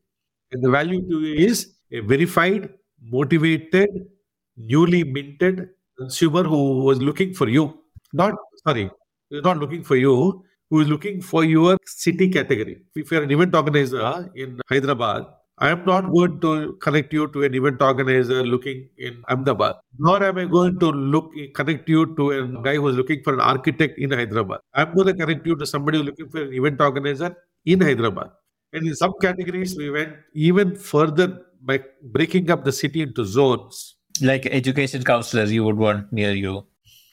and 0.52 0.66
the 0.66 0.70
value 0.76 1.00
to 1.12 1.22
you 1.24 1.32
is 1.48 1.64
a 1.92 2.02
verified, 2.12 2.68
motivated, 3.16 3.96
newly 4.74 5.02
minted 5.16 5.68
consumer 5.98 6.44
who 6.54 6.62
was 6.90 7.02
looking 7.10 7.34
for 7.40 7.48
you. 7.56 7.64
Not 8.22 8.34
sorry, 8.66 8.90
not 9.48 9.58
looking 9.64 9.82
for 9.92 9.96
you. 9.96 10.14
Who 10.70 10.80
is 10.84 10.88
looking 10.88 11.20
for 11.32 11.44
your 11.44 11.76
city 11.86 12.28
category? 12.36 12.76
If 12.96 13.10
you're 13.12 13.22
an 13.22 13.30
event 13.30 13.54
organizer 13.54 14.30
in 14.34 14.60
Hyderabad, 14.70 15.26
I 15.58 15.70
am 15.70 15.86
not 15.86 16.12
going 16.12 16.38
to 16.40 16.74
connect 16.82 17.14
you 17.14 17.28
to 17.28 17.44
an 17.44 17.54
event 17.54 17.80
organizer 17.80 18.44
looking 18.44 18.90
in 18.98 19.22
Ahmedabad, 19.26 19.76
nor 19.98 20.22
am 20.22 20.36
I 20.36 20.44
going 20.44 20.78
to 20.80 20.90
look 20.90 21.32
connect 21.54 21.88
you 21.88 22.14
to 22.16 22.30
a 22.32 22.62
guy 22.62 22.74
who 22.74 22.88
is 22.88 22.96
looking 22.96 23.22
for 23.22 23.32
an 23.32 23.40
architect 23.40 23.98
in 23.98 24.10
Hyderabad. 24.10 24.60
I'm 24.74 24.94
going 24.94 25.06
to 25.06 25.14
connect 25.14 25.46
you 25.46 25.56
to 25.56 25.64
somebody 25.64 25.96
who's 25.96 26.08
looking 26.08 26.28
for 26.28 26.42
an 26.42 26.52
event 26.52 26.78
organizer 26.82 27.34
in 27.64 27.80
Hyderabad. 27.80 28.32
And 28.74 28.86
in 28.86 28.94
some 28.94 29.14
categories, 29.18 29.74
we 29.78 29.88
went 29.88 30.16
even 30.34 30.76
further 30.76 31.40
by 31.62 31.82
breaking 32.02 32.50
up 32.50 32.64
the 32.64 32.72
city 32.72 33.00
into 33.00 33.24
zones. 33.24 33.96
Like 34.20 34.44
education 34.44 35.04
counselors, 35.04 35.50
you 35.50 35.64
would 35.64 35.78
want 35.78 36.12
near 36.12 36.32
you. 36.32 36.66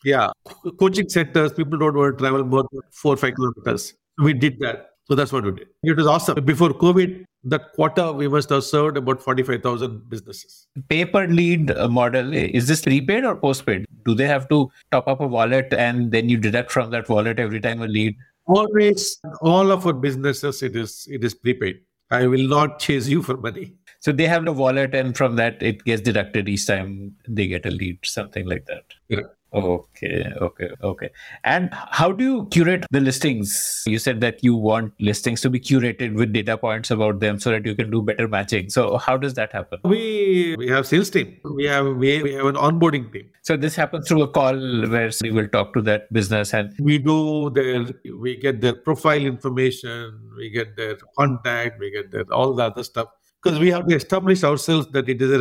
Yeah, 0.03 0.31
coaching 0.77 1.07
centers, 1.07 1.53
people 1.53 1.77
don't 1.77 1.95
want 1.95 2.17
to 2.17 2.21
travel 2.21 2.43
more 2.43 2.65
than 2.69 2.81
four 2.91 3.13
or 3.13 3.17
five 3.17 3.35
kilometers. 3.35 3.93
We 4.17 4.33
did 4.33 4.59
that. 4.59 4.87
So 5.05 5.15
that's 5.15 5.31
what 5.31 5.45
we 5.45 5.51
did. 5.51 5.67
It 5.81 5.95
was 5.95 6.07
awesome. 6.07 6.43
Before 6.43 6.71
COVID, 6.71 7.23
that 7.43 7.73
quarter 7.73 8.11
we 8.13 8.27
must 8.27 8.49
have 8.49 8.63
served 8.63 8.97
about 8.97 9.21
45,000 9.21 10.09
businesses. 10.09 10.67
Pay 10.89 11.05
per 11.05 11.27
lead 11.27 11.71
uh, 11.71 11.87
model, 11.87 12.33
is 12.33 12.67
this 12.67 12.81
prepaid 12.81 13.25
or 13.25 13.35
postpaid? 13.35 13.85
Do 14.05 14.15
they 14.15 14.27
have 14.27 14.47
to 14.49 14.69
top 14.91 15.07
up 15.07 15.19
a 15.21 15.27
wallet 15.27 15.73
and 15.73 16.11
then 16.11 16.29
you 16.29 16.37
deduct 16.37 16.71
from 16.71 16.91
that 16.91 17.09
wallet 17.09 17.39
every 17.39 17.59
time 17.59 17.81
a 17.81 17.87
lead? 17.87 18.15
Always, 18.45 19.19
all 19.41 19.71
of 19.71 19.85
our 19.87 19.93
businesses, 19.93 20.61
it 20.61 20.75
is 20.75 21.07
it 21.09 21.23
is 21.23 21.33
prepaid. 21.33 21.79
I 22.11 22.27
will 22.27 22.47
not 22.47 22.79
chase 22.79 23.07
you 23.07 23.21
for 23.23 23.37
money. 23.37 23.73
So 24.01 24.11
they 24.11 24.27
have 24.27 24.43
the 24.43 24.51
wallet, 24.51 24.93
and 24.93 25.15
from 25.15 25.37
that 25.37 25.63
it 25.63 25.85
gets 25.85 26.01
deducted 26.01 26.49
each 26.49 26.67
time 26.67 27.15
they 27.27 27.47
get 27.47 27.65
a 27.65 27.71
lead, 27.71 27.99
something 28.03 28.45
like 28.45 28.65
that. 28.65 28.83
Yeah. 29.07 29.21
Okay, 29.53 30.33
okay, 30.41 30.69
okay. 30.81 31.09
And 31.43 31.69
how 31.71 32.11
do 32.11 32.23
you 32.23 32.47
curate 32.49 32.85
the 32.89 32.99
listings? 32.99 33.83
You 33.85 33.99
said 33.99 34.19
that 34.21 34.43
you 34.43 34.55
want 34.55 34.93
listings 34.99 35.41
to 35.41 35.49
be 35.49 35.59
curated 35.59 36.15
with 36.15 36.33
data 36.33 36.57
points 36.57 36.89
about 36.89 37.19
them 37.19 37.39
so 37.39 37.51
that 37.51 37.63
you 37.65 37.75
can 37.75 37.91
do 37.91 38.01
better 38.01 38.27
matching. 38.27 38.71
So 38.71 38.97
how 38.97 39.15
does 39.15 39.35
that 39.35 39.51
happen? 39.51 39.79
We 39.83 40.55
we 40.57 40.69
have 40.69 40.87
sales 40.87 41.11
team. 41.11 41.37
We 41.43 41.65
have 41.65 41.85
we, 41.85 42.23
we 42.23 42.33
have 42.33 42.47
an 42.47 42.55
onboarding 42.55 43.13
team. 43.13 43.29
So 43.43 43.55
this 43.55 43.75
happens 43.75 44.07
through 44.07 44.23
a 44.23 44.27
call 44.27 44.55
where 44.87 45.11
we 45.21 45.29
will 45.29 45.47
talk 45.47 45.73
to 45.75 45.81
that 45.83 46.11
business 46.11 46.53
and 46.53 46.73
we 46.79 46.97
do 46.97 47.51
their 47.51 47.85
we 48.19 48.37
get 48.37 48.61
their 48.61 48.75
profile 48.75 49.21
information, 49.21 50.19
we 50.35 50.49
get 50.49 50.75
their 50.77 50.97
contact, 51.17 51.79
we 51.79 51.91
get 51.91 52.11
their 52.11 52.23
all 52.33 52.55
the 52.55 52.63
other 52.63 52.83
stuff 52.83 53.07
because 53.43 53.59
we 53.59 53.69
have 53.69 53.87
to 53.87 53.95
establish 53.95 54.43
ourselves 54.43 54.87
that 54.93 55.07
it 55.07 55.21
is 55.21 55.31
a 55.31 55.37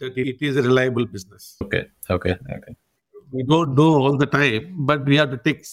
that 0.00 0.18
it 0.18 0.42
is 0.42 0.56
a 0.58 0.62
reliable 0.62 1.06
business. 1.06 1.56
Okay, 1.62 1.86
okay, 2.10 2.32
okay 2.32 2.76
we 3.30 3.42
don't 3.42 3.74
know 3.74 3.94
all 3.94 4.16
the 4.16 4.26
time, 4.26 4.74
but 4.78 5.04
we 5.04 5.16
have 5.16 5.30
to 5.30 5.38
take 5.38 5.64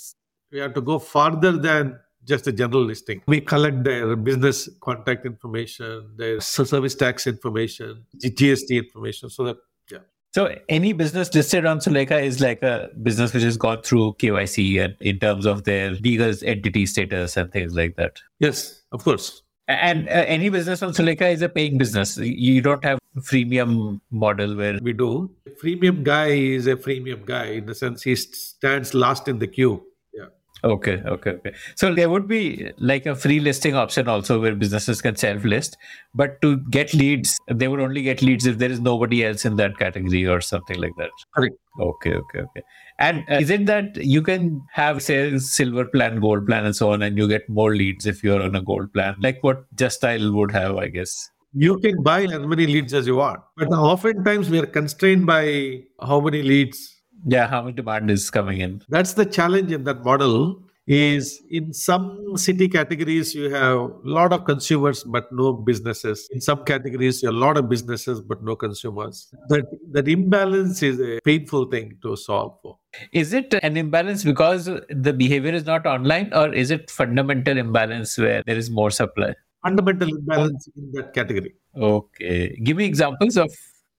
we 0.51 0.59
have 0.59 0.73
to 0.73 0.81
go 0.81 0.99
farther 0.99 1.53
than 1.53 1.97
just 2.25 2.47
a 2.47 2.51
general 2.51 2.83
listing. 2.83 3.21
We 3.27 3.41
collect 3.41 3.83
their 3.83 4.15
business 4.15 4.69
contact 4.81 5.25
information, 5.25 6.13
their 6.17 6.39
service 6.41 6.95
tax 6.95 7.25
information, 7.25 8.05
GST 8.17 8.69
information, 8.69 9.29
so 9.29 9.43
that 9.45 9.57
yeah. 9.91 9.99
So 10.33 10.55
any 10.69 10.93
business 10.93 11.33
listed 11.33 11.65
on 11.65 11.79
Sulekha 11.79 12.21
is 12.21 12.39
like 12.39 12.61
a 12.63 12.89
business 13.01 13.33
which 13.33 13.43
has 13.43 13.57
gone 13.57 13.81
through 13.81 14.13
KYC 14.13 14.83
and 14.83 14.95
in 15.01 15.19
terms 15.19 15.45
of 15.45 15.63
their 15.63 15.91
legal 15.91 16.33
entity 16.43 16.85
status 16.85 17.37
and 17.37 17.51
things 17.51 17.73
like 17.73 17.95
that. 17.97 18.21
Yes, 18.39 18.81
of 18.91 19.03
course. 19.03 19.41
And 19.67 20.07
uh, 20.07 20.11
any 20.11 20.49
business 20.49 20.81
on 20.83 20.93
Sulekha 20.93 21.31
is 21.31 21.41
a 21.41 21.49
paying 21.49 21.77
business. 21.77 22.17
You 22.17 22.61
don't 22.61 22.83
have 22.83 23.00
freemium 23.19 23.99
model 24.09 24.55
where 24.55 24.79
we 24.81 24.93
do. 24.93 25.29
Freemium 25.61 26.03
guy 26.03 26.27
is 26.27 26.67
a 26.67 26.75
freemium 26.75 27.25
guy 27.25 27.45
in 27.45 27.65
the 27.65 27.75
sense 27.75 28.03
he 28.03 28.15
stands 28.15 28.93
last 28.93 29.27
in 29.27 29.39
the 29.39 29.47
queue. 29.47 29.83
Yeah. 30.13 30.25
Okay, 30.63 31.01
okay, 31.05 31.31
okay. 31.31 31.53
So 31.75 31.93
there 31.93 32.09
would 32.09 32.27
be 32.27 32.71
like 32.77 33.05
a 33.05 33.15
free 33.15 33.39
listing 33.39 33.75
option 33.75 34.07
also 34.07 34.39
where 34.39 34.55
businesses 34.55 35.01
can 35.01 35.15
self 35.15 35.43
list, 35.43 35.77
but 36.13 36.41
to 36.41 36.57
get 36.69 36.93
leads, 36.93 37.37
they 37.51 37.67
would 37.67 37.79
only 37.79 38.01
get 38.01 38.21
leads 38.21 38.45
if 38.45 38.59
there 38.59 38.71
is 38.71 38.79
nobody 38.79 39.25
else 39.25 39.43
in 39.43 39.55
that 39.57 39.77
category 39.77 40.25
or 40.25 40.39
something 40.39 40.79
like 40.79 40.93
that. 40.97 41.09
Correct. 41.35 41.55
Okay, 41.79 42.13
okay, 42.13 42.39
okay. 42.39 42.61
And 42.99 43.25
uh, 43.29 43.35
is 43.35 43.49
it 43.49 43.65
that 43.65 43.97
you 43.97 44.21
can 44.21 44.61
have, 44.71 45.01
say, 45.01 45.37
silver 45.39 45.85
plan, 45.85 46.19
gold 46.19 46.45
plan, 46.45 46.65
and 46.65 46.75
so 46.75 46.91
on, 46.91 47.01
and 47.01 47.17
you 47.17 47.27
get 47.27 47.49
more 47.49 47.75
leads 47.75 48.05
if 48.05 48.23
you're 48.23 48.41
on 48.41 48.55
a 48.55 48.61
gold 48.61 48.93
plan, 48.93 49.15
like 49.19 49.39
what 49.41 49.65
Just 49.75 50.01
Dial 50.01 50.31
would 50.33 50.51
have, 50.51 50.77
I 50.77 50.87
guess? 50.87 51.31
You 51.53 51.77
can 51.79 52.01
buy 52.01 52.23
as 52.23 52.39
many 52.39 52.65
leads 52.65 52.93
as 52.93 53.05
you 53.07 53.17
want, 53.17 53.41
but 53.57 53.67
oftentimes 53.69 54.49
we 54.49 54.59
are 54.59 54.65
constrained 54.65 55.25
by 55.25 55.83
how 56.01 56.19
many 56.21 56.41
leads. 56.41 56.97
Yeah 57.27 57.47
how 57.47 57.61
much 57.61 57.75
demand 57.75 58.09
is 58.09 58.31
coming 58.31 58.61
in. 58.61 58.81
That's 58.89 59.13
the 59.13 59.25
challenge 59.25 59.71
in 59.71 59.83
that 59.83 60.03
model 60.03 60.63
is 60.87 61.41
in 61.51 61.71
some 61.71 62.35
city 62.35 62.67
categories 62.67 63.35
you 63.35 63.49
have 63.49 63.77
a 63.77 63.89
lot 64.03 64.33
of 64.33 64.45
consumers 64.45 65.03
but 65.03 65.31
no 65.31 65.53
businesses. 65.53 66.27
In 66.31 66.41
some 66.41 66.63
categories 66.65 67.21
you 67.21 67.27
have 67.27 67.35
a 67.35 67.39
lot 67.39 67.57
of 67.57 67.69
businesses 67.69 68.21
but 68.21 68.43
no 68.43 68.55
consumers. 68.55 69.31
That 69.49 69.65
that 69.91 70.07
imbalance 70.07 70.81
is 70.81 70.99
a 70.99 71.19
painful 71.23 71.65
thing 71.65 71.97
to 72.01 72.15
solve 72.15 72.57
for. 72.61 72.77
Is 73.13 73.33
it 73.33 73.53
an 73.61 73.77
imbalance 73.77 74.23
because 74.23 74.65
the 74.65 75.13
behavior 75.13 75.53
is 75.53 75.65
not 75.65 75.85
online 75.85 76.33
or 76.33 76.53
is 76.53 76.71
it 76.71 76.89
fundamental 76.89 77.57
imbalance 77.57 78.17
where 78.17 78.43
there 78.45 78.57
is 78.57 78.69
more 78.69 78.89
supply 78.89 79.35
fundamental 79.63 80.09
oh. 80.11 80.17
imbalance 80.17 80.67
in 80.75 80.91
that 80.91 81.13
category 81.13 81.53
okay 81.75 82.57
give 82.63 82.77
me 82.77 82.85
examples 82.85 83.37
of 83.37 83.49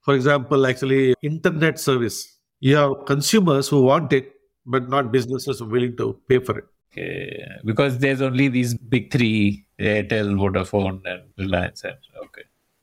for 0.01 0.15
example 0.15 0.67
actually 0.67 1.15
internet 1.23 1.79
service 1.79 2.33
you 2.63 2.77
have 2.77 3.07
consumers 3.07 3.69
who 3.69 3.83
want 3.83 4.13
it, 4.13 4.33
but 4.65 4.89
not 4.89 5.11
businesses 5.11 5.61
willing 5.61 5.97
to 5.97 6.17
pay 6.29 6.39
for 6.39 6.59
it. 6.59 6.65
Okay. 6.93 7.45
Because 7.65 7.99
there's 7.99 8.23
only 8.23 8.47
these 8.47 8.75
big 8.75 9.11
three 9.11 9.67
Airtel, 9.81 10.37
Vodafone, 10.43 11.01
and 11.05 11.23
Reliance. 11.37 11.83
And, 11.83 11.97
okay. 12.25 12.43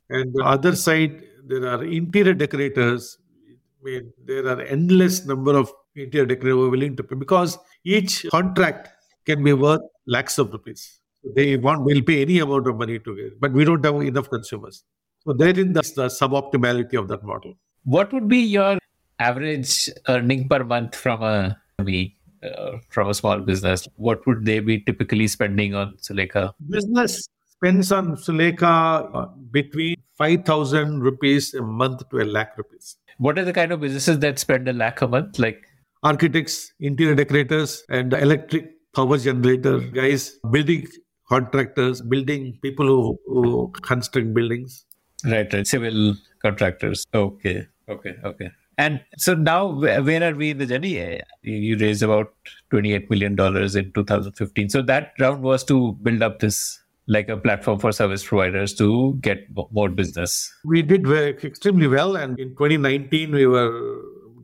And 0.10 0.34
the 0.34 0.44
other 0.44 0.76
side, 0.76 1.24
there 1.46 1.66
are 1.66 1.82
interior 1.82 2.34
decorators. 2.34 3.20
I 3.48 3.86
mean, 3.86 4.12
there 4.26 4.46
are 4.48 4.60
endless 4.64 5.26
number 5.26 5.56
of 5.56 5.72
interior 5.96 6.26
decorators 6.26 6.56
who 6.56 6.66
are 6.66 6.70
willing 6.70 6.98
to 6.98 7.04
pay 7.04 7.16
because 7.16 7.58
each 7.86 8.26
contract 8.32 8.90
can 9.26 9.42
be 9.42 9.54
worth 9.54 9.82
lakhs 10.08 10.38
of 10.38 10.52
rupees. 10.52 10.99
They 11.36 11.58
want 11.58 11.84
will 11.84 12.02
pay 12.02 12.22
any 12.22 12.40
amount 12.40 12.68
of 12.68 12.78
money 12.78 13.00
to 13.00 13.16
get, 13.16 13.40
but 13.40 13.52
we 13.52 13.66
don't 13.66 13.84
have 13.84 13.96
enough 14.02 14.30
consumers. 14.30 14.84
So 15.26 15.34
therein 15.34 15.74
that's 15.74 15.92
the 15.94 16.06
suboptimality 16.06 16.98
of 16.98 17.08
that 17.10 17.24
model. 17.24 17.56
What 17.84 18.14
would 18.14 18.28
be 18.28 18.40
your 18.40 18.78
average 19.20 19.90
earning 20.08 20.48
per 20.48 20.64
month 20.64 20.96
from 20.96 21.24
a 21.24 21.58
uh, 22.44 22.78
from 22.90 23.10
a 23.10 23.14
small 23.14 23.40
business, 23.40 23.88
what 23.96 24.26
would 24.26 24.46
they 24.46 24.60
be 24.60 24.80
typically 24.80 25.28
spending 25.28 25.76
on 25.76 25.94
Sulekha? 25.98 26.54
Business 26.70 27.28
spends 27.50 27.92
on 27.92 28.16
Sulekha 28.16 29.14
uh, 29.14 29.26
between 29.52 29.98
5,000 30.18 31.02
rupees 31.02 31.54
a 31.54 31.62
month 31.62 32.08
to 32.10 32.20
a 32.20 32.24
lakh 32.24 32.58
rupees. 32.58 32.96
What 33.18 33.38
are 33.38 33.44
the 33.44 33.54
kind 33.54 33.72
of 33.72 33.82
businesses 33.82 34.20
that 34.20 34.40
spend 34.40 34.68
a 34.70 34.74
lakh 34.74 35.02
a 35.02 35.08
month? 35.08 35.38
Like 35.40 35.66
architects, 36.04 36.72
interior 36.80 37.16
decorators, 37.16 37.84
and 37.90 38.14
electric 38.14 38.72
power 38.96 39.18
generator 39.18 39.80
guys, 39.80 40.40
building 40.50 40.88
contractors, 41.30 42.02
building 42.02 42.58
people 42.62 42.86
who, 42.86 43.20
who 43.28 43.72
construct 43.82 44.34
buildings. 44.34 44.86
Right, 45.24 45.52
right. 45.54 45.66
Civil 45.66 46.16
contractors. 46.42 47.06
Okay, 47.14 47.68
okay, 47.88 48.16
okay. 48.24 48.52
And 48.78 49.02
so 49.18 49.34
now, 49.36 49.68
where 49.68 50.24
are 50.24 50.34
we 50.34 50.52
in 50.52 50.58
the 50.58 50.66
journey? 50.66 50.98
Eh, 51.00 51.20
you 51.42 51.78
raised 51.78 52.02
about 52.02 52.34
$28 52.72 53.10
million 53.10 53.34
in 53.34 53.92
2015. 53.92 54.70
So 54.70 54.82
that 54.84 55.12
round 55.20 55.44
was 55.44 55.66
to 55.66 55.94
build 56.02 56.24
up 56.24 56.40
this 56.40 56.82
like 57.08 57.28
a 57.28 57.36
platform 57.36 57.80
for 57.80 57.92
service 57.92 58.24
providers 58.24 58.74
to 58.76 59.18
get 59.20 59.48
more 59.72 59.90
business. 59.90 60.54
We 60.64 60.82
did 60.82 61.06
very, 61.06 61.32
extremely 61.32 61.88
well. 61.88 62.16
And 62.16 62.40
in 62.40 62.50
2019, 62.50 63.32
we 63.32 63.48
were 63.48 64.02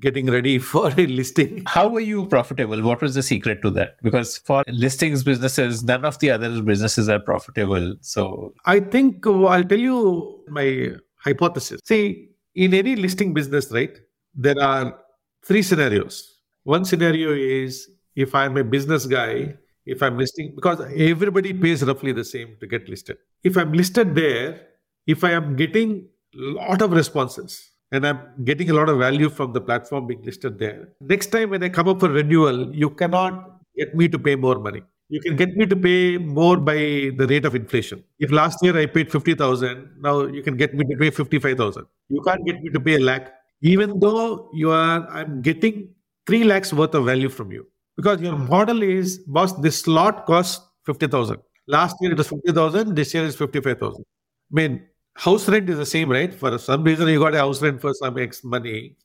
getting 0.08 0.32
ready 0.36 0.56
for 0.72 0.88
a 1.04 1.06
listing. 1.20 1.63
How 1.76 1.88
were 1.98 2.06
you 2.12 2.26
profitable? 2.36 2.82
What 2.89 3.02
was 3.08 3.15
the 3.20 3.24
secret 3.24 3.62
to 3.63 3.72
that? 3.82 4.02
Because 4.08 4.38
for 4.50 4.63
listings 4.86 5.24
businesses, 5.24 5.84
none 5.84 6.06
of 6.06 6.20
the 6.20 6.32
other 6.32 6.62
businesses 6.62 7.10
are 7.18 7.20
profitable. 7.20 7.96
So 8.02 8.54
I 8.65 8.80
think 8.96 9.28
uh, 9.28 9.46
I'll 9.46 9.70
tell 9.76 9.86
you 9.91 10.44
my 10.48 10.70
hypothesis. 11.18 11.82
See, 11.84 12.30
in 12.54 12.74
any 12.74 12.96
listing 12.96 13.34
business, 13.34 13.72
right? 13.72 13.96
there 14.36 14.62
are 14.62 15.00
three 15.44 15.62
scenarios. 15.62 16.41
One 16.63 16.86
scenario 16.86 17.32
is 17.32 17.89
if 18.15 18.36
I'm 18.36 18.58
a 18.58 18.63
business 18.63 19.06
guy, 19.06 19.56
if 19.86 20.02
I'm 20.02 20.18
listing, 20.18 20.54
because 20.56 20.82
everybody 20.96 21.54
pays 21.54 21.84
roughly 21.84 22.12
the 22.12 22.26
same 22.26 22.58
to 22.60 22.68
get 22.68 22.89
listed. 22.89 23.18
If 23.44 23.58
I'm 23.58 23.72
listed 23.72 24.15
there, 24.15 24.62
if 25.08 25.24
I 25.24 25.32
am 25.32 25.56
getting 25.56 26.08
a 26.36 26.38
lot 26.38 26.82
of 26.82 26.91
responses 26.91 27.72
and 27.91 28.06
I'm 28.06 28.19
getting 28.43 28.69
a 28.69 28.74
lot 28.74 28.89
of 28.89 28.98
value 29.00 29.30
from 29.30 29.54
the 29.54 29.62
platform 29.62 30.08
being 30.08 30.21
listed 30.24 30.60
there, 30.60 30.89
next 31.02 31.28
time 31.28 31.52
when 31.52 31.63
I 31.63 31.69
come 31.69 31.88
up 31.88 32.00
for 32.00 32.10
renewal, 32.10 32.76
you 32.76 32.89
cannot 32.89 33.62
get 33.78 33.95
me 33.95 34.08
to 34.10 34.19
pay 34.19 34.36
more 34.36 34.60
money. 34.60 34.82
You 35.10 35.21
can 35.21 35.36
get 35.36 35.56
me 35.56 35.67
to 35.67 35.76
pay 35.76 36.17
more 36.17 36.58
by 36.58 36.76
the 36.76 37.28
rate 37.30 37.45
of 37.45 37.54
inflation. 37.54 38.04
If 38.17 38.32
last 38.32 38.63
year 38.63 38.76
I 38.76 38.88
paid 38.88 39.12
50,000, 39.12 39.89
now 40.00 40.26
you 40.26 40.41
can 40.41 40.58
get 40.58 40.74
me 40.74 40.84
to 40.86 40.98
pay 40.98 41.12
55,000. 41.12 41.86
You 42.10 42.21
can't 42.21 42.43
get 42.45 42.62
me 42.62 42.69
to 42.71 42.80
pay 42.80 42.95
a 42.95 43.00
lakh 43.00 43.32
even 43.62 44.00
though 44.00 44.50
you 44.54 44.71
are 44.71 45.08
i'm 45.10 45.41
getting 45.41 45.89
3 46.28 46.43
lakhs 46.43 46.74
worth 46.74 46.95
of 46.95 47.06
value 47.06 47.30
from 47.30 47.52
you 47.52 47.65
because 47.98 48.21
your 48.21 48.38
model 48.38 48.84
is 48.84 49.19
boss 49.38 49.54
this 49.65 49.80
slot 49.82 50.26
costs 50.26 50.62
50000 50.86 51.38
last 51.67 51.95
year 52.02 52.12
it 52.12 52.17
was 52.17 52.28
50000 52.28 52.95
this 52.95 53.13
year 53.13 53.26
is 53.26 53.36
55000 53.36 54.04
i 54.04 54.56
mean 54.60 54.82
house 55.15 55.47
rent 55.49 55.69
is 55.69 55.78
the 55.78 55.86
same 55.86 56.10
right 56.10 56.34
for 56.34 56.58
some 56.58 56.84
reason 56.84 57.08
you 57.08 57.19
got 57.19 57.34
a 57.34 57.38
house 57.38 57.62
rent 57.62 57.82
for 57.82 57.93
some 57.93 58.17
x 58.17 58.43
money 58.43 58.95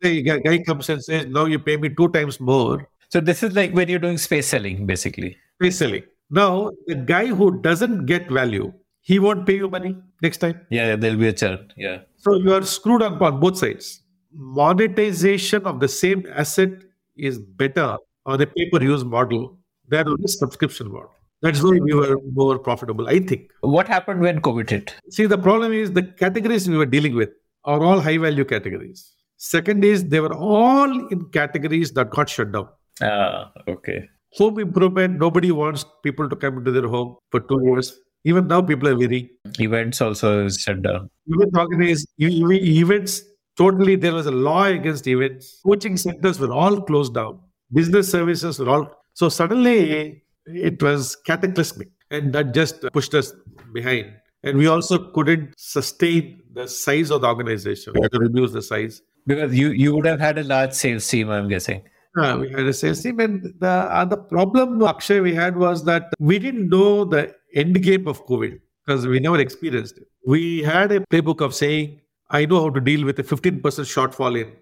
the 0.00 0.22
guy 0.22 0.58
comes 0.58 0.88
and 0.88 1.02
says 1.02 1.26
no 1.26 1.46
you 1.46 1.58
pay 1.58 1.76
me 1.76 1.88
two 1.88 2.08
times 2.08 2.40
more 2.40 2.88
so 3.08 3.20
this 3.20 3.42
is 3.42 3.54
like 3.54 3.72
when 3.72 3.88
you're 3.88 3.98
doing 3.98 4.18
space 4.18 4.48
selling 4.48 4.86
basically 4.86 5.36
space 5.60 5.78
selling 5.78 6.02
now 6.30 6.70
the 6.86 6.94
guy 6.94 7.26
who 7.26 7.60
doesn't 7.60 8.06
get 8.06 8.30
value 8.30 8.72
he 9.02 9.18
won't 9.18 9.46
pay 9.46 9.56
you 9.56 9.68
money 9.68 9.96
next 10.22 10.38
time. 10.38 10.60
Yeah, 10.70 10.96
there'll 10.96 11.18
be 11.18 11.28
a 11.28 11.32
churn. 11.32 11.72
Yeah. 11.76 12.00
So 12.16 12.36
you 12.36 12.52
are 12.52 12.62
screwed 12.62 13.02
up 13.02 13.20
on 13.20 13.40
both 13.40 13.58
sides. 13.58 14.02
Monetization 14.32 15.64
of 15.64 15.80
the 15.80 15.88
same 15.88 16.26
asset 16.32 16.70
is 17.16 17.38
better 17.38 17.96
on 18.26 18.40
a 18.40 18.46
pay-per-use 18.46 19.04
model 19.04 19.58
than 19.88 20.06
on 20.06 20.18
a 20.24 20.28
subscription 20.28 20.92
model. 20.92 21.10
That's 21.42 21.62
why 21.62 21.78
we 21.82 21.94
were 21.94 22.18
more 22.32 22.58
profitable, 22.58 23.08
I 23.08 23.20
think. 23.20 23.50
What 23.62 23.88
happened 23.88 24.20
when 24.20 24.40
COVID 24.40 24.68
hit? 24.68 24.94
See, 25.10 25.26
the 25.26 25.38
problem 25.38 25.72
is 25.72 25.92
the 25.92 26.02
categories 26.02 26.68
we 26.68 26.76
were 26.76 26.86
dealing 26.86 27.14
with 27.14 27.30
are 27.64 27.82
all 27.82 28.00
high 28.00 28.18
value 28.18 28.44
categories. 28.44 29.14
Second 29.36 29.84
is 29.84 30.06
they 30.08 30.20
were 30.20 30.34
all 30.34 31.08
in 31.08 31.24
categories 31.30 31.92
that 31.92 32.10
got 32.10 32.28
shut 32.28 32.52
down. 32.52 32.68
Ah, 33.02 33.50
okay. 33.68 34.06
Home 34.34 34.58
improvement, 34.58 35.18
nobody 35.18 35.50
wants 35.50 35.84
people 36.02 36.28
to 36.28 36.36
come 36.36 36.58
into 36.58 36.70
their 36.70 36.86
home 36.86 37.16
for 37.30 37.40
two 37.40 37.58
years. 37.64 37.98
Even 38.24 38.46
now, 38.46 38.60
people 38.60 38.88
are 38.88 38.96
weary. 38.96 39.30
Events 39.58 40.02
also 40.02 40.48
shut 40.50 40.82
down. 40.82 41.08
Event 41.26 41.56
organized 41.56 42.06
events 42.18 43.22
totally. 43.56 43.96
There 43.96 44.12
was 44.12 44.26
a 44.26 44.30
law 44.30 44.64
against 44.64 45.06
events. 45.06 45.58
Coaching 45.64 45.96
centers 45.96 46.38
were 46.38 46.52
all 46.52 46.82
closed 46.82 47.14
down. 47.14 47.40
Business 47.72 48.10
services 48.10 48.58
were 48.58 48.68
all. 48.68 48.90
So 49.14 49.30
suddenly, 49.30 50.22
it 50.46 50.82
was 50.82 51.16
cataclysmic, 51.16 51.88
and 52.10 52.32
that 52.32 52.54
just 52.54 52.82
pushed 52.92 53.14
us 53.14 53.32
behind. 53.72 54.12
And 54.42 54.56
we 54.56 54.66
also 54.66 55.10
couldn't 55.12 55.54
sustain 55.58 56.42
the 56.52 56.66
size 56.66 57.10
of 57.10 57.20
the 57.20 57.28
organization. 57.28 57.92
We 57.94 58.02
had 58.02 58.12
to 58.12 58.20
reduce 58.20 58.52
the 58.52 58.62
size 58.62 59.02
because 59.26 59.54
you 59.54 59.70
you 59.70 59.94
would 59.94 60.06
have 60.06 60.20
had 60.20 60.38
a 60.38 60.44
large 60.44 60.72
sales 60.72 61.06
team. 61.06 61.30
I'm 61.30 61.48
guessing. 61.48 61.82
Uh, 62.16 62.38
we 62.40 62.50
had 62.50 62.66
a 62.66 62.72
sales 62.72 63.02
team, 63.02 63.20
and 63.20 63.54
the 63.60 63.68
uh, 63.68 64.04
the 64.04 64.16
problem 64.16 64.82
Akshay 64.82 65.20
we 65.20 65.34
had 65.34 65.56
was 65.56 65.84
that 65.84 66.12
we 66.18 66.38
didn't 66.38 66.68
know 66.68 67.04
the 67.04 67.34
end 67.54 67.80
game 67.82 68.08
of 68.08 68.26
COVID 68.26 68.58
because 68.84 69.06
we 69.06 69.20
never 69.20 69.38
experienced 69.38 69.98
it. 69.98 70.08
We 70.26 70.62
had 70.62 70.92
a 70.92 71.00
playbook 71.00 71.40
of 71.40 71.54
saying, 71.54 72.00
I 72.30 72.46
know 72.46 72.60
how 72.62 72.70
to 72.70 72.80
deal 72.80 73.04
with 73.04 73.18
a 73.18 73.22
15% 73.22 73.60
shortfall 73.62 74.40
in 74.40 74.52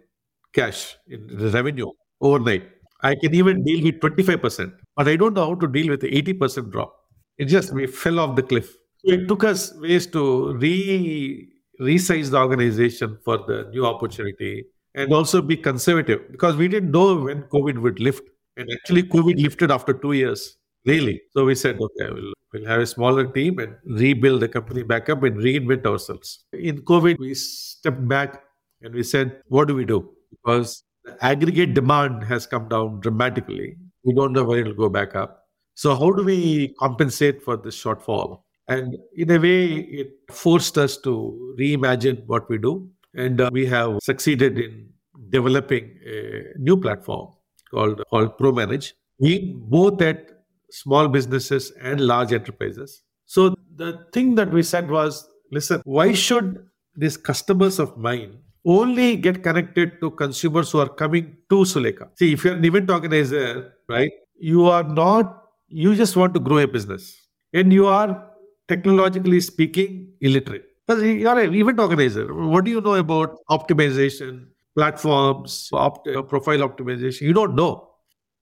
cash, 0.53 0.97
in 1.07 1.51
revenue 1.53 1.91
overnight. 2.21 2.65
I 3.01 3.15
can 3.15 3.35
even 3.35 3.65
deal 3.65 3.85
with 3.85 4.01
25%, 4.01 4.73
but 4.97 5.09
I 5.09 5.17
don't 5.17 5.35
know 5.35 5.47
how 5.47 5.55
to 5.55 5.69
deal 5.69 5.89
with 5.89 6.01
the 6.01 6.11
80% 6.11 6.71
drop. 6.71 6.95
It 7.37 7.47
just, 7.47 7.73
we 7.73 7.87
fell 7.87 8.19
off 8.19 8.37
the 8.37 8.43
cliff. 8.43 8.77
It 9.05 9.29
took 9.29 9.45
us 9.45 9.73
ways 9.77 10.07
to 10.09 10.55
re 10.55 11.49
resize 11.81 12.31
the 12.31 12.39
organization 12.39 13.17
for 13.25 13.39
the 13.39 13.69
new 13.71 13.87
opportunity 13.87 14.65
and 14.97 15.13
also 15.13 15.41
be 15.41 15.57
conservative 15.57 16.21
because 16.33 16.57
we 16.57 16.67
didn't 16.67 16.91
know 16.91 17.15
when 17.15 17.43
COVID 17.45 17.81
would 17.81 18.01
lift. 18.01 18.29
And 18.57 18.69
actually, 18.73 19.05
COVID 19.05 19.41
lifted 19.41 19.71
after 19.71 19.93
two 19.93 20.13
years, 20.13 20.57
really. 20.85 21.23
So 21.31 21.45
we 21.45 21.55
said, 21.55 21.79
okay, 21.81 22.11
we'll 22.13 22.33
We'll 22.53 22.65
have 22.65 22.81
a 22.81 22.87
smaller 22.87 23.27
team 23.27 23.59
and 23.59 23.77
rebuild 23.85 24.41
the 24.41 24.49
company 24.49 24.83
back 24.83 25.11
up 25.11 25.23
and 25.23 25.37
reinvent 25.37 25.85
ourselves. 25.85 26.45
In 26.53 26.81
COVID, 26.83 27.19
we 27.19 27.35
stepped 27.35 28.09
back 28.09 28.43
and 28.81 28.95
we 28.95 29.03
said, 29.03 29.43
what 29.49 29.69
do 29.69 29.75
we 29.75 29.85
do? 29.85 30.11
Because 30.31 30.83
aggregate 31.21 31.75
demand 31.75 32.25
has 32.25 32.47
come 32.47 32.69
down 32.69 33.01
dramatically. 33.01 33.77
We 34.05 34.15
don't 34.15 34.33
know 34.33 34.45
when 34.45 34.59
it'll 34.61 34.75
go 34.75 34.89
back 34.89 35.15
up. 35.15 35.45
So, 35.75 35.95
how 35.95 36.11
do 36.11 36.25
we 36.25 36.75
compensate 36.79 37.43
for 37.43 37.57
this 37.57 37.81
shortfall? 37.81 38.43
And 38.67 38.97
in 39.15 39.31
a 39.31 39.39
way, 39.39 39.67
it 39.77 40.11
forced 40.31 40.77
us 40.77 40.97
to 40.99 41.55
reimagine 41.59 42.27
what 42.27 42.49
we 42.51 42.59
do. 42.59 42.91
And 43.15 43.41
uh, 43.41 43.51
we 43.53 43.65
have 43.67 43.99
succeeded 44.03 44.59
in 44.59 44.89
developing 45.31 45.91
a 46.07 46.59
new 46.59 46.77
platform 46.77 47.33
called, 47.71 48.03
called 48.11 48.37
ProManage, 48.39 48.93
aimed 49.25 49.71
both 49.71 50.03
at 50.03 50.31
small 50.71 51.09
businesses 51.09 51.73
and 51.81 52.01
large 52.01 52.33
enterprises. 52.33 53.03
So, 53.27 53.55
the 53.75 54.05
thing 54.13 54.35
that 54.35 54.51
we 54.51 54.63
said 54.63 54.91
was 54.91 55.29
listen, 55.53 55.81
why 55.85 56.13
should 56.13 56.67
these 56.97 57.17
customers 57.17 57.79
of 57.79 57.97
mine 57.97 58.39
only 58.69 59.17
get 59.17 59.43
connected 59.43 60.01
to 60.01 60.11
consumers 60.11 60.71
who 60.71 60.81
are 60.81 60.89
coming 60.89 61.37
to 61.51 61.57
Sulekha? 61.73 62.09
See, 62.17 62.33
if 62.33 62.45
you're 62.45 62.55
an 62.55 62.65
event 62.65 62.91
organizer, 62.91 63.73
right, 63.89 64.11
you 64.39 64.67
are 64.67 64.83
not, 64.83 65.45
you 65.69 65.95
just 65.95 66.17
want 66.17 66.35
to 66.35 66.41
grow 66.41 66.59
a 66.59 66.67
business 66.67 67.29
and 67.53 67.73
you 67.73 67.87
are 67.87 68.31
technologically 68.69 69.41
speaking 69.41 70.13
illiterate. 70.21 70.67
Because 70.87 71.03
you're 71.03 71.39
an 71.39 71.55
event 71.55 71.81
organizer. 71.81 72.33
What 72.35 72.65
do 72.65 72.71
you 72.71 72.81
know 72.81 72.95
about 72.95 73.37
optimization, 73.51 74.47
platforms, 74.75 75.69
opt- 75.73 76.09
profile 76.29 76.61
optimization? 76.61 77.23
You 77.23 77.33
don't 77.33 77.55
know. 77.55 77.89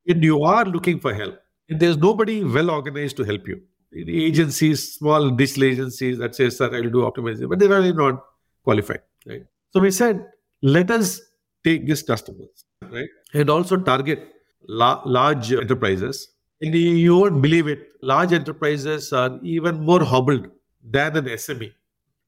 And 0.08 0.22
you 0.22 0.42
are 0.44 0.64
looking 0.64 1.00
for 1.00 1.14
help. 1.14 1.38
And 1.68 1.80
there's 1.80 1.96
nobody 1.96 2.44
well 2.44 2.70
organized 2.70 3.16
to 3.16 3.24
help 3.24 3.48
you 3.48 3.60
agencies, 3.94 4.94
small 4.94 5.30
digital 5.30 5.64
agencies 5.64 6.18
that 6.18 6.34
say, 6.34 6.50
sir, 6.50 6.66
I'll 6.74 6.82
do 6.82 7.10
optimization, 7.10 7.48
but 7.48 7.58
they're 7.58 7.68
really 7.68 7.92
not 7.92 8.22
qualified, 8.62 9.00
right? 9.26 9.44
So 9.76 9.80
we 9.82 9.90
said, 9.90 10.24
let 10.62 10.90
us 10.90 11.20
take 11.62 11.86
these 11.86 12.02
customers, 12.02 12.64
right? 12.90 13.08
And 13.34 13.50
also 13.50 13.76
target 13.76 14.26
la- 14.66 15.02
large 15.04 15.52
enterprises. 15.52 16.28
And 16.62 16.74
you 16.74 17.14
won't 17.14 17.42
believe 17.42 17.68
it, 17.68 17.88
large 18.00 18.32
enterprises 18.32 19.12
are 19.12 19.38
even 19.42 19.80
more 19.80 20.02
hobbled 20.02 20.48
than 20.82 21.18
an 21.18 21.26
SME. 21.26 21.74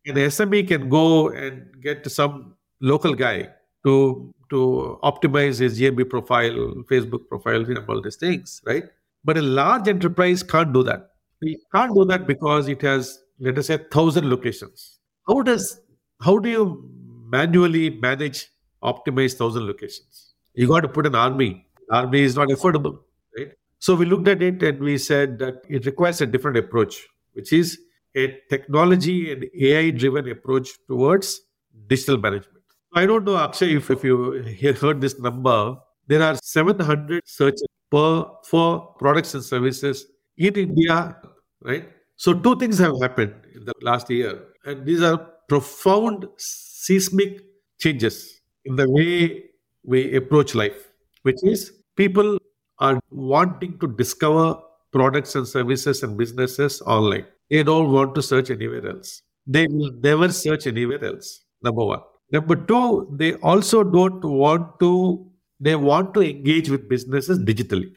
An 0.05 0.16
SME 0.16 0.68
can 0.68 0.90
go 0.90 1.30
and 1.30 1.82
get 1.82 2.11
some 2.11 2.55
local 2.82 3.14
guy 3.14 3.49
to 3.84 4.30
to 4.51 4.99
optimize 5.03 5.59
his 5.61 5.80
GMB 5.80 6.11
profile, 6.11 6.74
Facebook 6.90 7.28
profile, 7.28 7.64
and 7.64 7.78
all 7.88 8.03
these 8.03 8.16
things, 8.16 8.61
right? 8.66 8.84
But 9.24 9.38
a 9.38 9.42
large 9.42 9.88
enterprise 9.88 10.42
can't 10.42 10.72
do 10.74 10.82
that 10.82 11.11
we 11.40 11.59
can't 11.74 11.94
do 11.94 12.05
that 12.07 12.26
because 12.26 12.68
it 12.68 12.82
has, 12.82 13.20
let 13.38 13.59
us 13.59 13.66
say, 13.68 13.78
thousand 13.90 14.28
locations. 14.28 14.99
How 15.26 15.42
does 15.42 15.80
how 16.20 16.38
do 16.38 16.49
you 16.49 16.90
manually 17.31 17.91
manage 17.91 18.47
optimize 18.83 19.35
thousand 19.35 19.66
locations? 19.66 20.35
You 20.55 20.68
got 20.68 20.81
to 20.81 20.89
put 20.89 21.07
an 21.07 21.14
army. 21.14 21.66
Army 21.91 22.22
is 22.22 22.37
not 22.37 22.49
affordable, 22.49 22.99
right? 23.37 23.49
So 23.79 23.95
we 23.95 24.07
looked 24.07 24.29
at 24.29 24.43
it 24.43 24.62
and 24.62 24.81
we 24.81 24.99
said 24.99 25.39
that 25.39 25.62
it 25.68 25.87
requires 25.87 26.20
a 26.20 26.26
different 26.26 26.57
approach, 26.57 27.07
which 27.33 27.53
is 27.53 27.79
a 28.16 28.39
technology 28.51 29.33
and 29.33 29.47
AI 29.59 29.91
driven 29.91 30.29
approach 30.29 30.70
towards 30.89 31.41
digital 31.87 32.18
management. 32.18 32.62
I 32.95 33.07
don't 33.07 33.24
know, 33.24 33.37
Akshay, 33.37 33.76
if, 33.76 33.91
if 33.91 34.03
you 34.03 34.43
heard 34.81 35.01
this 35.01 35.18
number, 35.18 35.76
there 36.07 36.22
are 36.22 36.37
700 36.43 37.22
searches 37.26 37.66
per 37.91 38.24
for 38.45 38.95
products 38.99 39.35
and 39.35 39.45
services 39.45 40.07
in 40.37 40.55
India, 40.55 41.16
right? 41.62 41.89
So 42.16 42.35
two 42.35 42.57
things 42.59 42.79
have 42.79 43.01
happened 43.01 43.35
in 43.55 43.64
the 43.64 43.74
last 43.83 44.11
year, 44.11 44.43
and 44.64 44.85
these 44.85 45.03
are 45.03 45.18
profound 45.49 46.26
seismic 46.85 47.33
changes 47.85 48.16
in 48.64 48.76
the 48.76 48.89
way 48.97 49.45
we 49.85 50.01
approach 50.16 50.55
life, 50.55 50.81
which 51.22 51.43
is 51.43 51.72
people 51.97 52.39
are 52.79 52.99
wanting 53.11 53.79
to 53.81 53.89
discover 54.03 54.47
products 54.93 55.35
and 55.35 55.47
services 55.47 56.03
and 56.03 56.16
businesses 56.16 56.81
online. 56.83 57.26
They 57.51 57.62
don't 57.62 57.93
want 57.93 58.14
to 58.16 58.22
search 58.22 58.51
anywhere 58.51 58.87
else. 58.89 59.22
They 59.47 59.66
will 59.66 59.93
never 60.09 60.31
search 60.31 60.66
anywhere 60.66 61.05
else. 61.05 61.45
Number 61.62 61.85
one. 61.85 62.01
Number 62.31 62.57
two, 62.57 63.09
they 63.12 63.35
also 63.37 63.83
don't 63.83 64.22
want 64.22 64.79
to, 64.81 65.31
they 65.59 65.76
want 65.76 66.12
to 66.14 66.20
engage 66.20 66.68
with 66.68 66.89
businesses 66.89 67.39
digitally 67.39 67.95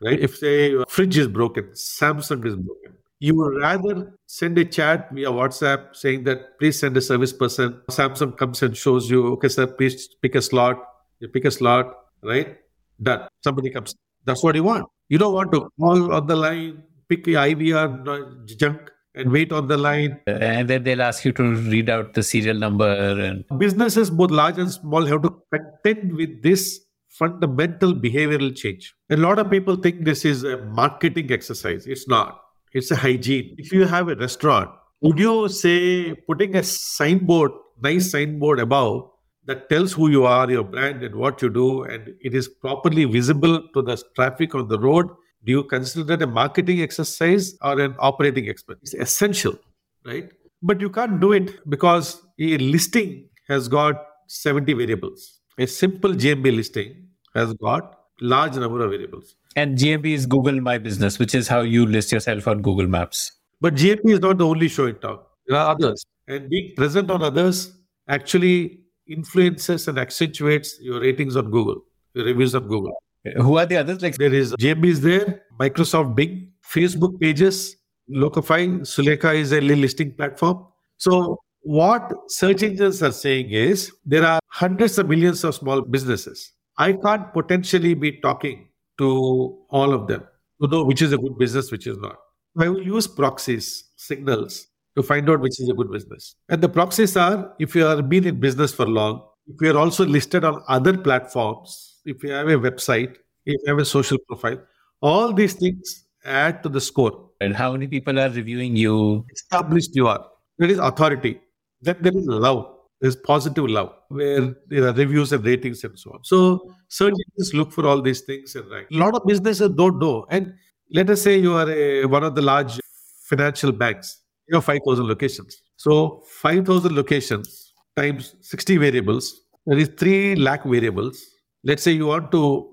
right? 0.00 0.20
If 0.20 0.36
say 0.36 0.76
fridge 0.88 1.18
is 1.18 1.28
broken, 1.28 1.64
Samsung 1.74 2.44
is 2.46 2.56
broken, 2.56 2.97
you 3.20 3.34
would 3.34 3.60
rather 3.60 4.12
send 4.26 4.58
a 4.58 4.64
chat 4.64 5.08
via 5.12 5.28
WhatsApp 5.28 5.96
saying 5.96 6.24
that 6.24 6.58
please 6.58 6.78
send 6.78 6.96
a 6.96 7.00
service 7.00 7.32
person. 7.32 7.80
Samsung 7.90 8.36
comes 8.36 8.62
and 8.62 8.76
shows 8.76 9.10
you, 9.10 9.26
okay, 9.32 9.48
sir, 9.48 9.66
please 9.66 10.08
pick 10.22 10.34
a 10.34 10.42
slot. 10.42 10.76
You 11.20 11.28
pick 11.28 11.44
a 11.44 11.50
slot, 11.50 11.94
right? 12.22 12.58
Done. 13.02 13.28
Somebody 13.42 13.70
comes. 13.70 13.94
That's 14.24 14.42
what 14.42 14.54
you 14.54 14.62
want. 14.62 14.86
You 15.08 15.18
don't 15.18 15.34
want 15.34 15.52
to 15.52 15.68
call 15.80 16.12
on 16.12 16.26
the 16.26 16.36
line, 16.36 16.82
pick 17.08 17.24
the 17.24 17.34
IVR 17.34 18.46
junk 18.56 18.90
and 19.14 19.32
wait 19.32 19.52
on 19.52 19.66
the 19.66 19.76
line. 19.76 20.20
And 20.26 20.68
then 20.68 20.84
they'll 20.84 21.02
ask 21.02 21.24
you 21.24 21.32
to 21.32 21.54
read 21.54 21.90
out 21.90 22.14
the 22.14 22.22
serial 22.22 22.56
number. 22.56 22.86
And 22.86 23.44
businesses, 23.58 24.10
both 24.10 24.30
large 24.30 24.58
and 24.58 24.70
small, 24.70 25.04
have 25.06 25.22
to 25.22 25.34
contend 25.52 26.12
with 26.14 26.42
this 26.42 26.80
fundamental 27.08 27.94
behavioral 27.94 28.54
change. 28.54 28.94
A 29.10 29.16
lot 29.16 29.38
of 29.40 29.50
people 29.50 29.76
think 29.76 30.04
this 30.04 30.24
is 30.24 30.44
a 30.44 30.58
marketing 30.58 31.32
exercise. 31.32 31.86
It's 31.86 32.06
not. 32.06 32.40
It's 32.72 32.90
a 32.90 32.96
hygiene. 32.96 33.54
If 33.58 33.72
you 33.72 33.86
have 33.86 34.08
a 34.08 34.14
restaurant, 34.14 34.70
would 35.00 35.18
you 35.18 35.48
say 35.48 36.14
putting 36.14 36.56
a 36.56 36.62
signboard, 36.62 37.52
nice 37.82 38.10
signboard 38.10 38.60
above 38.60 39.10
that 39.46 39.68
tells 39.68 39.92
who 39.92 40.10
you 40.10 40.24
are, 40.26 40.50
your 40.50 40.64
brand, 40.64 41.02
and 41.02 41.14
what 41.14 41.40
you 41.40 41.48
do, 41.48 41.82
and 41.84 42.14
it 42.20 42.34
is 42.34 42.48
properly 42.48 43.04
visible 43.04 43.62
to 43.74 43.82
the 43.82 44.02
traffic 44.14 44.54
on 44.54 44.68
the 44.68 44.78
road? 44.78 45.08
Do 45.44 45.52
you 45.52 45.64
consider 45.64 46.04
that 46.04 46.22
a 46.22 46.26
marketing 46.26 46.82
exercise 46.82 47.56
or 47.62 47.80
an 47.80 47.94
operating 47.98 48.46
expense? 48.46 48.80
It's 48.82 48.94
essential, 48.94 49.58
right? 50.04 50.30
But 50.62 50.80
you 50.80 50.90
can't 50.90 51.20
do 51.20 51.32
it 51.32 51.68
because 51.70 52.20
a 52.40 52.58
listing 52.58 53.28
has 53.48 53.68
got 53.68 54.04
70 54.26 54.72
variables. 54.74 55.40
A 55.58 55.66
simple 55.66 56.12
GMB 56.12 56.54
listing 56.56 57.08
has 57.34 57.54
got 57.54 57.97
large 58.20 58.56
number 58.56 58.84
of 58.84 58.90
variables. 58.90 59.34
And 59.56 59.76
GMB 59.76 60.06
is 60.06 60.26
Google 60.26 60.60
My 60.60 60.78
Business, 60.78 61.18
which 61.18 61.34
is 61.34 61.48
how 61.48 61.60
you 61.60 61.86
list 61.86 62.12
yourself 62.12 62.46
on 62.46 62.62
Google 62.62 62.86
Maps. 62.86 63.32
But 63.60 63.74
GMB 63.74 64.04
is 64.04 64.20
not 64.20 64.38
the 64.38 64.46
only 64.46 64.68
show 64.68 64.86
in 64.86 64.96
town. 64.96 65.18
There 65.46 65.58
are 65.58 65.70
others. 65.70 66.04
And 66.26 66.48
being 66.48 66.74
present 66.76 67.10
on 67.10 67.22
others 67.22 67.72
actually 68.08 68.80
influences 69.08 69.88
and 69.88 69.98
accentuates 69.98 70.78
your 70.80 71.00
ratings 71.00 71.36
on 71.36 71.50
Google, 71.50 71.82
your 72.14 72.26
reviews 72.26 72.54
on 72.54 72.68
Google. 72.68 72.92
Who 73.36 73.58
are 73.58 73.66
the 73.66 73.76
others? 73.78 74.02
Like 74.02 74.16
there 74.16 74.32
is 74.32 74.54
GMB 74.54 74.86
is 74.86 75.00
there, 75.00 75.42
Microsoft 75.58 76.14
Bing, 76.14 76.52
Facebook 76.62 77.18
Pages, 77.20 77.76
Locafy, 78.10 78.80
Sulekha 78.80 79.34
is 79.34 79.52
a 79.52 79.60
listing 79.60 80.12
platform. 80.14 80.66
So 80.98 81.38
what 81.62 82.12
search 82.28 82.62
engines 82.62 83.02
are 83.02 83.12
saying 83.12 83.50
is 83.50 83.92
there 84.04 84.24
are 84.24 84.40
hundreds 84.46 84.98
of 84.98 85.08
millions 85.08 85.44
of 85.44 85.54
small 85.54 85.82
businesses 85.82 86.52
I 86.78 86.92
can't 86.92 87.32
potentially 87.32 87.94
be 87.94 88.12
talking 88.20 88.68
to 88.98 89.58
all 89.70 89.92
of 89.92 90.06
them 90.06 90.22
to 90.62 90.68
know 90.68 90.84
which 90.84 91.02
is 91.02 91.12
a 91.12 91.18
good 91.18 91.36
business, 91.36 91.72
which 91.72 91.86
is 91.86 91.98
not. 91.98 92.16
I 92.58 92.68
will 92.68 92.82
use 92.82 93.06
proxies, 93.06 93.84
signals 93.96 94.68
to 94.96 95.02
find 95.02 95.28
out 95.28 95.40
which 95.40 95.60
is 95.60 95.68
a 95.68 95.74
good 95.74 95.90
business. 95.90 96.36
And 96.48 96.62
the 96.62 96.68
proxies 96.68 97.16
are 97.16 97.52
if 97.58 97.74
you 97.74 97.84
have 97.84 98.08
been 98.08 98.26
in 98.26 98.40
business 98.40 98.72
for 98.72 98.86
long, 98.86 99.22
if 99.46 99.60
you 99.60 99.70
are 99.72 99.78
also 99.78 100.04
listed 100.04 100.44
on 100.44 100.62
other 100.68 100.96
platforms, 100.96 102.00
if 102.04 102.22
you 102.22 102.30
have 102.30 102.48
a 102.48 102.56
website, 102.56 103.16
if 103.44 103.56
you 103.62 103.64
have 103.66 103.78
a 103.78 103.84
social 103.84 104.18
profile, 104.28 104.60
all 105.02 105.32
these 105.32 105.54
things 105.54 106.04
add 106.24 106.62
to 106.62 106.68
the 106.68 106.80
score. 106.80 107.30
And 107.40 107.54
how 107.54 107.72
many 107.72 107.86
people 107.86 108.18
are 108.18 108.30
reviewing 108.30 108.76
you? 108.76 109.24
Established 109.32 109.94
you 109.94 110.08
are. 110.08 110.24
There 110.58 110.68
is 110.68 110.78
authority. 110.78 111.40
Then 111.80 111.96
there 112.00 112.16
is 112.16 112.26
love 112.26 112.77
there's 113.00 113.16
positive 113.16 113.68
love 113.68 113.92
where 114.08 114.54
there 114.68 114.88
are 114.88 114.92
reviews 114.92 115.32
and 115.32 115.44
ratings 115.44 115.84
and 115.84 115.98
so 115.98 116.10
on. 116.10 116.24
So 116.24 116.60
engines 117.06 117.54
look 117.54 117.72
for 117.72 117.86
all 117.86 118.02
these 118.02 118.22
things 118.22 118.54
and 118.56 118.70
rank. 118.70 118.88
A 118.92 118.96
lot 118.96 119.14
of 119.14 119.22
businesses 119.26 119.70
don't 119.70 119.98
know. 119.98 120.26
And 120.30 120.54
let 120.90 121.08
us 121.10 121.22
say 121.22 121.38
you 121.38 121.54
are 121.54 121.70
a, 121.70 122.06
one 122.06 122.24
of 122.24 122.34
the 122.34 122.42
large 122.42 122.80
financial 123.28 123.72
banks, 123.72 124.22
you 124.48 124.56
have 124.56 124.64
5,000 124.64 125.06
locations. 125.06 125.60
So 125.76 126.22
5,000 126.26 126.94
locations 126.94 127.72
times 127.96 128.34
60 128.40 128.78
variables, 128.78 129.42
there 129.66 129.78
is 129.78 129.90
3 129.96 130.36
lakh 130.36 130.64
variables. 130.64 131.24
Let's 131.64 131.82
say 131.82 131.92
you 131.92 132.06
want 132.06 132.32
to 132.32 132.70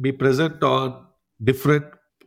be 0.00 0.12
present 0.12 0.62
on 0.62 1.06
different, 1.42 1.84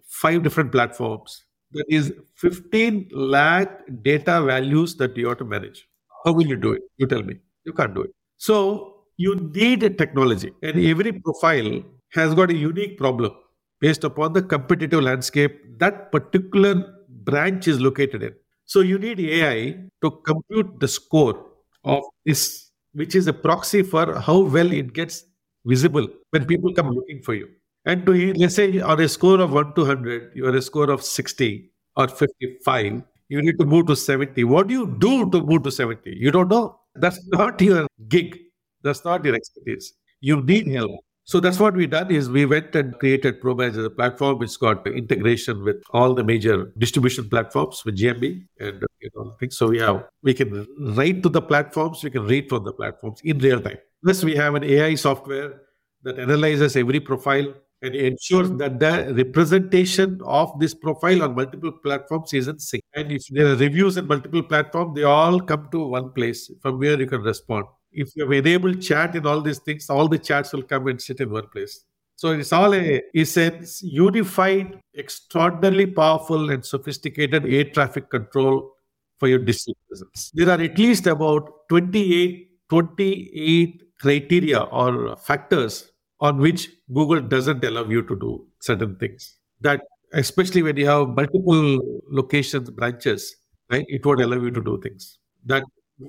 five 0.08 0.44
different 0.44 0.72
platforms. 0.72 1.44
That 1.72 1.86
is 1.90 2.14
15 2.36 3.10
lakh 3.12 3.70
data 4.02 4.42
values 4.42 4.96
that 4.96 5.16
you 5.18 5.28
have 5.28 5.38
to 5.40 5.46
manage. 5.46 5.88
How 6.26 6.34
will 6.34 6.48
you 6.48 6.56
do 6.56 6.74
it? 6.74 6.82
You 6.98 7.08
tell 7.08 7.24
me. 7.24 7.36
You 7.66 7.74
can't 7.74 7.94
do 7.94 8.02
it. 8.02 8.12
So 8.38 9.06
you 9.18 9.36
need 9.36 9.84
a 9.84 9.90
technology, 9.90 10.52
and 10.62 10.80
every 10.80 11.12
profile 11.12 11.84
has 12.14 12.34
got 12.34 12.52
a 12.52 12.56
unique 12.56 12.98
problem 12.98 13.32
based 13.80 14.04
upon 14.04 14.34
the 14.34 14.42
competitive 14.42 15.02
landscape 15.02 15.80
that 15.80 16.12
particular 16.12 16.86
branch 17.10 17.68
is 17.68 17.80
located 17.80 18.24
in. 18.24 18.34
So 18.66 18.82
you 18.82 18.98
need 19.00 19.20
AI 19.20 19.76
to 20.04 20.12
compute 20.26 20.80
the 20.80 20.88
score 20.88 21.46
of 21.84 22.04
this, 22.26 22.72
which 22.94 23.16
is 23.16 23.28
a 23.28 23.34
proxy 23.34 23.82
for 23.82 24.20
how 24.20 24.40
well 24.42 24.72
it 24.72 24.94
gets 24.94 25.24
visible 25.66 26.08
when 26.32 26.46
people 26.46 26.74
come 26.74 26.92
looking 26.92 27.22
for 27.22 27.34
you. 27.34 27.48
And 27.86 28.06
to 28.06 28.34
let's 28.34 28.56
say 28.56 28.80
on 28.80 29.00
a 29.00 29.08
score 29.08 29.40
of 29.40 29.52
1 29.52 29.74
to 29.76 29.82
100, 29.82 30.32
you 30.36 30.46
are 30.46 30.56
a 30.56 30.62
score 30.62 30.90
of 30.90 31.04
60 31.04 31.72
or 31.96 32.08
55, 32.08 33.04
you 33.30 33.42
need 33.42 33.60
to 33.60 33.66
move 33.66 33.88
to 33.88 33.96
70. 33.96 34.44
What 34.44 34.68
do 34.68 34.74
you 34.74 34.96
do 35.00 35.30
to 35.32 35.42
move 35.42 35.64
to 35.64 35.72
70? 35.72 36.16
You 36.16 36.32
don't 36.32 36.50
know. 36.50 36.80
That's 36.96 37.20
not 37.28 37.62
your 37.62 37.88
gig. 38.08 38.38
That's 38.84 39.04
not 39.04 39.26
your 39.26 39.36
expertise. 39.36 39.94
You 40.22 40.42
need 40.42 40.68
help. 40.68 40.92
So 41.28 41.42
that's 41.42 41.60
what 41.60 41.76
we 41.76 41.88
done 41.88 42.10
is 42.10 42.30
we 42.30 42.46
went 42.46 42.74
and 42.74 42.98
created 43.00 43.42
ProManage 43.42 43.72
as 43.72 43.84
a 43.84 43.90
platform. 43.90 44.42
It's 44.44 44.56
got 44.56 44.88
integration 44.88 45.62
with 45.62 45.84
all 45.92 46.14
the 46.14 46.24
major 46.24 46.72
distribution 46.78 47.28
platforms 47.30 47.84
with 47.84 47.98
GMB 47.98 48.46
and 48.62 48.82
uh, 48.82 48.88
you 49.02 49.10
know 49.14 49.36
things. 49.38 49.58
So 49.58 49.68
we 49.68 49.80
have 49.80 50.06
we 50.24 50.34
can 50.34 50.66
write 50.80 51.24
to 51.24 51.30
the 51.30 51.42
platforms, 51.42 52.02
we 52.02 52.12
can 52.12 52.26
read 52.26 52.48
from 52.48 52.64
the 52.64 52.72
platforms 52.72 53.20
in 53.26 53.40
real 53.40 53.60
time. 53.60 53.78
Plus 54.06 54.24
we 54.24 54.38
have 54.38 54.56
an 54.56 54.64
AI 54.64 54.96
software 54.96 55.64
that 56.04 56.18
analyzes 56.18 56.78
every 56.78 57.02
profile 57.02 57.54
and 57.82 57.96
ensures 57.96 58.50
that 58.52 58.80
the 58.80 59.14
representation 59.14 60.20
of 60.26 60.60
this 60.60 60.74
profile 60.74 61.24
on 61.24 61.36
multiple 61.36 61.72
platforms 61.72 62.34
is 62.34 62.48
in 62.48 62.60
sync. 62.60 62.84
And 62.96 63.12
if 63.12 63.24
there 63.30 63.48
are 63.48 63.56
reviews 63.56 63.98
in 63.98 64.08
multiple 64.08 64.44
platforms, 64.44 64.96
they 64.96 65.04
all 65.04 65.40
come 65.40 65.68
to 65.72 65.88
one 65.88 66.12
place 66.12 66.52
from 66.62 66.80
where 66.80 67.00
you 67.00 67.06
can 67.06 67.22
respond 67.22 67.66
if 67.98 68.16
you 68.16 68.24
have 68.24 68.32
enabled 68.32 68.82
chat 68.82 69.16
and 69.16 69.26
all 69.26 69.42
these 69.42 69.60
things, 69.60 69.90
all 69.90 70.08
the 70.08 70.20
chats 70.20 70.54
will 70.54 70.64
come 70.64 70.88
and 70.88 71.02
sit 71.02 71.20
in 71.20 71.30
one 71.32 71.48
place. 71.48 71.84
So 72.16 72.32
it's 72.32 72.54
all 72.54 72.74
a 72.74 73.02
it's 73.14 73.84
unified, 73.84 74.80
extraordinarily 74.98 75.88
powerful 75.88 76.50
and 76.50 76.66
sophisticated 76.66 77.46
air 77.46 77.66
traffic 77.66 78.10
control 78.10 78.72
for 79.20 79.28
your 79.28 79.40
digital 79.40 79.76
presence. 79.88 80.32
There 80.34 80.50
are 80.50 80.62
at 80.62 80.78
least 80.78 81.08
about 81.08 81.68
28, 81.70 82.70
28 82.70 83.84
criteria 84.00 84.62
or 84.62 85.16
factors 85.18 85.92
on 86.20 86.38
which 86.38 86.70
Google 86.94 87.22
doesn't 87.22 87.64
allow 87.64 87.86
you 87.86 88.02
to 88.04 88.16
do 88.16 88.46
certain 88.62 88.96
things. 88.96 89.36
That 89.62 89.82
especially 90.14 90.64
when 90.64 90.78
you 90.78 90.88
have 90.88 91.10
multiple 91.10 91.80
locations, 92.10 92.70
branches, 92.70 93.36
right? 93.72 93.86
It 93.88 94.06
won't 94.06 94.22
allow 94.22 94.38
you 94.38 94.52
to 94.52 94.62
do 94.62 94.80
things. 94.82 95.20
That 95.46 95.64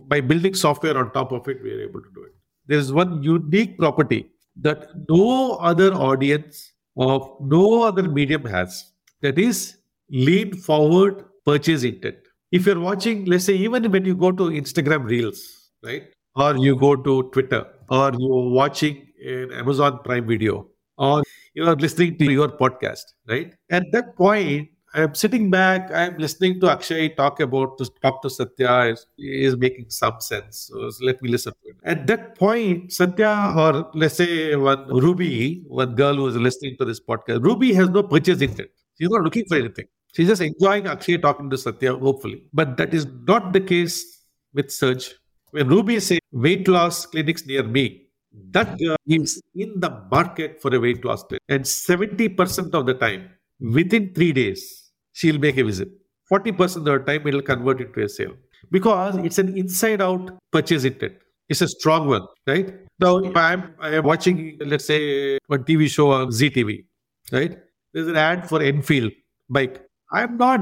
by 0.07 0.21
building 0.21 0.55
software 0.55 0.97
on 0.97 1.13
top 1.13 1.33
of 1.33 1.49
it, 1.49 1.63
we 1.63 1.73
are 1.73 1.81
able 1.81 2.01
to 2.01 2.09
do 2.15 2.25
it. 2.25 2.33
There 2.67 2.79
is 2.79 2.93
one 2.93 3.23
unique 3.23 3.79
property 3.79 4.31
that 4.61 4.89
no 5.09 5.55
other 5.55 5.95
audience 5.95 6.73
of 6.97 7.31
no 7.41 7.83
other 7.83 8.03
medium 8.03 8.45
has. 8.45 8.93
That 9.23 9.39
is 9.39 9.79
lean 10.11 10.55
forward 10.55 11.25
purchase 11.45 11.83
intent. 11.83 12.17
If 12.53 12.67
you're 12.67 12.81
watching, 12.81 13.25
let's 13.25 13.45
say, 13.45 13.55
even 13.55 13.91
when 13.91 14.05
you 14.05 14.15
go 14.15 14.33
to 14.33 14.45
Instagram 14.45 15.05
Reels, 15.05 15.71
right? 15.83 16.05
Or 16.37 16.57
you 16.57 16.77
go 16.77 16.95
to 16.97 17.31
Twitter, 17.31 17.67
or 17.89 18.13
you're 18.17 18.51
watching 18.51 19.08
an 19.25 19.53
Amazon 19.53 20.01
Prime 20.05 20.27
video, 20.27 20.69
or 20.97 21.23
you're 21.55 21.77
listening 21.77 22.19
to 22.19 22.31
your 22.31 22.49
podcast, 22.49 23.05
right? 23.29 23.55
At 23.71 23.91
that 23.93 24.17
point, 24.17 24.69
I'm 24.95 25.15
sitting 25.15 25.51
back, 25.51 25.91
I'm 25.93 26.17
listening 26.17 26.61
to 26.61 26.71
Akshay 26.71 27.11
talk 27.11 27.41
about 27.41 27.77
to 27.79 27.91
talk 28.01 28.23
to 28.23 28.31
Satya 28.31 28.97
he 29.17 29.45
is 29.45 29.57
making 29.57 29.91
some 29.91 30.21
sense. 30.21 30.71
So 30.73 30.91
let 31.05 31.21
me 31.21 31.29
listen 31.29 31.53
to 31.53 31.69
it. 31.69 31.77
At 31.85 32.07
that 32.07 32.37
point, 32.37 32.93
Satya 32.93 33.53
or 33.57 33.91
let's 33.95 34.17
say 34.17 34.57
one 34.57 34.89
Ruby, 34.89 35.63
one 35.67 35.95
girl 35.95 36.17
who 36.17 36.27
is 36.29 36.37
listening 36.37 36.77
to 36.79 36.87
this 36.87 37.01
podcast, 37.01 37.45
Ruby 37.45 37.75
has 37.75 37.91
no 37.91 38.03
purchase 38.03 38.41
intent. 38.41 38.71
She's 38.99 39.11
not 39.11 39.23
looking 39.23 39.45
for 39.45 39.57
anything. 39.57 39.87
She's 40.15 40.29
just 40.29 40.41
enjoying 40.41 40.87
Akshay 40.87 41.19
talking 41.19 41.51
to 41.51 41.59
Satya, 41.59 41.95
hopefully. 41.95 42.45
But 42.55 42.79
that 42.79 42.95
is 42.95 43.07
not 43.27 43.53
the 43.53 43.61
case 43.61 44.25
with 44.55 44.71
search. 44.71 45.15
When 45.51 45.69
Ruby 45.69 46.01
says 46.01 46.21
weight 46.33 46.67
loss 46.67 47.05
clinics 47.05 47.47
near 47.47 47.63
me, 47.63 48.08
that 48.51 48.69
uh, 48.69 48.77
girl 48.77 48.97
is 49.07 49.43
in 49.55 49.81
the 49.81 49.91
market 50.11 50.61
for 50.61 50.75
a 50.75 50.81
weight 50.81 51.05
loss 51.05 51.23
clinic. 51.25 51.43
And 51.49 51.65
70% 51.65 52.75
of 52.75 52.87
the 52.87 52.95
time, 52.95 53.31
within 53.61 54.13
three 54.15 54.33
days, 54.33 54.91
she'll 55.13 55.39
make 55.39 55.57
a 55.59 55.65
visit. 55.65 55.89
40% 56.31 56.77
of 56.77 56.85
the 56.85 56.99
time, 56.99 57.27
it'll 57.27 57.43
convert 57.43 57.81
into 57.81 58.03
a 58.03 58.09
sale 58.09 58.35
because 58.71 59.17
it's 59.17 59.39
an 59.39 59.57
inside 59.57 60.01
out 60.03 60.39
purchase 60.51 60.85
intent. 60.85 61.15
It's 61.49 61.63
a 61.63 61.69
strong 61.69 62.09
one, 62.09 62.27
right? 62.47 62.75
Now, 63.01 63.19
if 63.19 63.35
I'm, 63.35 63.75
I 63.81 63.95
am 63.97 64.05
watching, 64.05 64.59
let's 64.61 64.85
say, 64.85 65.39
one 65.47 65.65
TV 65.65 65.89
show 65.89 66.11
on 66.11 66.31
Zee 66.31 66.51
TV, 66.51 66.85
right? 67.33 67.59
There's 67.95 68.09
an 68.09 68.17
ad 68.17 68.49
for 68.49 68.61
Enfield 68.61 69.13
bike. 69.49 69.83
I'm 70.13 70.37
not 70.37 70.61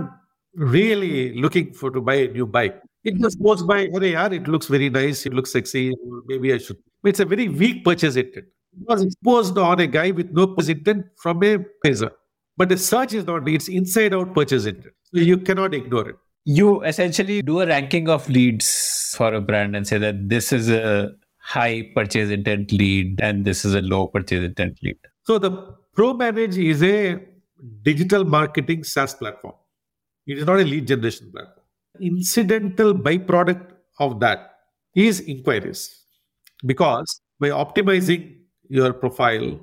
really 0.54 1.34
looking 1.34 1.72
for 1.74 1.90
to 1.90 2.00
buy 2.00 2.14
a 2.14 2.28
new 2.28 2.46
bike. 2.46 2.80
It 3.02 3.18
just 3.20 3.42
goes 3.42 3.62
by, 3.62 3.88
oh, 3.92 4.00
yeah, 4.02 4.26
it 4.26 4.48
looks 4.48 4.66
very 4.66 4.90
nice, 4.90 5.26
it 5.26 5.34
looks 5.34 5.52
sexy, 5.52 5.94
maybe 6.26 6.52
I 6.52 6.58
should. 6.58 6.78
It's 7.06 7.20
a 7.20 7.24
very 7.24 7.48
weak 7.48 7.84
purchase 7.84 8.16
intent. 8.16 8.46
It 8.78 8.88
was 8.88 9.02
exposed 9.02 9.56
on 9.58 9.80
a 9.80 9.86
guy 9.86 10.10
with 10.10 10.30
no 10.32 10.46
purchase 10.48 10.68
intent 10.70 11.06
from 11.16 11.42
a 11.42 11.58
razor. 11.84 12.12
But 12.56 12.68
the 12.68 12.78
search 12.78 13.14
is 13.14 13.26
not, 13.26 13.48
it's 13.48 13.68
inside 13.68 14.14
out 14.14 14.34
purchase 14.34 14.66
intent. 14.66 14.94
So 15.04 15.20
you 15.20 15.38
cannot 15.38 15.74
ignore 15.74 16.10
it. 16.10 16.16
You 16.44 16.82
essentially 16.82 17.42
do 17.42 17.60
a 17.60 17.66
ranking 17.66 18.08
of 18.08 18.28
leads 18.28 19.14
for 19.16 19.32
a 19.34 19.40
brand 19.40 19.74
and 19.74 19.86
say 19.86 19.98
that 19.98 20.28
this 20.28 20.52
is 20.52 20.70
a 20.70 21.12
high 21.38 21.90
purchase 21.94 22.30
intent 22.30 22.72
lead 22.72 23.20
and 23.20 23.44
this 23.44 23.64
is 23.64 23.74
a 23.74 23.82
low 23.82 24.08
purchase 24.08 24.44
intent 24.44 24.78
lead. 24.82 24.96
So 25.24 25.38
the 25.38 25.74
ProManage 25.96 26.56
is 26.62 26.82
a 26.82 27.20
digital 27.82 28.24
marketing 28.24 28.84
SaaS 28.84 29.14
platform. 29.14 29.54
It 30.26 30.38
is 30.38 30.44
not 30.44 30.60
a 30.60 30.64
lead 30.64 30.86
generation 30.86 31.30
platform. 31.32 31.64
Incidental 32.00 32.94
byproduct 32.94 33.72
of 33.98 34.20
that 34.20 34.52
is 34.94 35.20
inquiries. 35.20 36.05
Because 36.64 37.20
by 37.38 37.48
optimizing 37.48 38.38
your 38.68 38.92
profile 38.92 39.60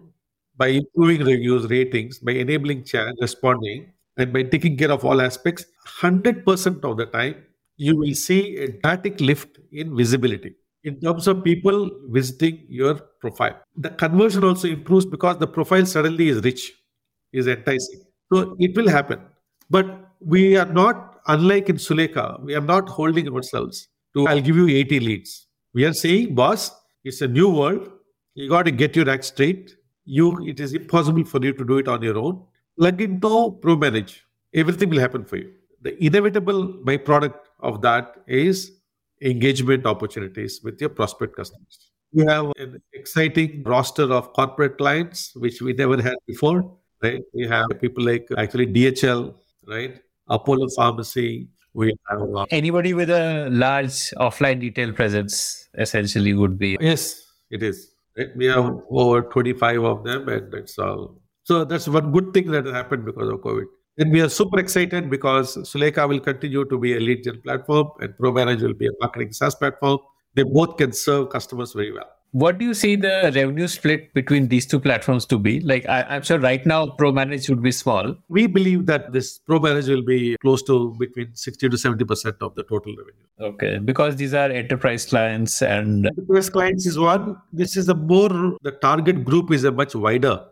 by 0.58 0.68
improving 0.68 1.26
reviews, 1.26 1.70
ratings, 1.70 2.20
by 2.20 2.34
enabling 2.34 2.84
chat, 2.84 3.14
responding, 3.20 3.92
and 4.18 4.32
by 4.32 4.44
taking 4.44 4.78
care 4.78 4.92
of 4.92 5.04
all 5.04 5.22
aspects, 5.22 5.66
100% 6.00 6.84
of 6.84 6.98
the 6.98 7.06
time, 7.08 7.36
you 7.78 7.98
will 7.98 8.14
see 8.14 8.58
a 8.58 8.72
dramatic 8.72 9.20
lift 9.20 9.60
in 9.72 9.96
visibility 9.96 10.56
in 10.84 11.00
terms 11.00 11.28
of 11.28 11.44
people 11.44 11.90
visiting 12.10 12.66
your 12.68 12.96
profile. 13.20 13.60
The 13.78 13.90
conversion 13.90 14.44
also 14.44 14.68
improves 14.68 15.06
because 15.06 15.38
the 15.38 15.48
profile 15.48 15.86
suddenly 15.86 16.30
is 16.30 16.44
rich, 16.44 16.72
is 17.32 17.48
enticing. 17.48 18.02
So 18.32 18.56
it 18.60 18.76
will 18.76 18.90
happen. 18.90 19.22
But 19.70 20.12
we 20.20 20.56
are 20.58 20.66
not, 20.66 21.22
unlike 21.28 21.70
in 21.70 21.78
Sulekha, 21.78 22.44
we 22.44 22.54
are 22.54 22.62
not 22.62 22.90
holding 22.90 23.34
ourselves 23.34 23.88
to, 24.14 24.28
I'll 24.28 24.42
give 24.42 24.56
you 24.56 24.68
80 24.68 25.00
leads. 25.00 25.48
We 25.74 25.86
are 25.86 25.94
saying, 25.94 26.36
boss, 26.36 26.72
it's 27.04 27.22
a 27.22 27.28
new 27.28 27.50
world. 27.50 27.92
You 28.36 28.50
got 28.50 28.64
to 28.64 28.72
get 28.72 28.96
your 28.96 29.10
act 29.10 29.26
straight 29.26 29.76
you 30.06 30.46
it 30.46 30.60
is 30.60 30.74
impossible 30.74 31.24
for 31.24 31.44
you 31.44 31.54
to 31.54 31.66
do 31.66 31.78
it 31.78 31.88
on 31.88 32.02
your 32.02 32.18
own. 32.18 32.44
Plug 32.78 33.02
into 33.02 33.58
ProManage. 33.62 34.20
Everything 34.54 34.90
will 34.90 35.00
happen 35.00 35.24
for 35.26 35.38
you. 35.38 35.52
The 35.82 36.04
inevitable 36.04 36.74
byproduct 36.86 37.36
of 37.60 37.82
that 37.82 38.16
is 38.28 38.80
engagement 39.22 39.86
opportunities 39.86 40.62
with 40.64 40.80
your 40.80 40.90
prospect 40.90 41.36
customers. 41.36 41.92
We 42.12 42.26
have 42.26 42.52
an 42.58 42.82
exciting 42.94 43.64
roster 43.64 44.12
of 44.12 44.34
corporate 44.34 44.78
clients, 44.78 45.36
which 45.36 45.62
we 45.62 45.74
never 45.74 46.02
had 46.02 46.16
before. 46.28 46.78
Right? 47.02 47.22
We 47.34 47.48
have 47.48 47.68
people 47.82 48.04
like 48.04 48.28
actually 48.38 48.68
DHL, 48.68 49.34
right? 49.68 50.00
Apollo 50.30 50.70
Pharmacy. 50.76 51.50
We 51.74 51.96
have 52.10 52.22
uh, 52.22 52.46
anybody 52.52 52.94
with 52.94 53.10
a 53.10 53.50
large 53.52 54.12
offline 54.18 54.62
retail 54.62 54.94
presence 54.94 55.68
essentially 55.78 56.34
would 56.34 56.58
be. 56.58 56.78
Yes, 56.80 57.22
it 57.50 57.64
is. 57.64 57.90
Right? 58.18 58.28
We 58.36 58.46
have 58.46 58.80
over 58.90 59.24
25 59.24 59.84
of 59.84 60.04
them, 60.04 60.30
and 60.30 60.52
that's 60.52 60.78
all. 60.78 61.20
So 61.44 61.66
that's 61.66 61.88
one 61.88 62.12
good 62.12 62.34
thing 62.34 62.52
that 62.52 62.66
has 62.66 62.74
happened 62.74 63.06
because 63.06 63.28
of 63.28 63.40
COVID. 63.40 63.66
And 63.98 64.12
we 64.12 64.22
are 64.22 64.30
super 64.30 64.60
excited 64.60 65.10
because 65.10 65.56
Sulekha 65.58 66.08
will 66.08 66.20
continue 66.20 66.66
to 66.66 66.80
be 66.80 66.96
a 66.96 67.00
lead 67.00 67.24
gen 67.24 67.42
platform 67.42 67.90
and 68.00 68.14
ProManage 68.20 68.62
will 68.62 68.74
be 68.74 68.88
a 68.88 68.92
marketing 69.00 69.34
SaaS 69.34 69.54
platform. 69.54 70.00
They 70.36 70.44
both 70.44 70.78
can 70.78 70.94
serve 70.94 71.30
customers 71.30 71.74
very 71.74 71.92
well 71.92 72.10
what 72.34 72.58
do 72.58 72.66
you 72.66 72.74
see 72.74 72.96
the 72.96 73.32
revenue 73.36 73.68
split 73.68 74.12
between 74.16 74.48
these 74.48 74.66
two 74.66 74.80
platforms 74.80 75.26
to 75.28 75.38
be? 75.38 75.60
Like, 75.60 75.88
I, 75.88 76.16
am 76.16 76.24
sure 76.24 76.40
right 76.40 76.66
now 76.66 76.88
ProManage 76.88 77.48
would 77.48 77.62
be 77.62 77.72
small. 77.72 78.16
We 78.28 78.48
believe 78.48 78.88
that 78.88 79.14
this 79.14 79.40
ProManage 79.48 79.88
will 79.88 80.02
be 80.04 80.36
close 80.42 80.64
to 80.64 80.96
between 80.98 81.36
60 81.36 81.70
to 81.70 81.78
70% 81.78 82.42
of 82.42 82.56
the 82.56 82.64
total 82.64 82.96
revenue. 82.98 83.54
Okay, 83.54 83.78
because 83.78 84.16
these 84.16 84.34
are 84.34 84.50
enterprise 84.50 85.06
clients 85.06 85.62
and. 85.62 86.08
Enterprise 86.08 86.50
clients 86.50 86.88
is 86.88 86.98
one. 86.98 87.38
This 87.52 87.78
is 87.78 87.88
a 87.88 87.94
more, 87.94 88.58
the 88.64 88.72
target 88.82 89.24
group 89.24 89.52
is 89.52 89.64
a 89.64 89.72
much 89.72 89.94
wider 89.94 90.44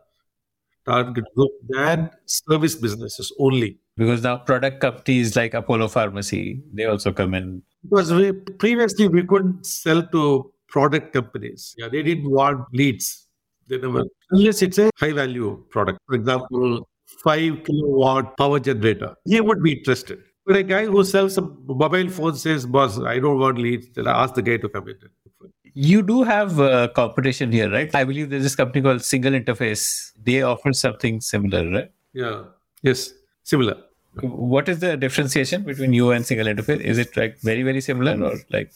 target 0.85 1.25
group 1.35 1.51
than 1.69 2.11
service 2.25 2.75
businesses 2.75 3.33
only. 3.39 3.79
Because 3.97 4.21
now 4.21 4.37
product 4.37 4.81
companies 4.81 5.35
like 5.35 5.55
Apollo 5.55 5.89
Pharmacy, 5.89 6.61
they 6.73 6.85
also 6.85 7.11
come 7.11 7.33
in. 7.33 7.63
Because 7.83 8.13
we, 8.13 8.31
previously 8.31 9.07
we 9.07 9.23
couldn't 9.23 9.65
sell 9.65 10.03
to 10.07 10.51
product 10.71 11.13
companies. 11.13 11.75
Yeah, 11.77 11.89
they 11.89 12.01
didn't 12.01 12.29
want 12.29 12.65
leads. 12.73 13.27
They 13.67 13.77
never, 13.77 14.03
unless 14.31 14.61
it's 14.61 14.79
a 14.79 14.89
high 14.97 15.13
value 15.13 15.63
product. 15.69 15.99
For 16.07 16.15
example, 16.15 16.87
five 17.23 17.63
kilowatt 17.63 18.35
power 18.37 18.59
generator. 18.59 19.15
He 19.25 19.39
would 19.39 19.61
be 19.61 19.73
interested. 19.73 20.19
But 20.45 20.55
a 20.55 20.63
guy 20.63 20.85
who 20.85 21.03
sells 21.03 21.37
a 21.37 21.41
mobile 21.41 22.09
phone 22.09 22.35
says, 22.35 22.65
boss, 22.65 22.99
I 22.99 23.19
don't 23.19 23.39
want 23.39 23.59
leads, 23.59 23.87
then 23.93 24.07
I 24.07 24.23
ask 24.23 24.33
the 24.33 24.41
guy 24.41 24.57
to 24.57 24.67
come 24.67 24.89
in. 24.89 24.97
You 25.73 26.01
do 26.01 26.23
have 26.23 26.59
uh, 26.59 26.87
competition 26.95 27.51
here, 27.51 27.71
right? 27.71 27.93
I 27.95 28.03
believe 28.03 28.29
there's 28.29 28.43
this 28.43 28.55
company 28.55 28.81
called 28.81 29.03
Single 29.03 29.33
Interface. 29.33 30.11
They 30.21 30.41
offer 30.41 30.73
something 30.73 31.21
similar, 31.21 31.69
right? 31.69 31.91
Yeah. 32.13 32.43
Yes. 32.81 33.13
Similar. 33.43 33.77
What 34.21 34.67
is 34.67 34.79
the 34.79 34.97
differentiation 34.97 35.63
between 35.63 35.93
you 35.93 36.11
and 36.11 36.25
Single 36.25 36.47
Interface? 36.47 36.81
Is 36.81 36.97
it 36.97 37.15
like 37.15 37.39
very, 37.39 37.63
very 37.63 37.79
similar 37.79 38.21
or 38.21 38.37
like? 38.49 38.73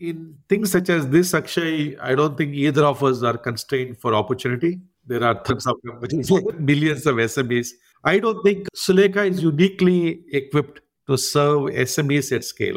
In 0.00 0.36
things 0.48 0.72
such 0.72 0.88
as 0.88 1.08
this, 1.08 1.34
Akshay, 1.34 1.96
I 1.98 2.14
don't 2.14 2.36
think 2.36 2.54
either 2.54 2.84
of 2.84 3.02
us 3.02 3.22
are 3.22 3.38
constrained 3.38 3.98
for 3.98 4.14
opportunity. 4.14 4.80
There 5.06 5.22
are 5.22 5.40
tons 5.42 5.66
of 5.66 5.76
companies, 5.86 6.30
millions 6.58 7.06
of 7.06 7.16
SMEs. 7.16 7.68
I 8.04 8.18
don't 8.18 8.42
think 8.42 8.66
Sulekha 8.74 9.28
is 9.28 9.42
uniquely 9.42 10.24
equipped 10.32 10.80
to 11.08 11.16
serve 11.16 11.70
SMEs 11.70 12.34
at 12.34 12.44
scale. 12.44 12.76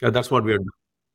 That's 0.00 0.30
what 0.30 0.44
we 0.44 0.52
are 0.52 0.58
doing. 0.58 0.68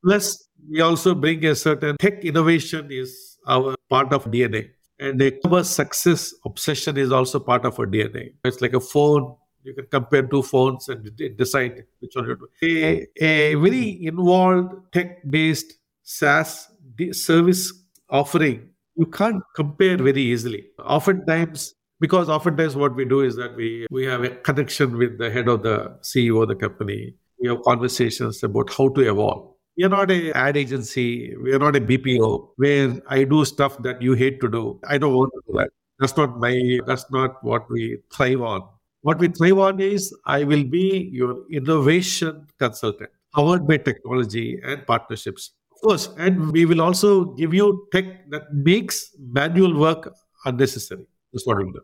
Plus, 0.04 0.48
we 0.70 0.82
also 0.82 1.14
bring 1.14 1.46
a 1.46 1.56
certain 1.56 1.98
tech 1.98 2.24
innovation 2.24 2.88
is 2.92 3.38
our 3.48 3.76
part 3.90 4.14
of 4.14 4.26
DNA. 4.26 4.70
And 5.00 5.22
a 5.22 5.32
customer 5.32 5.64
success 5.64 6.34
obsession 6.46 6.98
is 6.98 7.12
also 7.12 7.40
part 7.40 7.66
of 7.66 7.80
our 7.80 7.86
DNA. 7.86 8.34
It's 8.46 8.62
like 8.62 8.74
a 8.74 8.80
phone. 8.80 9.36
You 9.64 9.74
can 9.74 9.86
compare 9.88 10.24
two 10.24 10.44
phones 10.44 10.90
and 10.90 11.10
decide 11.38 11.86
which 12.00 12.16
one 12.16 12.28
you 12.28 12.36
do. 12.36 12.48
A, 12.64 13.08
a 13.24 13.56
very 13.56 14.06
involved 14.06 14.92
tech-based 14.92 15.74
SaaS 16.04 16.68
service 17.12 17.74
offering, 18.10 18.70
you 18.96 19.06
can't 19.06 19.44
compare 19.56 19.98
very 19.98 20.22
easily. 20.22 20.66
Oftentimes, 20.80 21.76
because 22.00 22.30
oftentimes 22.30 22.76
what 22.76 22.96
we 22.96 23.06
do 23.06 23.22
is 23.22 23.36
that 23.36 23.56
we 23.56 23.88
we 23.90 24.06
have 24.06 24.24
a 24.24 24.30
connection 24.30 24.98
with 24.98 25.18
the 25.18 25.30
head 25.30 25.48
of 25.48 25.64
the 25.64 25.98
CEO 26.02 26.42
of 26.42 26.48
the 26.50 26.56
company. 26.56 27.16
We 27.40 27.48
have 27.48 27.62
conversations 27.64 28.44
about 28.44 28.72
how 28.72 28.90
to 28.90 29.02
evolve 29.02 29.52
we 29.78 29.86
are 29.86 29.90
not 29.90 30.12
a 30.12 30.32
ad 30.34 30.58
agency. 30.58 31.36
We 31.38 31.54
are 31.54 31.60
not 31.60 31.76
a 31.76 31.82
BPO 31.82 32.50
where 32.58 33.02
I 33.08 33.24
do 33.24 33.46
stuff 33.46 33.82
that 33.84 34.02
you 34.02 34.14
hate 34.14 34.42
to 34.42 34.50
do. 34.50 34.80
I 34.88 34.98
don't 34.98 35.14
want 35.14 35.32
to 35.34 35.42
do 35.48 35.58
that. 35.60 35.70
That's 36.00 36.18
not 36.18 36.40
my. 36.40 36.80
That's 36.86 37.06
not 37.12 37.44
what 37.44 37.70
we 37.70 38.00
thrive 38.14 38.42
on. 38.42 38.68
What 39.02 39.20
we 39.20 39.30
thrive 39.30 39.58
on 39.58 39.80
is 39.80 40.16
I 40.26 40.44
will 40.44 40.64
be 40.64 41.10
your 41.12 41.44
innovation 41.52 42.48
consultant, 42.60 43.10
powered 43.34 43.68
by 43.68 43.78
technology 43.78 44.60
and 44.64 44.86
partnerships. 44.86 45.54
Of 45.72 45.82
course, 45.82 46.10
and 46.18 46.52
we 46.52 46.66
will 46.66 46.82
also 46.82 47.26
give 47.34 47.54
you 47.54 47.88
tech 47.92 48.30
that 48.30 48.54
makes 48.54 49.16
manual 49.20 49.76
work 49.76 50.14
unnecessary. 50.46 51.08
That's 51.34 51.48
what 51.48 51.58
we'll 51.58 51.72
do. 51.72 51.82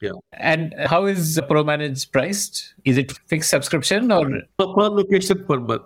Yeah. 0.00 0.12
And 0.32 0.74
how 0.86 1.06
is 1.06 1.40
ProManage 1.48 2.12
priced? 2.12 2.74
Is 2.84 2.96
it 2.98 3.12
fixed 3.26 3.50
subscription 3.50 4.12
or 4.12 4.28
per, 4.58 4.66
per 4.74 4.88
location 4.88 5.44
per 5.44 5.58
month? 5.58 5.82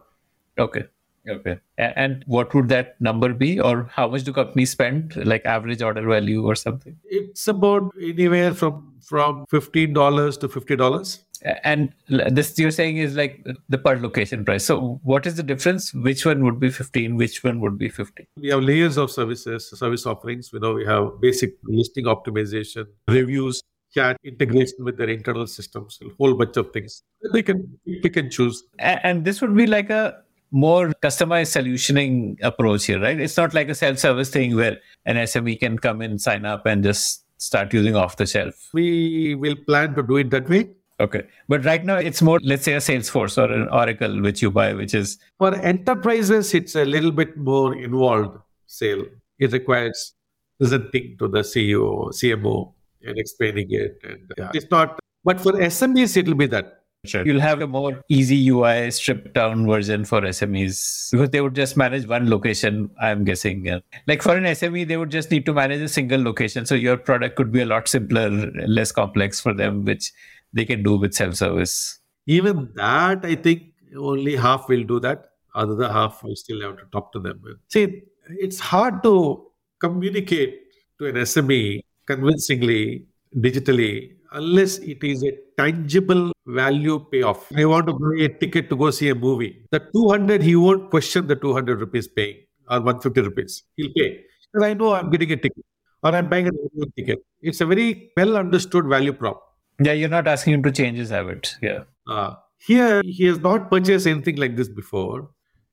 Okay. 0.58 0.84
Okay. 1.28 1.58
And 1.76 2.22
what 2.26 2.54
would 2.54 2.68
that 2.68 3.00
number 3.00 3.34
be, 3.34 3.58
or 3.58 3.90
how 3.92 4.08
much 4.08 4.22
do 4.22 4.32
companies 4.32 4.70
spend, 4.70 5.16
like 5.26 5.44
average 5.44 5.82
order 5.82 6.06
value 6.06 6.46
or 6.46 6.54
something? 6.54 6.96
It's 7.04 7.48
about 7.48 7.92
anywhere 8.00 8.54
from 8.54 8.95
from 9.06 9.44
fifteen 9.48 9.92
dollars 9.92 10.36
to 10.38 10.48
fifty 10.48 10.76
dollars. 10.76 11.22
And 11.64 11.92
this 12.08 12.58
you're 12.58 12.70
saying 12.70 12.96
is 12.96 13.14
like 13.14 13.46
the 13.68 13.78
per 13.78 13.96
location 13.96 14.44
price. 14.44 14.64
So 14.64 15.00
what 15.04 15.26
is 15.26 15.36
the 15.36 15.42
difference? 15.42 15.92
Which 15.94 16.24
one 16.24 16.42
would 16.44 16.58
be 16.58 16.70
fifteen? 16.70 17.16
Which 17.16 17.44
one 17.44 17.60
would 17.60 17.78
be 17.78 17.88
fifty? 17.88 18.26
We 18.36 18.48
have 18.48 18.62
layers 18.62 18.96
of 18.96 19.10
services, 19.10 19.70
service 19.70 20.06
offerings. 20.06 20.50
You 20.52 20.60
know, 20.60 20.72
we 20.72 20.86
have 20.86 21.20
basic 21.20 21.54
listing 21.64 22.06
optimization, 22.06 22.86
reviews, 23.06 23.62
chat 23.94 24.16
integration 24.24 24.78
with 24.80 24.96
their 24.96 25.10
internal 25.10 25.46
systems, 25.46 25.98
a 26.02 26.08
whole 26.18 26.34
bunch 26.34 26.56
of 26.56 26.72
things. 26.72 27.02
They 27.32 27.42
can 27.42 27.78
pick 28.02 28.16
and 28.16 28.32
choose. 28.32 28.64
And 28.78 29.24
this 29.24 29.42
would 29.42 29.54
be 29.54 29.66
like 29.66 29.90
a 29.90 30.22
more 30.52 30.92
customized 31.02 31.52
solutioning 31.60 32.38
approach 32.42 32.86
here, 32.86 33.00
right? 33.00 33.20
It's 33.20 33.36
not 33.36 33.52
like 33.52 33.68
a 33.68 33.74
self-service 33.74 34.30
thing 34.30 34.56
where 34.56 34.78
an 35.04 35.16
SME 35.16 35.60
can 35.60 35.78
come 35.78 36.00
in, 36.00 36.18
sign 36.18 36.46
up, 36.46 36.64
and 36.64 36.82
just 36.82 37.24
start 37.38 37.72
using 37.72 37.96
off 37.96 38.16
the 38.16 38.26
shelf. 38.26 38.70
We 38.72 39.34
will 39.34 39.56
plan 39.66 39.94
to 39.94 40.02
do 40.02 40.16
it 40.16 40.30
that 40.30 40.48
way. 40.48 40.70
Okay. 40.98 41.26
But 41.48 41.64
right 41.64 41.84
now 41.84 41.96
it's 41.96 42.22
more, 42.22 42.40
let's 42.42 42.64
say, 42.64 42.72
a 42.72 42.78
Salesforce 42.78 43.36
or 43.36 43.52
an 43.52 43.68
Oracle, 43.68 44.22
which 44.22 44.40
you 44.40 44.50
buy, 44.50 44.72
which 44.72 44.94
is. 44.94 45.18
For 45.38 45.54
enterprises, 45.54 46.54
it's 46.54 46.74
a 46.74 46.84
little 46.84 47.12
bit 47.12 47.36
more 47.36 47.76
involved 47.76 48.38
sale. 48.66 49.04
It 49.38 49.52
requires 49.52 50.14
presenting 50.58 51.16
to 51.18 51.28
the 51.28 51.40
CEO, 51.40 52.08
CMO, 52.14 52.72
and 53.02 53.18
explaining 53.18 53.66
it. 53.70 53.98
And 54.02 54.32
yeah, 54.38 54.50
it's 54.54 54.70
not, 54.70 54.98
but 55.22 55.40
for 55.40 55.52
SMEs, 55.52 56.16
it'll 56.16 56.34
be 56.34 56.46
that. 56.46 56.82
Sure. 57.06 57.24
You'll 57.26 57.40
have 57.40 57.60
a 57.60 57.66
more 57.66 58.02
easy 58.08 58.48
UI, 58.48 58.90
stripped 58.90 59.34
down 59.34 59.66
version 59.66 60.04
for 60.04 60.20
SMEs 60.20 61.10
because 61.10 61.30
they 61.30 61.40
would 61.40 61.54
just 61.54 61.76
manage 61.76 62.06
one 62.06 62.28
location, 62.28 62.90
I'm 63.00 63.24
guessing. 63.24 63.64
Yeah. 63.64 63.80
Like 64.06 64.22
for 64.22 64.36
an 64.36 64.44
SME, 64.44 64.88
they 64.88 64.96
would 64.96 65.10
just 65.10 65.30
need 65.30 65.46
to 65.46 65.52
manage 65.52 65.80
a 65.80 65.88
single 65.88 66.22
location. 66.22 66.66
So 66.66 66.74
your 66.74 66.96
product 66.96 67.36
could 67.36 67.52
be 67.52 67.62
a 67.62 67.66
lot 67.66 67.88
simpler, 67.88 68.30
less 68.66 68.92
complex 68.92 69.40
for 69.40 69.52
them, 69.52 69.84
which 69.84 70.12
they 70.52 70.64
can 70.64 70.82
do 70.82 70.96
with 70.96 71.14
self 71.14 71.34
service. 71.34 71.98
Even 72.26 72.70
that, 72.74 73.24
I 73.24 73.36
think 73.36 73.62
only 73.96 74.36
half 74.36 74.68
will 74.68 74.84
do 74.84 75.00
that. 75.00 75.30
Other 75.54 75.74
than 75.74 75.90
half 75.90 76.22
will 76.22 76.36
still 76.36 76.60
have 76.62 76.76
to 76.78 76.84
talk 76.92 77.12
to 77.12 77.20
them. 77.20 77.40
See, 77.68 78.02
it's 78.28 78.60
hard 78.60 79.02
to 79.04 79.46
communicate 79.80 80.60
to 80.98 81.06
an 81.06 81.14
SME 81.16 81.82
convincingly 82.06 83.06
digitally 83.36 84.12
unless 84.32 84.78
it 84.78 85.02
is 85.02 85.22
a 85.24 85.32
tangible 85.56 86.32
value 86.46 87.04
payoff. 87.10 87.50
I 87.56 87.64
want 87.64 87.86
to 87.86 87.92
buy 87.92 88.24
a 88.24 88.28
ticket 88.28 88.70
to 88.70 88.76
go 88.76 88.90
see 88.90 89.08
a 89.08 89.14
movie. 89.14 89.64
The 89.70 89.80
200, 89.80 90.42
he 90.42 90.56
won't 90.56 90.90
question 90.90 91.26
the 91.26 91.36
200 91.36 91.80
rupees 91.80 92.08
paying 92.08 92.36
or 92.70 92.80
150 92.80 93.20
rupees. 93.20 93.64
He'll 93.76 93.92
pay. 93.96 94.20
Because 94.52 94.66
I 94.66 94.74
know 94.74 94.94
I'm 94.94 95.10
getting 95.10 95.32
a 95.32 95.36
ticket 95.36 95.64
or 96.02 96.14
I'm 96.14 96.28
buying 96.28 96.48
a 96.48 96.52
ticket. 96.96 97.18
It's 97.42 97.60
a 97.60 97.66
very 97.66 98.12
well 98.16 98.36
understood 98.36 98.86
value 98.86 99.12
prop. 99.12 99.42
Yeah, 99.80 99.92
you're 99.92 100.08
not 100.08 100.26
asking 100.26 100.54
him 100.54 100.62
to 100.62 100.72
change 100.72 100.98
his 100.98 101.10
habits. 101.10 101.58
Yeah. 101.60 101.84
Uh, 102.08 102.34
here, 102.58 103.02
he 103.04 103.26
has 103.26 103.40
not 103.40 103.70
purchased 103.70 104.06
anything 104.06 104.36
like 104.36 104.56
this 104.56 104.68
before. 104.68 105.30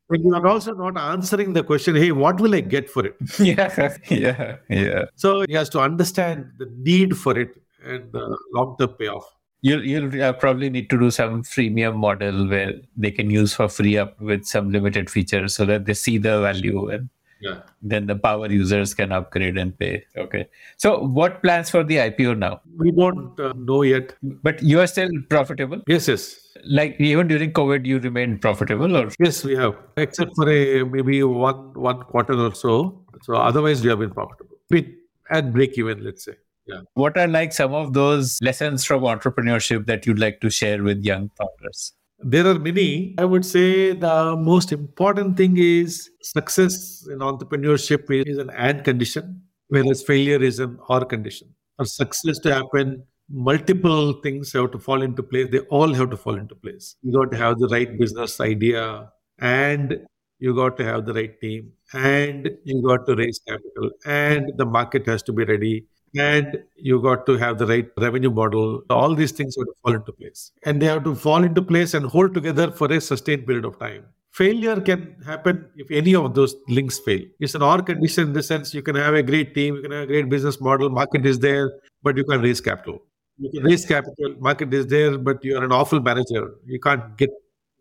And 0.09 0.23
you 0.23 0.35
are 0.35 0.45
also 0.45 0.73
not 0.73 0.97
answering 0.97 1.53
the 1.53 1.63
question, 1.63 1.95
hey, 1.95 2.11
what 2.11 2.39
will 2.39 2.53
I 2.53 2.61
get 2.61 2.89
for 2.89 3.05
it? 3.05 3.15
yeah, 3.39 3.95
yeah, 4.09 4.57
yeah. 4.69 5.05
So 5.15 5.45
he 5.47 5.53
has 5.53 5.69
to 5.69 5.79
understand 5.79 6.51
the 6.59 6.67
need 6.77 7.17
for 7.17 7.39
it 7.39 7.49
and 7.83 8.11
the 8.11 8.37
long 8.53 8.75
term 8.77 8.89
payoff. 8.89 9.25
You'll, 9.63 9.85
you'll 9.85 10.21
uh, 10.21 10.33
probably 10.33 10.69
need 10.69 10.89
to 10.89 10.99
do 10.99 11.09
some 11.09 11.41
freemium 11.41 11.95
model 11.95 12.47
where 12.49 12.73
they 12.97 13.11
can 13.11 13.29
use 13.29 13.53
for 13.53 13.69
free 13.69 13.97
up 13.97 14.19
with 14.19 14.45
some 14.45 14.71
limited 14.71 15.09
features 15.09 15.55
so 15.55 15.65
that 15.65 15.85
they 15.85 15.93
see 15.93 16.17
the 16.17 16.41
value 16.41 16.89
and 16.89 17.09
yeah. 17.43 17.61
then 17.81 18.07
the 18.07 18.15
power 18.15 18.49
users 18.51 18.93
can 18.93 19.11
upgrade 19.11 19.57
and 19.57 19.77
pay. 19.77 20.05
Okay. 20.17 20.47
So, 20.77 20.99
what 20.99 21.41
plans 21.41 21.69
for 21.69 21.83
the 21.83 21.97
IPO 21.97 22.37
now? 22.37 22.61
We 22.77 22.91
don't 22.91 23.39
uh, 23.39 23.53
know 23.55 23.83
yet. 23.83 24.15
But 24.21 24.61
you 24.61 24.79
are 24.79 24.87
still 24.87 25.09
profitable? 25.29 25.81
Yes, 25.87 26.07
yes. 26.07 26.39
Like 26.65 26.99
even 26.99 27.27
during 27.27 27.51
COVID, 27.51 27.85
you 27.85 27.99
remained 27.99 28.41
profitable, 28.41 28.95
or 28.95 29.09
yes, 29.19 29.43
we 29.43 29.55
have, 29.55 29.75
except 29.97 30.31
for 30.35 30.49
a 30.49 30.83
maybe 30.83 31.23
one 31.23 31.73
one 31.73 32.03
quarter 32.03 32.33
or 32.33 32.53
so. 32.53 33.01
So 33.23 33.35
otherwise, 33.35 33.81
we 33.81 33.89
have 33.89 33.99
been 33.99 34.11
profitable. 34.11 34.57
We 34.69 34.95
at 35.29 35.51
break 35.51 35.77
even, 35.77 36.03
let's 36.03 36.25
say. 36.25 36.33
Yeah. 36.65 36.81
What 36.93 37.17
are 37.17 37.27
like 37.27 37.53
some 37.53 37.73
of 37.73 37.93
those 37.93 38.39
lessons 38.41 38.85
from 38.85 39.01
entrepreneurship 39.01 39.85
that 39.87 40.05
you'd 40.05 40.19
like 40.19 40.39
to 40.41 40.49
share 40.49 40.81
with 40.81 41.03
young 41.03 41.29
founders? 41.37 41.93
There 42.19 42.47
are 42.47 42.57
many. 42.57 43.15
I 43.17 43.25
would 43.25 43.45
say 43.45 43.93
the 43.93 44.37
most 44.37 44.71
important 44.71 45.35
thing 45.35 45.57
is 45.57 46.09
success 46.21 47.05
in 47.11 47.19
entrepreneurship 47.19 48.09
is 48.25 48.37
an 48.37 48.49
and 48.51 48.83
condition, 48.83 49.41
whereas 49.67 50.03
failure 50.03 50.41
is 50.41 50.59
an 50.59 50.79
or 50.87 51.03
condition. 51.03 51.49
For 51.77 51.85
success 51.85 52.39
to 52.39 52.53
happen, 52.53 53.03
multiple 53.29 54.13
things 54.21 54.53
have 54.53 54.71
to 54.71 54.79
fall 54.79 55.01
into 55.01 55.21
place. 55.21 55.49
They 55.51 55.59
all 55.59 55.93
have 55.93 56.11
to 56.11 56.17
fall 56.17 56.35
into 56.35 56.55
place. 56.55 56.95
You 57.01 57.11
got 57.11 57.31
to 57.31 57.37
have 57.37 57.59
the 57.59 57.67
right 57.67 57.97
business 57.99 58.39
idea 58.39 59.11
and 59.39 59.97
you 60.39 60.55
got 60.55 60.77
to 60.77 60.85
have 60.85 61.05
the 61.05 61.13
right 61.13 61.39
team 61.41 61.71
and 61.93 62.49
you 62.63 62.81
got 62.83 63.05
to 63.07 63.15
raise 63.15 63.39
capital 63.47 63.91
and 64.05 64.51
the 64.57 64.65
market 64.65 65.05
has 65.07 65.23
to 65.23 65.33
be 65.33 65.45
ready 65.45 65.85
and 66.15 66.57
you 66.75 67.01
got 67.01 67.25
to 67.25 67.37
have 67.37 67.57
the 67.57 67.65
right 67.65 67.89
revenue 67.97 68.29
model. 68.29 68.83
All 68.89 69.15
these 69.15 69.31
things 69.31 69.55
have 69.57 69.65
to 69.65 69.73
fall 69.83 69.95
into 69.95 70.11
place. 70.11 70.51
And 70.63 70.81
they 70.81 70.85
have 70.85 71.03
to 71.05 71.15
fall 71.15 71.43
into 71.43 71.61
place 71.61 71.93
and 71.93 72.05
hold 72.05 72.33
together 72.33 72.71
for 72.71 72.91
a 72.91 73.01
sustained 73.01 73.47
period 73.47 73.65
of 73.65 73.79
time. 73.79 74.05
Failure 74.31 74.81
can 74.81 75.15
happen 75.25 75.65
if 75.75 75.89
any 75.91 76.15
of 76.15 76.33
those 76.33 76.55
links 76.67 76.99
fail. 76.99 77.21
It's 77.39 77.53
an 77.53 77.61
or 77.61 77.81
condition 77.81 78.29
in 78.29 78.33
the 78.33 78.41
sense 78.41 78.73
you 78.73 78.81
can 78.81 78.95
have 78.95 79.13
a 79.13 79.21
great 79.21 79.53
team, 79.53 79.75
you 79.75 79.81
can 79.81 79.91
have 79.91 80.03
a 80.03 80.07
great 80.07 80.29
business 80.29 80.59
model, 80.59 80.89
market 80.89 81.25
is 81.25 81.37
there, 81.39 81.71
but 82.01 82.17
you 82.17 82.23
can't 82.23 82.41
raise 82.41 82.59
capital. 82.59 82.99
You 83.37 83.51
can 83.51 83.63
raise 83.63 83.85
capital, 83.85 84.35
market 84.39 84.73
is 84.73 84.87
there, 84.87 85.17
but 85.17 85.43
you 85.43 85.57
are 85.57 85.63
an 85.63 85.71
awful 85.71 85.99
manager. 85.99 86.55
You 86.65 86.79
can't 86.79 87.15
get 87.17 87.29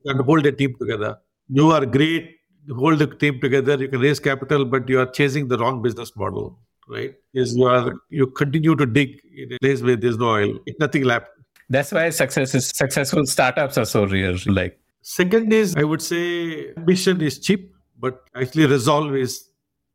you 0.05 0.13
can't 0.13 0.27
hold 0.27 0.45
a 0.45 0.53
team 0.53 0.75
together. 0.79 1.17
You 1.49 1.71
are 1.71 1.87
great, 1.87 2.37
hold 2.71 2.99
the 2.99 3.07
team 3.07 3.41
together, 3.41 3.77
you 3.77 3.89
can 3.89 4.01
raise 4.01 4.21
capital, 4.21 4.67
but 4.67 4.89
you 4.89 5.01
are 5.01 5.07
chasing 5.07 5.49
the 5.49 5.57
wrong 5.57 5.81
business 5.81 6.15
model 6.17 6.59
right? 6.93 7.15
Is 7.35 7.57
you 7.57 7.67
are 7.67 7.93
you 8.11 8.27
continue 8.27 8.75
to 8.77 8.87
dig 8.87 9.21
in 9.37 9.53
a 9.53 9.59
place 9.59 9.83
where 9.83 9.97
there's 9.97 10.19
no 10.19 10.31
oil, 10.31 10.59
nothing 10.79 11.05
left. 11.05 11.27
That's 11.69 11.93
why 11.93 12.11
success 12.11 12.55
is 12.55 12.69
successful 12.69 13.25
startups 13.27 13.79
are 13.79 13.85
so 13.85 14.07
rare. 14.07 14.37
Like 14.47 14.79
second 15.03 15.53
is 15.53 15.75
I 15.77 15.85
would 15.85 16.03
say 16.03 16.73
ambition 16.77 17.21
is 17.21 17.39
cheap, 17.39 17.73
but 17.99 18.21
actually 18.35 18.67
resolve 18.67 19.17
is 19.17 19.49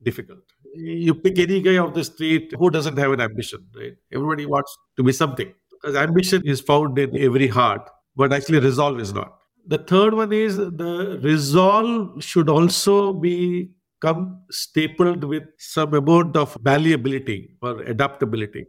difficult. 0.03 0.39
You 0.75 1.13
pick 1.15 1.39
any 1.39 1.61
guy 1.61 1.77
off 1.77 1.93
the 1.93 2.03
street 2.03 2.53
who 2.57 2.69
doesn't 2.69 2.97
have 2.97 3.11
an 3.11 3.21
ambition, 3.21 3.65
right? 3.75 3.93
Everybody 4.13 4.45
wants 4.45 4.77
to 4.97 5.03
be 5.03 5.11
something. 5.11 5.53
Because 5.71 5.95
ambition 5.95 6.41
is 6.45 6.61
found 6.61 6.97
in 6.99 7.17
every 7.17 7.47
heart, 7.47 7.89
but 8.15 8.33
actually 8.33 8.59
resolve 8.59 8.99
is 8.99 9.13
not. 9.13 9.37
The 9.67 9.77
third 9.77 10.13
one 10.13 10.31
is 10.33 10.57
the 10.57 11.19
resolve 11.21 12.23
should 12.23 12.49
also 12.49 13.13
be 13.13 13.69
come 13.99 14.41
stapled 14.51 15.23
with 15.23 15.43
some 15.57 15.93
amount 15.93 16.35
of 16.37 16.57
malleability 16.63 17.55
or 17.61 17.81
adaptability, 17.81 18.65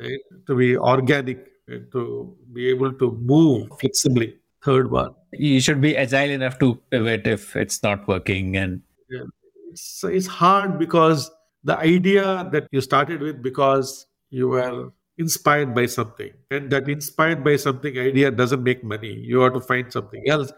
right? 0.00 0.20
To 0.46 0.56
be 0.56 0.76
organic, 0.76 1.46
and 1.68 1.90
to 1.92 2.36
be 2.52 2.68
able 2.68 2.92
to 2.92 3.12
move 3.20 3.68
flexibly. 3.80 4.36
Third 4.64 4.90
one. 4.90 5.14
You 5.32 5.60
should 5.60 5.80
be 5.80 5.96
agile 5.96 6.30
enough 6.30 6.58
to 6.60 6.76
pivot 6.90 7.26
if 7.26 7.56
it's 7.56 7.82
not 7.82 8.06
working. 8.06 8.56
And 8.56 8.82
yeah. 9.10 9.22
it's, 9.70 10.04
it's 10.04 10.26
hard 10.26 10.78
because 10.78 11.30
the 11.64 11.76
idea 11.78 12.48
that 12.52 12.68
you 12.70 12.80
started 12.80 13.20
with 13.20 13.42
because 13.42 14.06
you 14.30 14.48
were 14.48 14.92
inspired 15.18 15.74
by 15.74 15.86
something. 15.86 16.30
And 16.50 16.70
that 16.70 16.88
inspired 16.88 17.44
by 17.44 17.56
something 17.56 17.98
idea 17.98 18.30
doesn't 18.30 18.62
make 18.62 18.82
money. 18.82 19.12
You 19.12 19.40
have 19.40 19.54
to 19.54 19.60
find 19.60 19.92
something 19.92 20.22
else. 20.28 20.52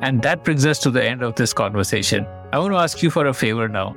And 0.00 0.22
that 0.22 0.44
brings 0.44 0.66
us 0.66 0.78
to 0.80 0.90
the 0.90 1.02
end 1.02 1.22
of 1.22 1.34
this 1.36 1.52
conversation. 1.52 2.26
I 2.52 2.58
want 2.58 2.72
to 2.72 2.78
ask 2.78 3.02
you 3.02 3.10
for 3.10 3.26
a 3.26 3.34
favor 3.34 3.68
now 3.68 3.96